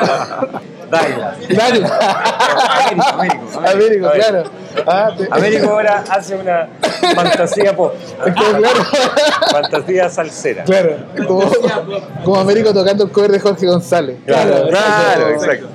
Daila. 0.91 1.37
Claro. 1.49 1.85
Américo, 1.85 3.09
Américo, 3.19 3.61
Américo, 3.69 4.11
claro. 4.11 4.43
Ah, 4.87 5.11
te- 5.17 5.29
Américo 5.31 5.69
ahora 5.71 6.03
hace 6.11 6.35
una 6.37 6.69
fantasía 7.15 7.77
pop. 7.77 7.93
es 8.27 8.35
como, 8.35 8.59
claro. 8.59 8.85
Fantasía 9.51 10.09
salsera. 10.09 10.65
Claro. 10.65 10.97
Es 11.15 11.27
Como, 11.27 11.43
como 12.25 12.37
Américo 12.41 12.73
tocando 12.73 13.05
el 13.05 13.11
cover 13.13 13.33
de 13.33 13.41
Jorge 13.41 13.67
González. 13.67 14.17
Claro, 14.25 14.69
claro, 14.69 15.29
Eso. 15.29 15.45
exacto. 15.45 15.69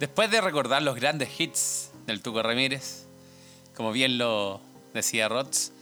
Después 0.00 0.30
de 0.30 0.40
recordar 0.40 0.82
los 0.82 0.94
grandes 0.94 1.28
hits 1.40 1.90
del 2.06 2.22
Tuco 2.22 2.42
Ramírez, 2.42 3.06
como 3.76 3.90
bien 3.92 4.16
lo 4.16 4.60
decía 4.94 5.28
Rods, 5.28 5.72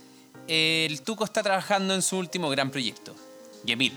el 0.49 1.03
Tuco 1.03 1.25
está 1.25 1.43
trabajando 1.43 1.95
en 1.95 2.03
su 2.03 2.19
último 2.19 2.49
gran 2.51 2.71
proyecto, 2.71 3.15
Gemil, 3.67 3.93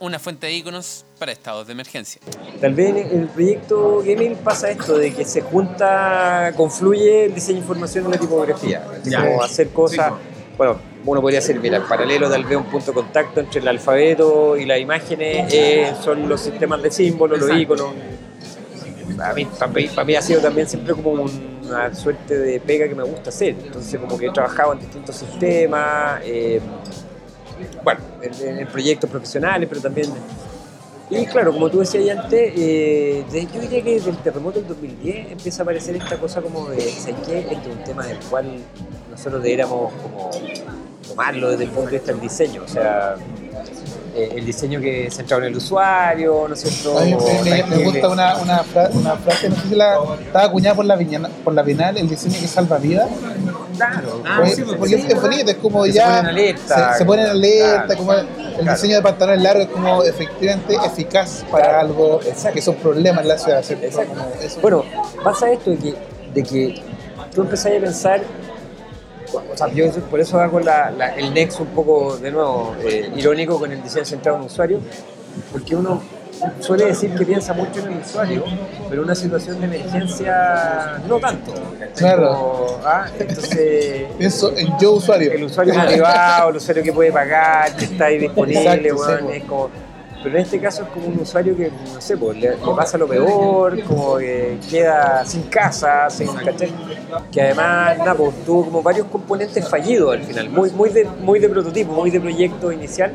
una 0.00 0.18
fuente 0.18 0.46
de 0.46 0.52
iconos 0.54 1.04
para 1.18 1.32
estados 1.32 1.66
de 1.66 1.72
emergencia. 1.72 2.20
Tal 2.60 2.74
vez 2.74 2.90
en 2.90 3.20
el 3.20 3.26
proyecto 3.28 4.02
Gaming 4.04 4.36
pasa 4.36 4.70
esto 4.70 4.96
de 4.96 5.12
que 5.12 5.24
se 5.24 5.40
junta, 5.40 6.52
confluye 6.56 7.26
el 7.26 7.34
diseño 7.34 7.56
de 7.56 7.60
información 7.62 8.04
en 8.04 8.10
la 8.12 8.18
tipografía. 8.18 8.86
Ya. 9.04 9.24
Como 9.24 9.42
hacer 9.42 9.70
cosas, 9.70 10.12
bueno, 10.56 10.78
uno 11.04 11.20
podría 11.20 11.40
decir, 11.40 11.58
mira, 11.60 11.78
el 11.78 11.84
paralelo 11.84 12.28
tal 12.28 12.44
vez 12.44 12.56
un 12.56 12.64
punto 12.64 12.86
de 12.86 12.92
contacto 12.92 13.40
entre 13.40 13.60
el 13.60 13.68
alfabeto 13.68 14.56
y 14.56 14.66
las 14.66 14.78
imágenes 14.80 15.52
eh, 15.52 15.92
son 16.02 16.28
los 16.28 16.40
sistemas 16.40 16.82
de 16.82 16.90
símbolos, 16.90 17.38
los 17.38 17.48
Exacto. 17.48 17.74
iconos. 17.74 17.94
A 19.20 19.32
mí, 19.32 19.44
para, 19.46 19.72
mí, 19.72 19.88
para 19.88 20.04
mí 20.04 20.14
ha 20.14 20.22
sido 20.22 20.40
también 20.40 20.68
siempre 20.68 20.94
como 20.94 21.26
una 21.68 21.94
suerte 21.94 22.38
de 22.38 22.60
pega 22.60 22.88
que 22.88 22.94
me 22.94 23.04
gusta 23.04 23.30
hacer. 23.30 23.56
Entonces 23.62 24.00
como 24.00 24.18
que 24.18 24.26
he 24.26 24.30
trabajado 24.30 24.72
en 24.72 24.80
distintos 24.80 25.16
sistemas, 25.16 26.20
eh, 26.24 26.60
bueno, 27.82 28.00
en, 28.22 28.66
proyectos 28.68 29.10
profesionales, 29.10 29.68
pero 29.68 29.80
también... 29.80 30.10
Y 31.10 31.24
claro, 31.24 31.54
como 31.54 31.70
tú 31.70 31.78
decías 31.78 32.18
antes, 32.18 32.52
eh, 32.54 33.24
yo 33.32 33.60
diría 33.60 33.82
que 33.82 33.94
desde 33.94 34.10
el 34.10 34.18
terremoto 34.18 34.58
del 34.58 34.68
2010 34.68 35.32
empieza 35.32 35.62
a 35.62 35.64
aparecer 35.64 35.96
esta 35.96 36.18
cosa 36.18 36.42
como 36.42 36.68
de, 36.68 36.82
¿sabes 36.82 37.16
qué? 37.26 37.38
Este 37.38 37.54
es 37.54 37.76
un 37.76 37.82
tema 37.82 38.06
del 38.06 38.18
cual 38.28 38.58
nosotros 39.10 39.42
deberíamos 39.42 39.90
como 40.02 40.30
tomarlo 41.08 41.50
desde 41.50 41.64
el 41.64 41.70
punto 41.70 41.90
de 41.90 41.96
vista 41.96 42.12
del 42.12 42.20
diseño, 42.20 42.62
o 42.62 42.68
sea, 42.68 43.16
eh, 44.14 44.32
el 44.36 44.44
diseño 44.46 44.80
que 44.80 45.06
es 45.06 45.14
centrado 45.16 45.42
en 45.42 45.48
el 45.52 45.56
usuario, 45.56 46.46
¿no 46.48 46.54
es 46.54 46.60
cierto? 46.60 46.98
A 46.98 47.02
mí 47.04 47.14
me, 47.14 47.16
me- 47.16 47.50
me 47.50 47.58
Tangible. 47.62 47.84
gusta 47.84 48.08
una, 48.08 48.36
una, 48.38 48.58
fra- 48.64 48.90
una 48.92 49.16
frase, 49.16 49.48
no 49.48 49.56
sé 49.56 49.68
si 49.68 49.74
la 49.74 49.98
estaba 50.20 50.44
acuñada 50.46 50.76
por 50.76 50.84
la, 50.84 50.96
viñana, 50.96 51.28
por 51.44 51.52
la 51.54 51.62
Bienal, 51.62 51.96
el 51.98 52.08
diseño 52.08 52.34
que 52.40 52.48
salva 52.48 52.78
vidas. 52.78 53.08
Claro, 53.76 54.22
Ah, 54.26 54.36
Porque- 54.38 54.54
sí, 54.54 54.62
pues, 54.62 54.76
porque 54.78 54.96
sí. 54.98 55.06
es 55.08 55.20
bonito, 55.22 55.50
es 55.50 55.56
como 55.58 55.84
Que 55.84 55.92
se 55.92 55.98
ya. 55.98 56.06
ponen 56.08 56.26
alerta. 56.26 56.92
Se, 56.92 56.98
se 56.98 57.04
ponen 57.04 57.26
alerta, 57.26 57.84
Claro. 57.86 57.98
como 57.98 58.12
el 58.14 58.26
Claro. 58.26 58.72
diseño 58.72 58.96
de 58.96 59.02
pantalones 59.02 59.42
largos 59.42 59.66
es 59.66 59.70
como 59.72 60.02
efectivamente 60.02 60.74
eficaz 60.84 61.44
para 61.50 61.64
Claro. 61.64 61.78
algo 61.80 62.20
Exacto. 62.26 62.54
que 62.54 62.62
son 62.62 62.74
problemas 62.76 63.22
en 63.22 63.28
la 63.28 63.38
ciudad. 63.38 63.62
¿cierto? 63.62 63.86
Exacto. 63.86 64.14
Como 64.14 64.28
eso. 64.42 64.60
Bueno, 64.60 64.84
pasa 65.22 65.50
esto 65.52 65.70
de 65.70 65.76
que, 65.78 65.94
de 66.34 66.42
que 66.42 66.82
tú 67.34 67.42
empezás 67.42 67.66
a 67.76 67.80
pensar, 67.80 68.20
o 69.34 69.56
sea, 69.56 69.68
yo 69.68 69.84
eso- 69.84 70.00
por 70.02 70.20
eso 70.20 70.40
hago 70.40 70.60
la- 70.60 70.90
la- 70.90 71.14
el 71.14 71.32
nexo 71.34 71.62
un 71.62 71.68
poco, 71.70 72.16
de 72.16 72.30
nuevo, 72.30 72.74
eh, 72.82 73.10
irónico 73.16 73.58
con 73.58 73.70
el 73.72 73.82
diseño 73.82 74.04
centrado 74.04 74.38
en 74.38 74.44
el 74.44 74.50
usuario, 74.50 74.80
porque 75.52 75.76
uno 75.76 76.02
suele 76.60 76.84
decir 76.86 77.12
que 77.16 77.24
piensa 77.26 77.52
mucho 77.52 77.80
en 77.80 77.92
el 77.94 77.98
usuario, 78.00 78.44
pero 78.88 79.02
en 79.02 79.06
una 79.06 79.14
situación 79.14 79.58
de 79.60 79.66
emergencia 79.66 81.00
no 81.08 81.18
tanto. 81.18 81.52
Claro. 81.96 82.28
Como, 82.28 82.80
ah, 82.84 83.06
entonces... 83.18 84.04
Pienso 84.16 84.56
en 84.56 84.68
yo 84.78 84.92
usuario. 84.92 85.32
el 85.32 85.44
usuario 85.44 85.74
motivado, 85.74 86.50
el 86.50 86.56
usuario 86.56 86.82
que 86.82 86.92
puede 86.92 87.10
pagar, 87.12 87.74
que 87.76 87.86
está 87.86 88.06
ahí 88.06 88.18
disponible, 88.18 88.60
Exacto, 88.88 89.04
sí, 89.18 89.22
po. 89.24 89.30
es 89.32 89.44
como- 89.44 89.70
pero 90.22 90.36
en 90.36 90.42
este 90.42 90.58
caso 90.60 90.82
es 90.82 90.88
como 90.88 91.06
un 91.08 91.18
usuario 91.20 91.56
que, 91.56 91.70
no 91.94 92.00
sé, 92.00 92.16
pues, 92.16 92.36
le, 92.38 92.50
le 92.50 92.72
pasa 92.76 92.98
lo 92.98 93.06
peor, 93.06 93.80
como 93.84 94.16
que 94.18 94.58
queda 94.70 95.24
sin 95.24 95.42
casa, 95.44 96.08
sin, 96.10 96.28
¿cachai? 96.34 96.70
Que 97.30 97.40
además, 97.42 97.98
nada, 97.98 98.14
pues, 98.14 98.34
tuvo 98.44 98.64
como 98.64 98.82
varios 98.82 99.06
componentes 99.06 99.68
fallidos 99.68 100.14
al 100.14 100.22
final, 100.22 100.48
muy, 100.50 100.70
muy, 100.70 100.90
de, 100.90 101.04
muy 101.04 101.38
de 101.38 101.48
prototipo, 101.48 101.92
muy 101.92 102.10
de 102.10 102.20
proyecto 102.20 102.72
inicial, 102.72 103.12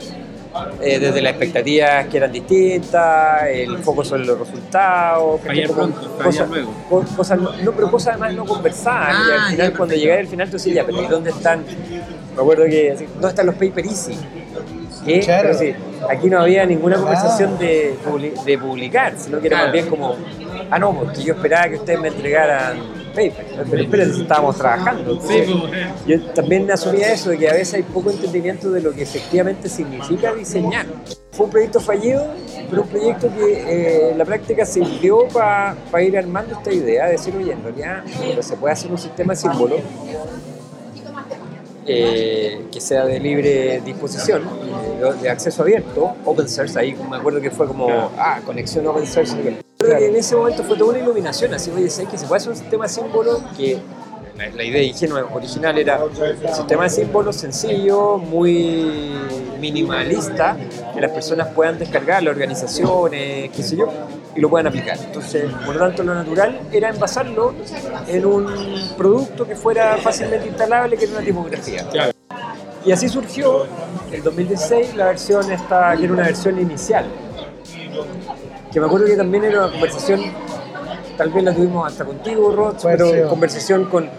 eh, 0.82 1.00
desde 1.00 1.22
las 1.22 1.32
expectativas 1.32 2.06
que 2.08 2.18
eran 2.18 2.32
distintas, 2.32 3.44
el 3.52 3.78
foco 3.80 4.04
sobre 4.04 4.26
los 4.26 4.38
resultados, 4.40 5.42
Fallar 5.42 5.70
pronto, 5.72 6.18
cosas, 6.24 6.50
luego. 6.50 6.72
co- 6.90 7.04
cosas 7.18 7.40
no, 7.40 7.72
pero 7.72 7.90
cosas 7.92 8.10
además 8.14 8.34
no 8.36 8.46
conversadas, 8.46 9.16
y 9.28 9.32
Ah, 9.32 9.36
al 9.46 9.52
final 9.52 9.72
ya, 9.72 9.78
cuando 9.78 9.96
llegáis 9.96 10.20
al 10.22 10.28
final 10.28 10.50
tú 10.50 10.58
decís, 10.58 10.74
ya, 10.74 10.86
pero 10.86 11.02
¿y 11.02 11.08
¿dónde 11.08 11.30
están? 11.32 11.64
Me 12.36 12.42
acuerdo 12.42 12.66
que, 12.66 12.92
así, 12.92 13.06
¿dónde 13.14 13.28
están 13.30 13.46
los 13.48 13.56
paper 13.56 13.86
easy? 13.86 14.18
Aquí 16.10 16.30
no 16.30 16.40
había 16.42 16.66
ninguna 16.66 16.96
Ah. 16.96 17.00
conversación 17.00 17.58
de, 17.58 17.96
publi- 18.06 18.44
de 18.44 18.58
publicar, 18.58 19.14
sino 19.18 19.40
que 19.40 19.48
era 19.48 19.58
Claro. 19.58 19.68
más 19.68 19.74
bien 19.74 19.88
como, 19.90 20.16
ah, 20.70 20.80
no, 20.80 20.94
porque 20.94 21.24
yo 21.24 21.34
esperaba 21.34 21.70
que 21.70 21.76
ustedes 21.76 22.00
me 22.00 22.08
entregaran 22.10 22.78
paper, 23.14 23.46
pero 23.70 23.84
espérense, 23.84 24.22
estábamos 24.24 24.58
trabajando. 24.58 25.12
Entonces, 25.14 25.48
pues, 25.48 25.72
yo 26.08 26.22
también 26.34 26.70
asumía 26.72 27.14
eso, 27.14 27.30
de 27.30 27.38
que 27.38 27.48
a 27.50 27.54
veces 27.54 27.76
hay 27.76 27.84
poco 27.84 28.10
entendimiento 28.10 28.72
de 28.72 28.82
lo 28.82 28.92
que 28.92 29.04
efectivamente 29.04 29.70
significa 29.70 30.34
diseñar. 30.34 30.86
Fue 31.32 31.46
un 31.46 31.52
proyecto 31.52 31.80
fallido, 31.80 32.26
pero 32.70 32.82
un 32.84 32.88
proyecto 32.88 33.28
que 33.36 33.54
eh, 33.54 34.12
en 34.12 34.18
la 34.18 34.26
práctica 34.26 34.66
sirvió 34.66 35.28
para 35.28 35.76
ir 36.02 36.18
armando 36.18 36.56
esta 36.56 36.72
idea 36.72 37.06
de 37.06 37.12
decir, 37.14 37.36
oye, 37.36 37.52
en 37.54 37.64
realidad 37.64 38.04
se 38.42 38.56
puede 38.58 38.74
hacer 38.74 38.92
un 38.92 38.98
sistema 38.98 39.34
de 39.34 39.38
símbolos 39.40 39.80
eh, 41.88 42.66
que 42.72 42.82
sea 42.82 43.06
de 43.06 43.20
libre 43.20 43.82
disposición, 43.86 44.44
de, 45.00 45.22
de 45.22 45.30
acceso 45.30 45.64
abierto, 45.64 46.16
open 46.26 46.48
source, 46.48 46.80
ahí 46.80 46.96
me 47.10 47.18
acuerdo 47.18 47.42
que 47.42 47.52
fue 47.52 47.68
como, 47.68 48.12
ah, 48.18 48.40
conexión 48.46 48.88
open 48.88 49.06
source. 49.06 49.36
Creo 49.78 49.98
que 49.98 50.08
en 50.08 50.16
ese 50.16 50.36
momento 50.36 50.64
fue 50.64 50.78
toda 50.78 50.92
una 50.92 51.00
iluminación, 51.00 51.54
así, 51.54 51.72
oye, 51.72 51.90
¿sabes 51.90 52.10
que 52.10 52.18
se 52.18 52.26
puede 52.26 52.38
hacer 52.38 52.52
un 52.52 52.58
sistema 52.58 52.86
de 52.86 52.90
símbolos 52.90 53.42
que 53.58 53.78
la, 54.38 54.50
la 54.50 54.64
idea 54.64 54.82
ingenua 54.82 55.28
original 55.32 55.78
era 55.78 56.04
un 56.04 56.56
sistema 56.56 56.84
de 56.84 56.90
símbolos 56.90 57.36
sencillo, 57.36 58.18
muy 58.18 59.12
minimalista, 59.60 60.58
que 60.94 61.02
las 61.02 61.12
personas 61.12 61.48
puedan 61.50 61.78
descargar, 61.78 62.24
las 62.24 62.34
organizaciones, 62.34 63.52
qué 63.52 63.64
sé 63.64 63.78
yo, 63.78 63.90
y 64.36 64.40
lo 64.40 64.50
puedan 64.50 64.68
aplicar. 64.68 64.98
Entonces, 64.98 65.52
por 65.66 65.76
lo 65.76 65.80
tanto, 65.80 66.04
lo 66.04 66.14
natural 66.16 66.60
era 66.72 66.90
envasarlo 66.90 67.54
en 68.08 68.26
un 68.26 68.94
producto 68.98 69.48
que 69.48 69.56
fuera 69.56 69.98
fácilmente 69.98 70.48
instalable, 70.48 70.98
que 70.98 71.06
era 71.06 71.14
una 71.14 71.24
tipografía. 71.24 71.86
Y 72.86 72.92
así 72.92 73.08
surgió, 73.08 73.66
en 74.12 74.24
2016, 74.24 74.96
la 74.96 75.06
versión 75.06 75.52
esta, 75.52 75.96
que 75.96 76.04
era 76.04 76.14
una 76.14 76.24
versión 76.24 76.60
inicial. 76.60 77.06
Que 78.72 78.80
me 78.80 78.88
acuerdo 78.88 79.06
que 79.06 79.16
también 79.16 79.44
era 79.46 79.60
una 79.60 79.72
conversación, 79.72 80.22
tal 81.18 81.30
vez 81.30 81.44
la 81.44 81.54
tuvimos 81.54 81.88
hasta 81.88 82.04
contigo, 82.04 82.52
Rod, 82.52 82.78
ser. 82.78 83.28
conversación 83.28 83.86
con, 83.86 84.10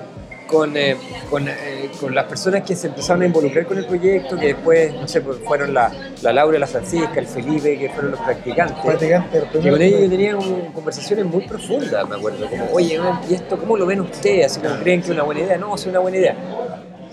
con, 0.55 0.77
eh, 0.77 0.97
con, 1.29 1.49
eh, 1.49 1.91
con 2.01 2.15
las 2.15 2.25
personas 2.27 2.63
que 2.63 2.77
se 2.77 2.87
empezaron 2.87 3.23
a 3.23 3.27
involucrar 3.27 3.67
con 3.67 3.77
el 3.77 3.87
proyecto, 3.87 4.37
que 4.37 4.47
después, 4.55 4.95
no 4.95 5.09
sé, 5.09 5.21
pues, 5.21 5.39
fueron 5.45 5.75
la, 5.75 5.91
la 6.23 6.33
Laura, 6.33 6.59
la 6.61 6.67
Francisca, 6.69 7.19
el 7.19 7.27
Felipe, 7.27 7.77
que 7.77 7.89
fueron 7.91 8.13
los 8.13 8.21
practicantes. 8.21 8.77
Practicante, 8.85 9.43
Que 9.61 9.71
con 9.71 9.83
ellos 9.83 10.01
yo 10.03 10.09
tenía 10.09 10.37
como 10.37 10.73
conversaciones 10.73 11.25
muy 11.27 11.47
profundas, 11.47 12.09
me 12.09 12.15
acuerdo. 12.17 12.49
Como, 12.49 12.67
oye, 12.73 13.01
¿y 13.29 13.35
esto 13.35 13.59
cómo 13.59 13.77
lo 13.77 13.85
ven 13.87 14.01
ustedes? 14.03 14.47
Así 14.47 14.61
como 14.61 14.77
creen 14.81 15.01
que 15.01 15.07
es 15.09 15.13
una 15.13 15.25
buena 15.25 15.41
idea. 15.41 15.59
No, 15.59 15.75
es 15.75 15.87
una 15.87 15.99
buena 15.99 16.17
idea. 16.19 16.37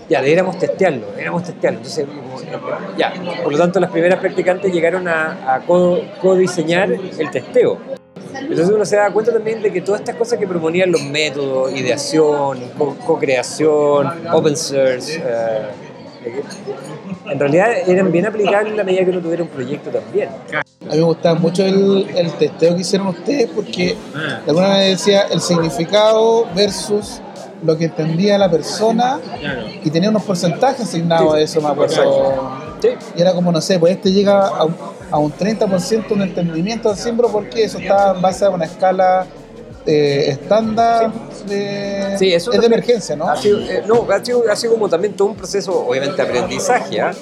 ya, 0.08 0.20
deberíamos 0.22 0.58
testearlo, 0.58 1.06
deberíamos 1.10 1.42
testearlo. 1.42 1.78
Entonces, 1.80 2.06
como, 2.06 2.96
ya, 2.96 3.12
por 3.42 3.50
lo 3.52 3.58
tanto, 3.58 3.80
las 3.80 3.90
primeras 3.90 4.20
practicantes 4.20 4.72
llegaron 4.72 5.08
a, 5.08 5.54
a 5.54 5.60
co- 5.60 6.00
co-diseñar 6.20 6.92
el 6.92 7.30
testeo. 7.30 7.78
Entonces 8.34 8.70
uno 8.70 8.84
se 8.84 8.96
da 8.96 9.10
cuenta 9.12 9.32
también 9.32 9.62
de 9.62 9.72
que 9.72 9.80
todas 9.80 10.00
estas 10.00 10.16
cosas 10.16 10.38
que 10.38 10.46
proponían 10.46 10.90
los 10.92 11.02
métodos, 11.02 11.72
ideación, 11.74 12.58
co- 12.78 12.96
co-creación, 13.06 14.08
open 14.32 14.56
source, 14.56 15.20
eh, 15.24 15.68
en 17.30 17.38
realidad 17.38 17.68
eran 17.86 18.10
bien 18.12 18.26
aplicables 18.26 18.70
en 18.72 18.76
la 18.76 18.84
medida 18.84 19.04
que 19.04 19.10
uno 19.10 19.20
tuviera 19.20 19.42
un 19.42 19.48
proyecto 19.48 19.90
también. 19.90 20.28
A 20.58 20.92
mí 20.92 20.96
me 20.98 21.02
gustaba 21.02 21.38
mucho 21.38 21.64
el, 21.64 22.06
el 22.16 22.32
testeo 22.32 22.74
que 22.74 22.80
hicieron 22.82 23.08
ustedes 23.08 23.48
porque 23.54 23.96
de 24.44 24.50
alguna 24.50 24.68
manera 24.68 24.86
decía 24.88 25.22
el 25.30 25.40
significado 25.40 26.46
versus 26.54 27.20
lo 27.64 27.76
que 27.78 27.84
entendía 27.86 28.36
la 28.38 28.50
persona 28.50 29.20
y 29.84 29.90
tenía 29.90 30.10
unos 30.10 30.22
porcentajes 30.24 30.80
asignados 30.80 31.34
a 31.34 31.40
eso, 31.40 31.60
me 31.60 31.68
acuerdo. 31.68 32.50
Sí. 32.80 32.88
Y 33.16 33.20
era 33.22 33.32
como, 33.32 33.52
no 33.52 33.60
sé, 33.60 33.78
pues 33.78 33.92
este 33.92 34.10
llega 34.10 34.46
a, 34.48 34.66
a 35.12 35.18
un 35.18 35.30
30% 35.32 36.08
de 36.16 36.24
entendimiento 36.24 36.88
del 36.88 36.98
símbolo 36.98 37.28
porque 37.30 37.64
eso 37.64 37.78
está 37.78 38.12
en 38.14 38.22
base 38.22 38.44
a 38.44 38.50
una 38.50 38.64
escala 38.64 39.26
eh, 39.86 40.24
estándar 40.28 41.12
de, 41.46 42.16
Sí, 42.18 42.32
eso 42.32 42.52
es 42.52 42.60
de 42.60 42.66
emergencia, 42.66 43.14
¿no? 43.14 43.28
Ha 43.28 43.36
sido, 43.36 43.60
eh, 43.60 43.82
no, 43.86 44.06
ha 44.10 44.24
sido, 44.24 44.42
ha 44.50 44.56
sido 44.56 44.72
como 44.74 44.88
también 44.88 45.12
todo 45.14 45.28
un 45.28 45.36
proceso, 45.36 45.86
obviamente, 45.86 46.16
de 46.16 46.22
aprendizaje. 46.22 47.00
¿ah? 47.00 47.12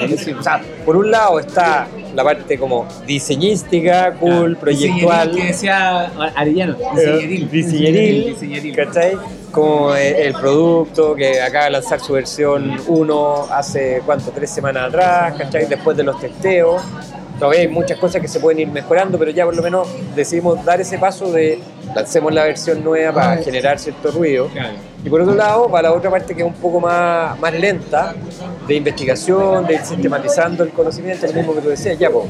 Es 0.00 0.10
decir, 0.10 0.36
o 0.36 0.42
sea, 0.42 0.60
por 0.84 0.96
un 0.96 1.10
lado 1.10 1.38
está 1.38 1.86
la 2.14 2.24
parte 2.24 2.58
como 2.58 2.86
diseñística, 3.06 4.14
cool, 4.14 4.56
proyectual. 4.56 5.30
Que 5.34 5.44
decía 5.44 6.10
Arellano. 6.34 6.76
eh, 6.98 7.48
diseñeril, 7.50 8.26
Diseñeril. 8.26 8.76
¿cachai? 8.76 9.16
Como 9.50 9.94
el 9.94 10.34
producto 10.34 11.14
que 11.14 11.40
acaba 11.40 11.64
de 11.66 11.70
lanzar 11.70 12.00
su 12.00 12.12
versión 12.12 12.78
1 12.86 13.46
hace, 13.50 14.02
¿cuánto? 14.04 14.30
Tres 14.30 14.50
semanas 14.50 14.88
atrás, 14.88 15.34
¿cachai? 15.38 15.66
Después 15.66 15.96
de 15.96 16.02
los 16.02 16.20
testeos. 16.20 16.82
Todavía 17.38 17.60
hay 17.60 17.68
muchas 17.68 17.98
cosas 17.98 18.20
que 18.22 18.28
se 18.28 18.40
pueden 18.40 18.60
ir 18.60 18.68
mejorando, 18.68 19.18
pero 19.18 19.30
ya 19.30 19.44
por 19.44 19.54
lo 19.54 19.62
menos 19.62 19.88
decidimos 20.14 20.64
dar 20.64 20.80
ese 20.80 20.98
paso 20.98 21.30
de 21.30 21.60
lancemos 21.94 22.32
la 22.32 22.44
versión 22.44 22.82
nueva 22.82 23.12
para 23.12 23.42
generar 23.42 23.78
cierto 23.78 24.10
ruido. 24.10 24.48
Y 25.04 25.08
por 25.08 25.20
otro 25.20 25.34
lado, 25.34 25.68
va 25.68 25.82
la 25.82 25.92
otra 25.92 26.10
parte 26.10 26.34
que 26.34 26.42
es 26.42 26.46
un 26.46 26.54
poco 26.54 26.80
más, 26.80 27.38
más 27.38 27.52
lenta, 27.52 28.14
de 28.66 28.74
investigación, 28.74 29.66
de 29.66 29.74
ir 29.74 29.80
sistematizando 29.84 30.64
el 30.64 30.70
conocimiento, 30.70 31.26
lo 31.26 31.32
mismo 31.32 31.54
que 31.54 31.60
tú 31.60 31.68
decías, 31.68 31.98
ya, 31.98 32.10
pues, 32.10 32.26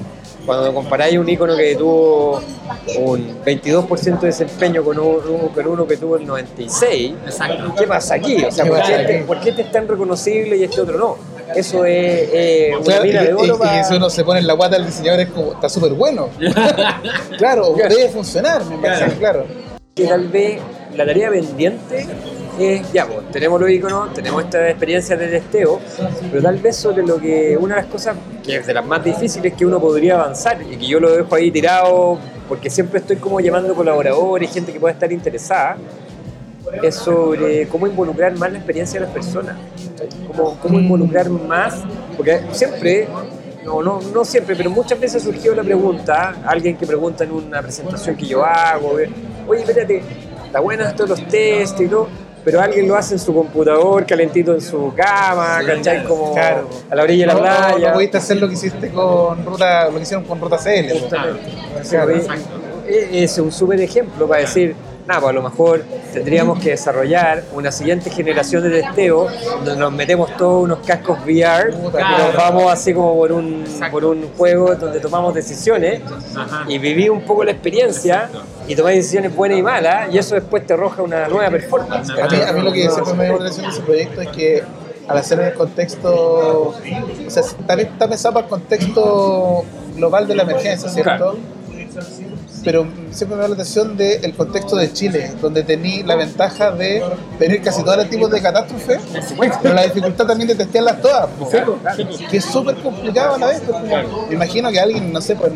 cuando 0.47 0.73
comparáis 0.73 1.19
un 1.19 1.29
icono 1.29 1.57
que 1.57 1.75
tuvo 1.75 2.41
un 2.99 3.43
22% 3.45 4.21
de 4.21 4.27
desempeño 4.29 4.83
con, 4.85 4.99
un, 4.99 5.49
con 5.55 5.67
uno 5.67 5.87
que 5.87 5.97
tuvo 5.97 6.17
el 6.17 6.27
96%, 6.27 7.15
Exacto. 7.27 7.75
¿qué 7.77 7.87
pasa 7.87 8.15
aquí? 8.15 8.45
O 8.45 8.51
sea, 8.51 8.65
¿Qué 8.65 8.71
¿por 8.71 8.83
qué, 8.83 8.95
este, 8.95 9.19
por 9.25 9.41
qué 9.41 9.51
este 9.51 9.63
es 9.63 9.73
tan 9.73 9.89
reconocible 9.89 10.57
y 10.57 10.65
este 10.65 10.81
otro 10.81 10.97
no? 10.99 11.17
Eso 11.55 11.85
es 11.85 12.29
eh, 12.33 12.71
una 12.75 12.85
Claro, 12.85 13.05
y, 13.07 13.13
de 13.13 13.25
y- 13.25 13.33
oro 13.33 13.55
y 13.57 13.59
para- 13.59 13.85
si 13.85 13.95
uno 13.95 14.09
se 14.11 14.25
pone 14.25 14.41
en 14.41 14.47
la 14.47 14.55
guata 14.55 14.77
del 14.77 14.87
diseñador 14.87 15.21
es 15.21 15.29
como, 15.31 15.53
está 15.53 15.69
súper 15.69 15.93
bueno. 15.95 16.29
claro, 17.39 17.75
debe 17.77 18.09
funcionar, 18.09 18.65
me 18.67 18.79
parece, 18.79 19.17
claro. 19.19 19.45
que 19.95 20.05
tal 20.07 20.29
vez 20.29 20.61
la 20.95 21.07
tarea 21.07 21.31
pendiente 21.31 22.07
es, 22.59 22.93
ya, 22.93 23.07
pues, 23.07 23.31
tenemos 23.31 23.61
los 23.61 23.71
iconos, 23.71 24.13
tenemos 24.15 24.45
esta 24.45 24.69
experiencia 24.69 25.17
de 25.17 25.29
testeo, 25.29 25.81
pero 26.31 26.43
tal 26.43 26.59
vez 26.59 26.77
sobre 26.77 27.03
lo 27.05 27.19
que, 27.19 27.57
una 27.59 27.77
de 27.77 27.83
las 27.83 27.91
cosas 27.91 28.17
que 28.45 28.57
es 28.57 28.67
de 28.67 28.75
las 28.75 28.87
más 28.87 29.03
difíciles 29.05 29.55
que 29.55 29.67
uno 29.67 29.81
podría 29.81 30.15
avanzar 30.15 30.61
y 30.63 30.77
que 30.77 30.87
yo 30.87 31.01
lo 31.01 31.11
dejo 31.11 31.35
ahí 31.35 31.51
tirado 31.51 32.19
porque 32.49 32.71
siempre 32.71 33.01
estoy 33.01 33.17
como 33.17 33.41
llamando 33.41 33.75
colaboradores, 33.75 34.53
gente 34.53 34.73
que 34.73 34.81
pueda 34.81 34.95
estar 34.95 35.11
interesada, 35.13 35.77
es 36.83 36.95
sobre 36.95 37.67
cómo 37.69 37.87
involucrar 37.87 38.37
más 38.37 38.51
la 38.51 38.59
experiencia 38.59 39.01
de 39.01 39.07
las 39.07 39.15
personas, 39.15 39.57
cómo, 40.27 40.59
cómo 40.61 40.79
involucrar 40.79 41.29
más, 41.31 41.83
porque 42.17 42.41
siempre, 42.53 43.09
no, 43.65 43.83
no, 43.83 44.01
no 44.01 44.25
siempre, 44.25 44.55
pero 44.57 44.71
muchas 44.71 44.99
veces 44.99 45.23
surgió 45.23 45.55
la 45.55 45.63
pregunta, 45.63 46.37
alguien 46.47 46.77
que 46.77 46.87
pregunta 46.87 47.25
en 47.25 47.33
una 47.33 47.63
presentación 47.63 48.17
que 48.17 48.27
yo 48.27 48.45
hago, 48.45 48.99
eh, 48.99 49.09
oye, 49.47 49.63
espérate, 49.63 50.03
está 50.45 50.61
bueno 50.61 50.85
esto 50.85 51.05
de 51.05 51.09
los 51.11 51.27
test 51.29 51.81
y 51.81 51.89
todo, 51.89 52.09
pero 52.47 52.61
alguien 52.61 52.87
lo 52.87 52.95
hace 52.95 53.15
en 53.15 53.19
su 53.19 53.35
computador, 53.35 54.07
calentito 54.07 54.55
en 54.55 54.61
su 54.61 54.93
cama, 54.95 55.59
¿cachai? 55.67 56.05
Como 56.05 56.33
Claro. 56.33 56.69
a 56.89 56.95
la 56.95 57.03
orilla 57.03 57.27
de 57.27 57.27
la 57.27 57.35
No, 57.35 57.41
no, 57.41 57.45
playa. 57.75 57.89
no 57.89 57.95
pudiste 57.95 58.19
hacer 58.19 58.37
lo 58.37 58.47
que 58.47 58.55
hiciste 58.55 58.89
con 58.93 59.45
ruta, 59.45 59.87
lo 59.89 59.97
que 59.97 60.03
hicieron 60.03 60.25
con 60.25 60.41
ruta 60.41 60.57
CL. 60.57 60.93
E- 62.89 63.25
Es 63.25 63.37
un 63.39 63.51
súper 63.51 63.81
ejemplo 63.81 64.29
para 64.29 64.43
decir, 64.43 64.77
nada, 65.07 65.21
pues 65.21 65.31
a 65.31 65.33
lo 65.33 65.43
mejor 65.43 65.85
tendríamos 66.13 66.59
que 66.59 66.71
desarrollar 66.71 67.45
una 67.53 67.71
siguiente 67.71 68.11
generación 68.11 68.63
de 68.65 68.83
testeo 68.83 69.29
donde 69.65 69.77
nos 69.77 69.93
metemos 69.93 70.37
todos 70.37 70.65
unos 70.65 70.81
cascos 70.81 71.19
VR 71.25 71.73
y 71.73 71.77
nos 71.77 72.37
vamos 72.37 72.73
así 72.73 72.93
como 72.93 73.15
por 73.15 73.33
un, 73.33 73.63
Exacto. 73.63 73.93
por 73.93 74.05
un 74.05 74.29
juego 74.37 74.75
donde 74.75 75.01
tomamos 75.01 75.35
decisiones 75.35 76.01
Ajá. 76.35 76.65
y 76.69 76.79
viví 76.79 77.09
un 77.09 77.23
poco 77.23 77.45
la 77.45 77.53
experiencia 77.53 78.25
Exacto. 78.27 78.43
y 78.67 78.75
tomáis 78.75 78.99
decisiones 78.99 79.35
buenas 79.35 79.59
y 79.59 79.63
malas 79.63 80.13
y 80.13 80.19
eso 80.19 80.35
después 80.35 80.67
te 80.67 80.75
arroja 80.75 81.03
una 81.03 81.29
nueva 81.29 81.51
performance. 81.51 82.11
A 82.11 82.27
mí, 82.29 82.37
a 82.49 82.53
mí 82.53 82.63
lo 82.63 82.73
que 82.73 82.91
siempre 82.91 83.15
me 83.15 83.25
llamó 83.27 83.39
la 83.39 83.45
atención 83.45 83.67
de 83.67 83.73
ese 83.73 83.83
proyecto 83.83 84.21
es 84.23 84.29
que 84.29 84.63
al 85.09 85.19
hacer 85.19 85.39
en 85.39 85.47
el 85.47 85.55
contexto, 85.55 86.75
o 86.75 86.75
sea, 87.29 87.43
también 87.67 87.91
está 87.93 88.09
pensado 88.09 88.35
para 88.35 88.47
el 88.47 88.51
contexto 88.51 89.65
global 89.95 90.27
de 90.27 90.35
la 90.35 90.43
emergencia, 90.43 90.89
¿cierto? 90.89 91.37
Pero 92.67 92.85
siempre 93.13 93.37
me 93.37 93.43
da 93.43 93.49
la 93.51 93.55
atención 93.55 93.97
del 93.97 94.35
contexto 94.35 94.75
de 94.75 94.93
Chile, 94.93 95.31
donde 95.41 95.63
tení 95.63 96.03
la 96.03 96.17
ventaja 96.17 96.73
de 96.73 97.01
tener 97.39 97.63
casi 97.63 97.85
todos 97.85 97.99
los 97.99 98.11
tipos 98.11 98.29
de 98.29 98.43
catástrofes, 98.43 98.99
pero 99.63 99.73
la 99.73 99.85
dificultad 99.85 100.27
también 100.27 100.49
de 100.49 100.57
testearlas 100.57 101.01
todas, 101.01 101.29
po. 101.39 101.49
que 102.29 102.37
es 102.39 102.45
súper 102.45 102.75
complicado 102.79 103.37
a 103.37 103.39
la 103.39 103.47
vez. 103.47 103.63
pues, 103.65 103.83
me 104.29 104.35
imagino 104.35 104.69
que 104.73 104.81
alguien, 104.81 105.13
no 105.13 105.21
sé, 105.21 105.37
pues, 105.37 105.53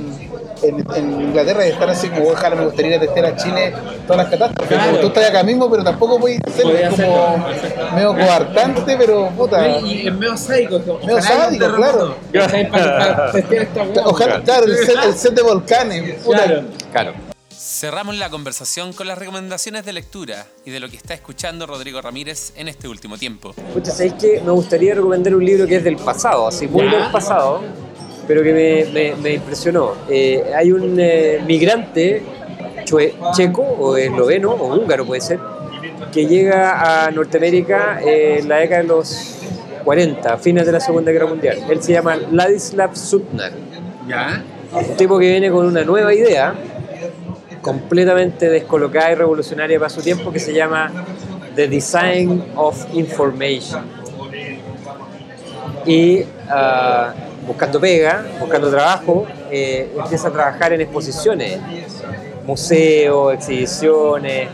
en, 0.62 0.84
en- 0.94 1.20
Inglaterra 1.20 1.62
de 1.62 1.70
estar 1.70 1.88
así 1.90 2.08
como, 2.08 2.28
ojalá 2.30 2.56
me 2.56 2.64
gustaría 2.66 2.98
testear 2.98 3.26
a 3.26 3.36
Chile 3.36 3.72
todas 4.06 4.22
las 4.24 4.30
catástrofes. 4.30 4.68
Claro. 4.76 4.90
Como 4.90 5.00
tú 5.00 5.06
estás 5.08 5.30
acá 5.30 5.42
mismo, 5.42 5.70
pero 5.70 5.84
tampoco 5.84 6.18
puedes 6.18 6.38
es 6.38 6.62
como 6.62 6.72
hacerlo, 6.74 7.44
medio 7.94 8.14
coartante, 8.14 8.96
pero 8.96 9.28
puta. 9.30 9.68
Y 9.80 10.06
es 10.06 10.14
medio 10.14 10.36
sádico. 10.36 10.80
Medio 11.04 11.22
sádico, 11.22 11.74
claro. 11.74 12.16
Para, 12.70 13.32
testear 13.32 13.62
esta. 13.64 13.82
Ojalá, 14.06 14.42
claro, 14.42 14.64
el 14.66 14.76
set, 14.76 14.96
el 15.04 15.14
set 15.14 15.34
de 15.34 15.42
volcanes, 15.42 16.20
puta. 16.24 16.44
Claro. 16.44 16.62
Claro. 16.92 17.12
Cerramos 17.62 18.16
la 18.16 18.30
conversación 18.30 18.92
con 18.94 19.06
las 19.06 19.18
recomendaciones 19.18 19.84
de 19.84 19.92
lectura 19.92 20.46
y 20.64 20.70
de 20.70 20.80
lo 20.80 20.88
que 20.88 20.96
está 20.96 21.14
escuchando 21.14 21.66
Rodrigo 21.66 22.00
Ramírez 22.00 22.52
en 22.56 22.68
este 22.68 22.88
último 22.88 23.18
tiempo. 23.18 23.52
Pucha, 23.74 23.90
¿sabéis 23.92 24.14
qué? 24.20 24.40
Me 24.44 24.50
gustaría 24.50 24.94
recomendar 24.94 25.34
un 25.34 25.44
libro 25.44 25.66
que 25.66 25.76
es 25.76 25.84
del 25.84 25.96
pasado, 25.96 26.48
así 26.48 26.66
muy 26.66 26.88
del 26.88 27.10
pasado, 27.12 27.60
pero 28.30 28.44
que 28.44 28.52
me, 28.52 28.84
me- 28.92 29.16
me 29.16 29.32
impresionó. 29.34 29.94
Eh, 30.08 30.52
hay 30.56 30.70
un 30.70 30.94
eh, 31.00 31.40
migrante 31.44 32.22
checo 32.84 33.60
o 33.62 33.96
esloveno 33.96 34.52
o 34.52 34.76
húngaro 34.76 35.04
puede 35.04 35.20
ser, 35.20 35.40
que 36.12 36.26
llega 36.26 37.06
a 37.06 37.10
Norteamérica 37.10 37.98
en 38.00 38.48
la 38.48 38.58
década 38.58 38.82
de 38.82 38.86
los 38.86 39.34
40, 39.82 40.36
fines 40.38 40.64
de 40.64 40.70
la 40.70 40.78
Segunda 40.78 41.10
Guerra 41.10 41.26
Mundial. 41.26 41.58
Él 41.68 41.82
se 41.82 41.92
llama 41.92 42.16
Ladislav 42.30 42.94
Sutnar. 42.96 43.50
Ya. 44.08 44.44
Un 44.72 44.96
tipo 44.96 45.18
que 45.18 45.26
viene 45.28 45.50
con 45.50 45.66
una 45.66 45.82
nueva 45.82 46.14
idea, 46.14 46.54
completamente 47.60 48.48
descolocada 48.48 49.10
y 49.10 49.14
revolucionaria 49.16 49.76
para 49.80 49.90
su 49.90 50.02
tiempo, 50.02 50.30
que 50.30 50.38
se 50.38 50.52
llama 50.54 50.92
The 51.56 51.66
Design 51.66 52.44
of 52.54 52.94
Information. 52.94 53.82
Y 55.84 56.22
ah, 56.48 57.12
buscando 57.46 57.80
pega, 57.80 58.24
buscando 58.38 58.70
trabajo, 58.70 59.26
eh, 59.50 59.92
empieza 59.96 60.28
a 60.28 60.30
trabajar 60.30 60.72
en 60.72 60.82
exposiciones, 60.82 61.58
museos, 62.46 63.34
exhibiciones. 63.34 64.48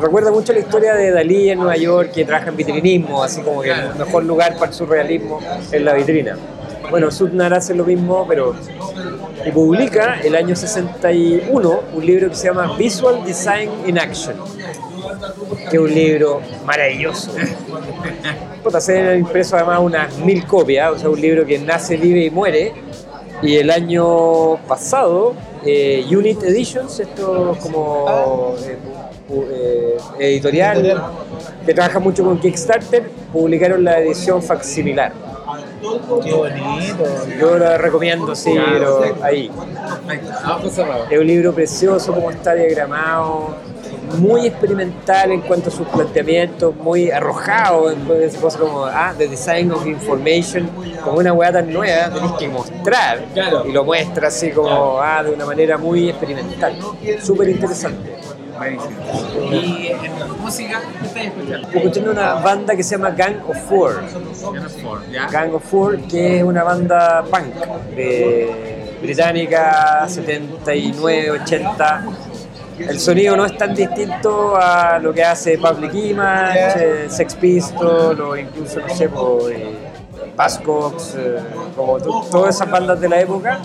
Recuerda 0.00 0.30
mucho 0.30 0.52
la 0.52 0.58
historia 0.58 0.94
de 0.94 1.10
Dalí 1.10 1.50
en 1.50 1.58
Nueva 1.58 1.76
York, 1.76 2.12
que 2.12 2.24
trabaja 2.24 2.50
en 2.50 2.56
vitrinismo, 2.56 3.22
así 3.22 3.42
como 3.42 3.62
que 3.62 3.70
el 3.70 3.94
mejor 3.94 4.24
lugar 4.24 4.54
para 4.54 4.66
el 4.66 4.74
surrealismo 4.74 5.40
es 5.70 5.80
la 5.80 5.94
vitrina. 5.94 6.36
Bueno, 6.90 7.10
Sutnar 7.10 7.54
hace 7.54 7.74
lo 7.74 7.84
mismo, 7.84 8.26
pero 8.28 8.54
y 9.46 9.50
publica 9.50 10.20
el 10.20 10.36
año 10.36 10.56
61 10.56 11.80
un 11.94 12.06
libro 12.06 12.28
que 12.28 12.34
se 12.34 12.48
llama 12.48 12.76
Visual 12.76 13.24
Design 13.24 13.70
in 13.86 13.98
Action, 13.98 14.36
que 15.70 15.76
es 15.76 15.82
un 15.82 15.94
libro 15.94 16.40
maravilloso. 16.64 17.34
Puta, 18.64 18.80
se 18.80 18.98
han 18.98 19.18
impreso 19.18 19.56
además 19.56 19.78
unas 19.80 20.16
mil 20.18 20.46
copias, 20.46 20.90
o 20.92 20.98
sea, 20.98 21.10
un 21.10 21.20
libro 21.20 21.44
que 21.44 21.58
nace, 21.58 21.96
vive 21.98 22.24
y 22.24 22.30
muere. 22.30 22.72
Y 23.42 23.56
el 23.56 23.70
año 23.70 24.56
pasado, 24.66 25.34
eh, 25.66 26.04
Unit 26.10 26.42
Editions, 26.44 26.98
esto 26.98 27.54
como 27.62 28.54
eh, 28.64 28.76
pu- 29.28 29.46
eh, 29.50 29.96
editorial 30.18 31.02
que 31.66 31.74
trabaja 31.74 31.98
mucho 31.98 32.24
con 32.24 32.38
Kickstarter, 32.40 33.10
publicaron 33.32 33.84
la 33.84 33.98
edición 34.00 34.42
facsimilar. 34.42 35.12
Qué 36.22 36.32
bonito. 36.32 37.04
Yo 37.38 37.58
la 37.58 37.76
recomiendo, 37.76 38.34
sí, 38.34 38.54
pero 38.72 39.02
ahí. 39.22 39.50
Es 41.10 41.18
un 41.20 41.26
libro 41.26 41.52
precioso, 41.52 42.14
como 42.14 42.30
está 42.30 42.54
diagramado, 42.54 43.54
muy 44.14 44.46
experimental 44.46 45.32
en 45.32 45.40
cuanto 45.42 45.68
a 45.68 45.72
sus 45.72 45.86
planteamientos, 45.88 46.74
muy 46.76 47.10
arrojado 47.10 47.90
en 47.90 48.10
esa 48.22 48.40
cosa 48.40 48.58
como, 48.58 48.84
ah, 48.84 49.14
the 49.16 49.28
design 49.28 49.70
of 49.72 49.86
information, 49.86 50.68
como 51.02 51.18
una 51.18 51.32
weá 51.32 51.52
tan 51.52 51.72
nueva, 51.72 52.10
tenés 52.10 52.32
que 52.32 52.48
mostrar. 52.48 53.24
Y 53.66 53.72
lo 53.72 53.84
muestra 53.84 54.28
así 54.28 54.50
como, 54.50 55.00
ah, 55.00 55.22
de 55.22 55.32
una 55.32 55.46
manera 55.46 55.78
muy 55.78 56.08
experimental. 56.10 56.76
Súper 57.22 57.48
interesante. 57.48 58.14
Y 59.50 59.88
en 59.88 60.40
música, 60.40 60.80
¿qué 61.00 61.06
estás 61.06 61.24
escuchando? 61.24 61.68
Escuchando 61.72 62.10
una 62.12 62.34
banda 62.34 62.76
que 62.76 62.82
se 62.82 62.96
llama 62.96 63.10
Gang 63.10 63.36
of 63.48 63.56
Four. 63.68 64.04
Gang 65.30 65.54
of 65.54 65.64
Four, 65.64 65.98
que 66.02 66.38
es 66.38 66.44
una 66.44 66.62
banda 66.62 67.24
punk 67.24 67.54
de 67.96 68.84
británica, 69.02 70.06
79, 70.08 71.30
80. 71.32 72.04
El 72.78 72.98
sonido 72.98 73.36
no 73.36 73.44
es 73.46 73.56
tan 73.56 73.74
distinto 73.74 74.56
a 74.56 74.98
lo 74.98 75.12
que 75.12 75.22
hace 75.24 75.58
Public 75.58 75.94
Image, 75.94 76.58
eh, 76.76 77.06
Sex 77.08 77.34
Pistols 77.36 78.18
o 78.20 78.36
incluso, 78.36 78.80
no 78.80 78.88
sé, 78.94 79.08
po, 79.08 79.48
eh, 79.48 79.74
eh, 81.16 81.38
como 81.76 81.98
to- 81.98 82.24
todas 82.30 82.56
esas 82.56 82.70
bandas 82.70 83.00
de 83.00 83.08
la 83.08 83.20
época. 83.20 83.60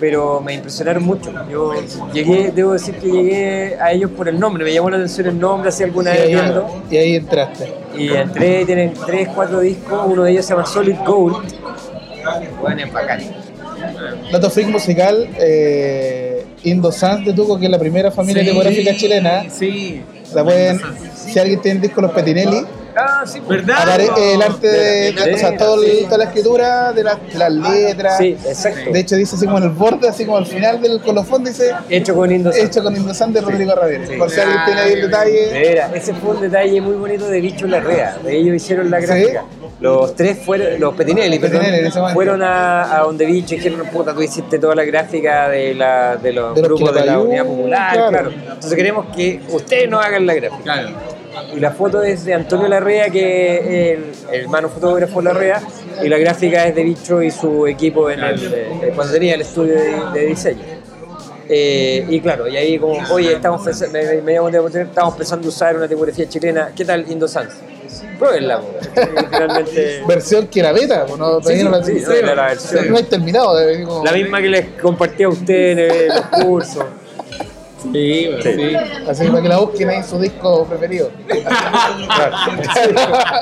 Pero 0.00 0.40
me 0.40 0.54
impresionaron 0.54 1.02
mucho. 1.02 1.32
Yo 1.50 1.72
llegué, 2.12 2.52
debo 2.54 2.72
decir 2.72 2.94
que 2.98 3.08
llegué 3.10 3.76
a 3.80 3.90
ellos 3.90 4.12
por 4.12 4.28
el 4.28 4.38
nombre, 4.38 4.62
me 4.64 4.72
llamó 4.72 4.90
la 4.90 4.96
atención 4.96 5.26
el 5.26 5.40
nombre, 5.40 5.70
así 5.70 5.82
alguna 5.82 6.10
Y 6.14 6.18
vez 6.18 6.22
ahí, 6.26 6.34
viendo. 6.34 6.82
y 6.88 6.96
ahí 6.96 7.16
entraste. 7.16 7.72
Y 7.96 8.12
entré, 8.12 8.64
tienen 8.64 8.94
3, 8.94 9.28
4 9.34 9.58
discos, 9.58 10.00
uno 10.06 10.22
de 10.22 10.30
ellos 10.30 10.44
se 10.44 10.54
llama 10.54 10.66
Solid 10.66 10.94
Gold. 11.04 11.52
Bueno, 12.60 12.82
es 12.84 12.92
bacán. 12.92 13.20
Dato 14.30 14.50
freak 14.50 14.68
musical, 14.68 15.28
eh, 15.40 16.27
Indo 16.64 16.90
Sans 16.92 17.24
de 17.24 17.32
Tuco, 17.32 17.58
que 17.58 17.66
es 17.66 17.70
la 17.70 17.78
primera 17.78 18.10
familia 18.10 18.42
Sí, 18.42 18.48
discográfica 18.50 18.96
chilena. 18.96 19.50
Sí. 19.50 20.00
La 20.34 20.44
pueden, 20.44 20.80
si 21.14 21.38
alguien 21.38 21.60
tiene 21.60 21.76
el 21.76 21.82
disco 21.82 22.00
Los 22.00 22.12
Petinelli, 22.12 22.64
Ah, 22.98 23.24
sí, 23.26 23.40
pues. 23.46 23.64
¿Verdad? 23.64 23.82
apare- 23.86 24.34
el 24.34 24.42
arte 24.42 24.66
de, 24.68 25.12
de- 25.12 25.34
o 25.34 25.38
sea, 25.38 25.56
todo 25.56 25.80
toda 26.04 26.18
la 26.18 26.24
escritura 26.24 26.92
de, 26.92 27.04
la- 27.04 27.14
de 27.32 27.38
las 27.38 27.52
letras. 27.52 28.18
Sí, 28.18 28.36
exacto. 28.46 28.90
De 28.92 29.00
hecho, 29.00 29.16
dice 29.16 29.36
así 29.36 29.44
como 29.46 29.58
en 29.58 29.64
el 29.64 29.70
borde, 29.70 30.08
así 30.08 30.24
como 30.24 30.38
al 30.38 30.46
final 30.46 30.80
del 30.82 31.00
colofón, 31.00 31.44
dice 31.44 31.72
Hecho 31.88 32.14
con 32.14 32.30
Indo 32.32 32.50
hecho 32.52 32.82
con 32.82 32.96
Indo 32.96 33.14
Sans 33.14 33.32
de 33.32 33.40
Rodrigo 33.40 33.74
Ramírez. 33.74 34.08
Sí. 34.08 34.16
Por 34.16 34.30
si 34.30 34.40
alguien 34.40 34.58
tiene 34.66 34.80
ahí 34.80 34.92
el 34.94 35.00
detalle. 35.02 35.80
Ese 35.94 36.14
fue 36.14 36.34
un 36.34 36.40
detalle 36.40 36.80
muy 36.80 36.94
bonito 36.96 37.28
de 37.28 37.40
Bicho 37.40 37.66
Larrea. 37.66 38.16
De 38.24 38.36
ellos 38.36 38.56
hicieron 38.56 38.90
la 38.90 39.00
Sí. 39.00 39.06
gráfica. 39.06 39.44
Los 39.80 40.16
tres 40.16 40.38
fueron, 40.44 40.80
los 40.80 40.92
Petinelli, 40.94 41.38
perdón, 41.38 41.60
Petinelli, 41.60 41.90
fueron 42.12 42.42
a, 42.42 42.96
a 42.96 43.02
donde 43.02 43.24
Bicho 43.26 43.54
y 43.54 43.58
dijeron, 43.58 43.86
puta, 43.92 44.12
tú 44.12 44.22
hiciste 44.22 44.58
toda 44.58 44.74
la 44.74 44.84
gráfica 44.84 45.48
de, 45.48 45.72
la, 45.74 46.16
de 46.16 46.32
los 46.32 46.52
De 46.54 46.62
los 46.62 46.68
grupos 46.70 46.94
de 46.96 47.04
la 47.06 47.18
Unidad 47.20 47.44
Popular, 47.46 47.92
claro. 47.92 48.08
claro. 48.10 48.30
Entonces 48.32 48.74
queremos 48.74 49.06
que 49.14 49.40
ustedes 49.50 49.88
nos 49.88 50.04
hagan 50.04 50.26
la 50.26 50.34
gráfica. 50.34 50.62
Claro. 50.64 50.88
Y 51.54 51.60
la 51.60 51.70
foto 51.72 52.02
es 52.02 52.24
de 52.24 52.34
Antonio 52.34 52.68
Larrea, 52.68 53.10
que 53.10 53.56
es 53.56 53.66
el, 54.26 54.34
el 54.34 54.40
hermano 54.42 54.68
fotógrafo 54.68 55.20
Larrea, 55.22 55.60
y 56.02 56.08
la 56.08 56.18
gráfica 56.18 56.66
es 56.66 56.74
de 56.74 56.82
Bicho 56.82 57.22
y 57.22 57.30
su 57.30 57.66
equipo 57.66 58.10
en 58.10 58.20
el, 58.20 58.52
eh, 58.54 58.92
cuando 58.94 59.12
tenía 59.12 59.34
el 59.34 59.42
estudio 59.42 59.74
de, 59.74 59.94
de 60.20 60.26
diseño. 60.26 60.62
Eh, 61.50 62.04
y 62.08 62.20
claro, 62.20 62.46
y 62.46 62.56
ahí 62.56 62.78
como, 62.78 62.98
oye, 63.10 63.32
estamos 63.32 63.62
pensando, 63.62 63.98
me, 63.98 64.20
me, 64.20 64.50
de 64.50 64.82
estamos 64.82 65.14
pensando 65.16 65.48
usar 65.48 65.76
una 65.76 65.88
tipografía 65.88 66.28
chilena, 66.28 66.72
¿qué 66.76 66.84
tal 66.84 67.10
Indo 67.10 67.26
Sans? 67.26 67.54
Pruébenla, 68.18 68.60
finalmente... 69.30 70.02
Versión 70.06 70.46
que 70.48 70.60
era 70.60 70.72
beta, 70.72 71.06
no, 71.18 71.40
Sí, 71.42 71.62
no 71.62 71.70
la, 71.70 71.82
sí, 71.82 71.98
sí, 72.00 72.04
era 72.18 72.34
la 72.34 72.46
versión. 72.48 72.90
No 72.90 72.96
hay 72.98 73.04
terminado. 73.04 73.56
de- 73.56 73.82
como- 73.84 74.04
La 74.04 74.12
misma 74.12 74.42
que 74.42 74.48
les 74.48 74.66
compartí 74.80 75.22
a 75.22 75.28
usted 75.30 75.78
en 75.78 76.08
los 76.08 76.20
cursos. 76.44 76.84
Sí, 77.80 78.26
bueno, 78.26 78.42
sí. 78.42 78.74
Así 79.08 79.24
que 79.24 79.30
para 79.30 79.42
que 79.42 79.48
la 79.48 79.58
busquen 79.58 79.88
ahí 79.88 79.96
en 79.96 80.08
su 80.08 80.18
disco 80.18 80.66
preferido. 80.66 81.10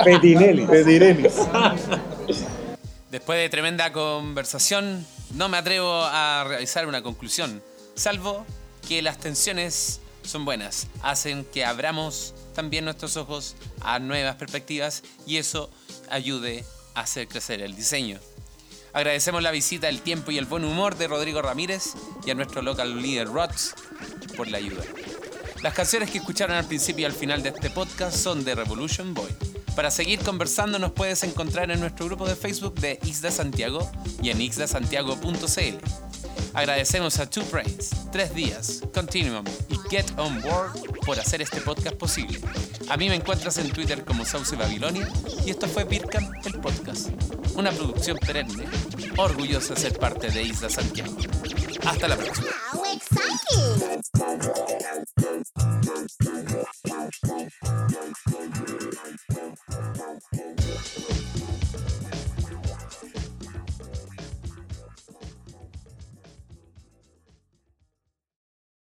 Petinelli. 0.04 0.66
Petinelli. 0.66 1.28
Después 3.10 3.38
de 3.38 3.48
tremenda 3.48 3.92
conversación, 3.92 5.06
no 5.34 5.48
me 5.48 5.56
atrevo 5.56 6.02
a 6.04 6.44
realizar 6.46 6.86
una 6.86 7.02
conclusión, 7.02 7.62
salvo 7.94 8.44
que 8.86 9.00
las 9.00 9.18
tensiones 9.18 10.00
son 10.22 10.44
buenas, 10.44 10.88
hacen 11.02 11.44
que 11.44 11.64
abramos 11.64 12.34
también 12.54 12.84
nuestros 12.84 13.16
ojos 13.16 13.56
a 13.80 13.98
nuevas 13.98 14.36
perspectivas 14.36 15.02
y 15.26 15.38
eso 15.38 15.70
ayude 16.10 16.64
a 16.94 17.00
hacer 17.00 17.28
crecer 17.28 17.62
el 17.62 17.74
diseño. 17.74 18.18
Agradecemos 18.96 19.42
la 19.42 19.50
visita, 19.50 19.90
el 19.90 20.00
tiempo 20.00 20.30
y 20.30 20.38
el 20.38 20.46
buen 20.46 20.64
humor 20.64 20.96
de 20.96 21.06
Rodrigo 21.06 21.42
Ramírez 21.42 21.92
y 22.24 22.30
a 22.30 22.34
nuestro 22.34 22.62
local 22.62 23.02
líder 23.02 23.28
Rods 23.28 23.74
por 24.38 24.48
la 24.48 24.56
ayuda. 24.56 24.82
Las 25.62 25.74
canciones 25.74 26.10
que 26.10 26.16
escucharon 26.16 26.56
al 26.56 26.64
principio 26.64 27.02
y 27.02 27.04
al 27.04 27.12
final 27.12 27.42
de 27.42 27.50
este 27.50 27.68
podcast 27.68 28.16
son 28.16 28.42
de 28.42 28.54
Revolution 28.54 29.12
Boy. 29.12 29.28
Para 29.74 29.90
seguir 29.90 30.20
conversando 30.20 30.78
nos 30.78 30.92
puedes 30.92 31.22
encontrar 31.24 31.70
en 31.70 31.80
nuestro 31.80 32.06
grupo 32.06 32.26
de 32.26 32.36
Facebook 32.36 32.76
de 32.76 32.98
Isla 33.04 33.30
Santiago 33.30 33.86
y 34.22 34.30
en 34.30 34.40
ixdasantiago.cl. 34.40 36.25
Agradecemos 36.56 37.18
a 37.18 37.28
Two 37.28 37.44
Brains, 37.52 37.90
Tres 38.10 38.34
Días, 38.34 38.80
Continuum 38.94 39.44
y 39.68 39.76
Get 39.90 40.06
On 40.16 40.40
Board 40.40 40.72
por 41.04 41.20
hacer 41.20 41.42
este 41.42 41.60
podcast 41.60 41.96
posible. 41.96 42.40
A 42.88 42.96
mí 42.96 43.10
me 43.10 43.14
encuentras 43.14 43.58
en 43.58 43.70
Twitter 43.70 44.02
como 44.06 44.24
Sauce 44.24 44.56
Babilonia 44.56 45.06
y 45.44 45.50
esto 45.50 45.68
fue 45.68 45.84
Birkan 45.84 46.26
el 46.46 46.58
podcast, 46.58 47.10
una 47.56 47.70
producción 47.72 48.16
perenne, 48.16 48.64
orgullosa 49.18 49.74
de 49.74 49.80
ser 49.80 49.98
parte 49.98 50.30
de 50.30 50.44
Isla 50.44 50.70
Santiago. 50.70 51.14
Hasta 51.84 52.08
la 52.08 52.16
próxima. 52.16 52.48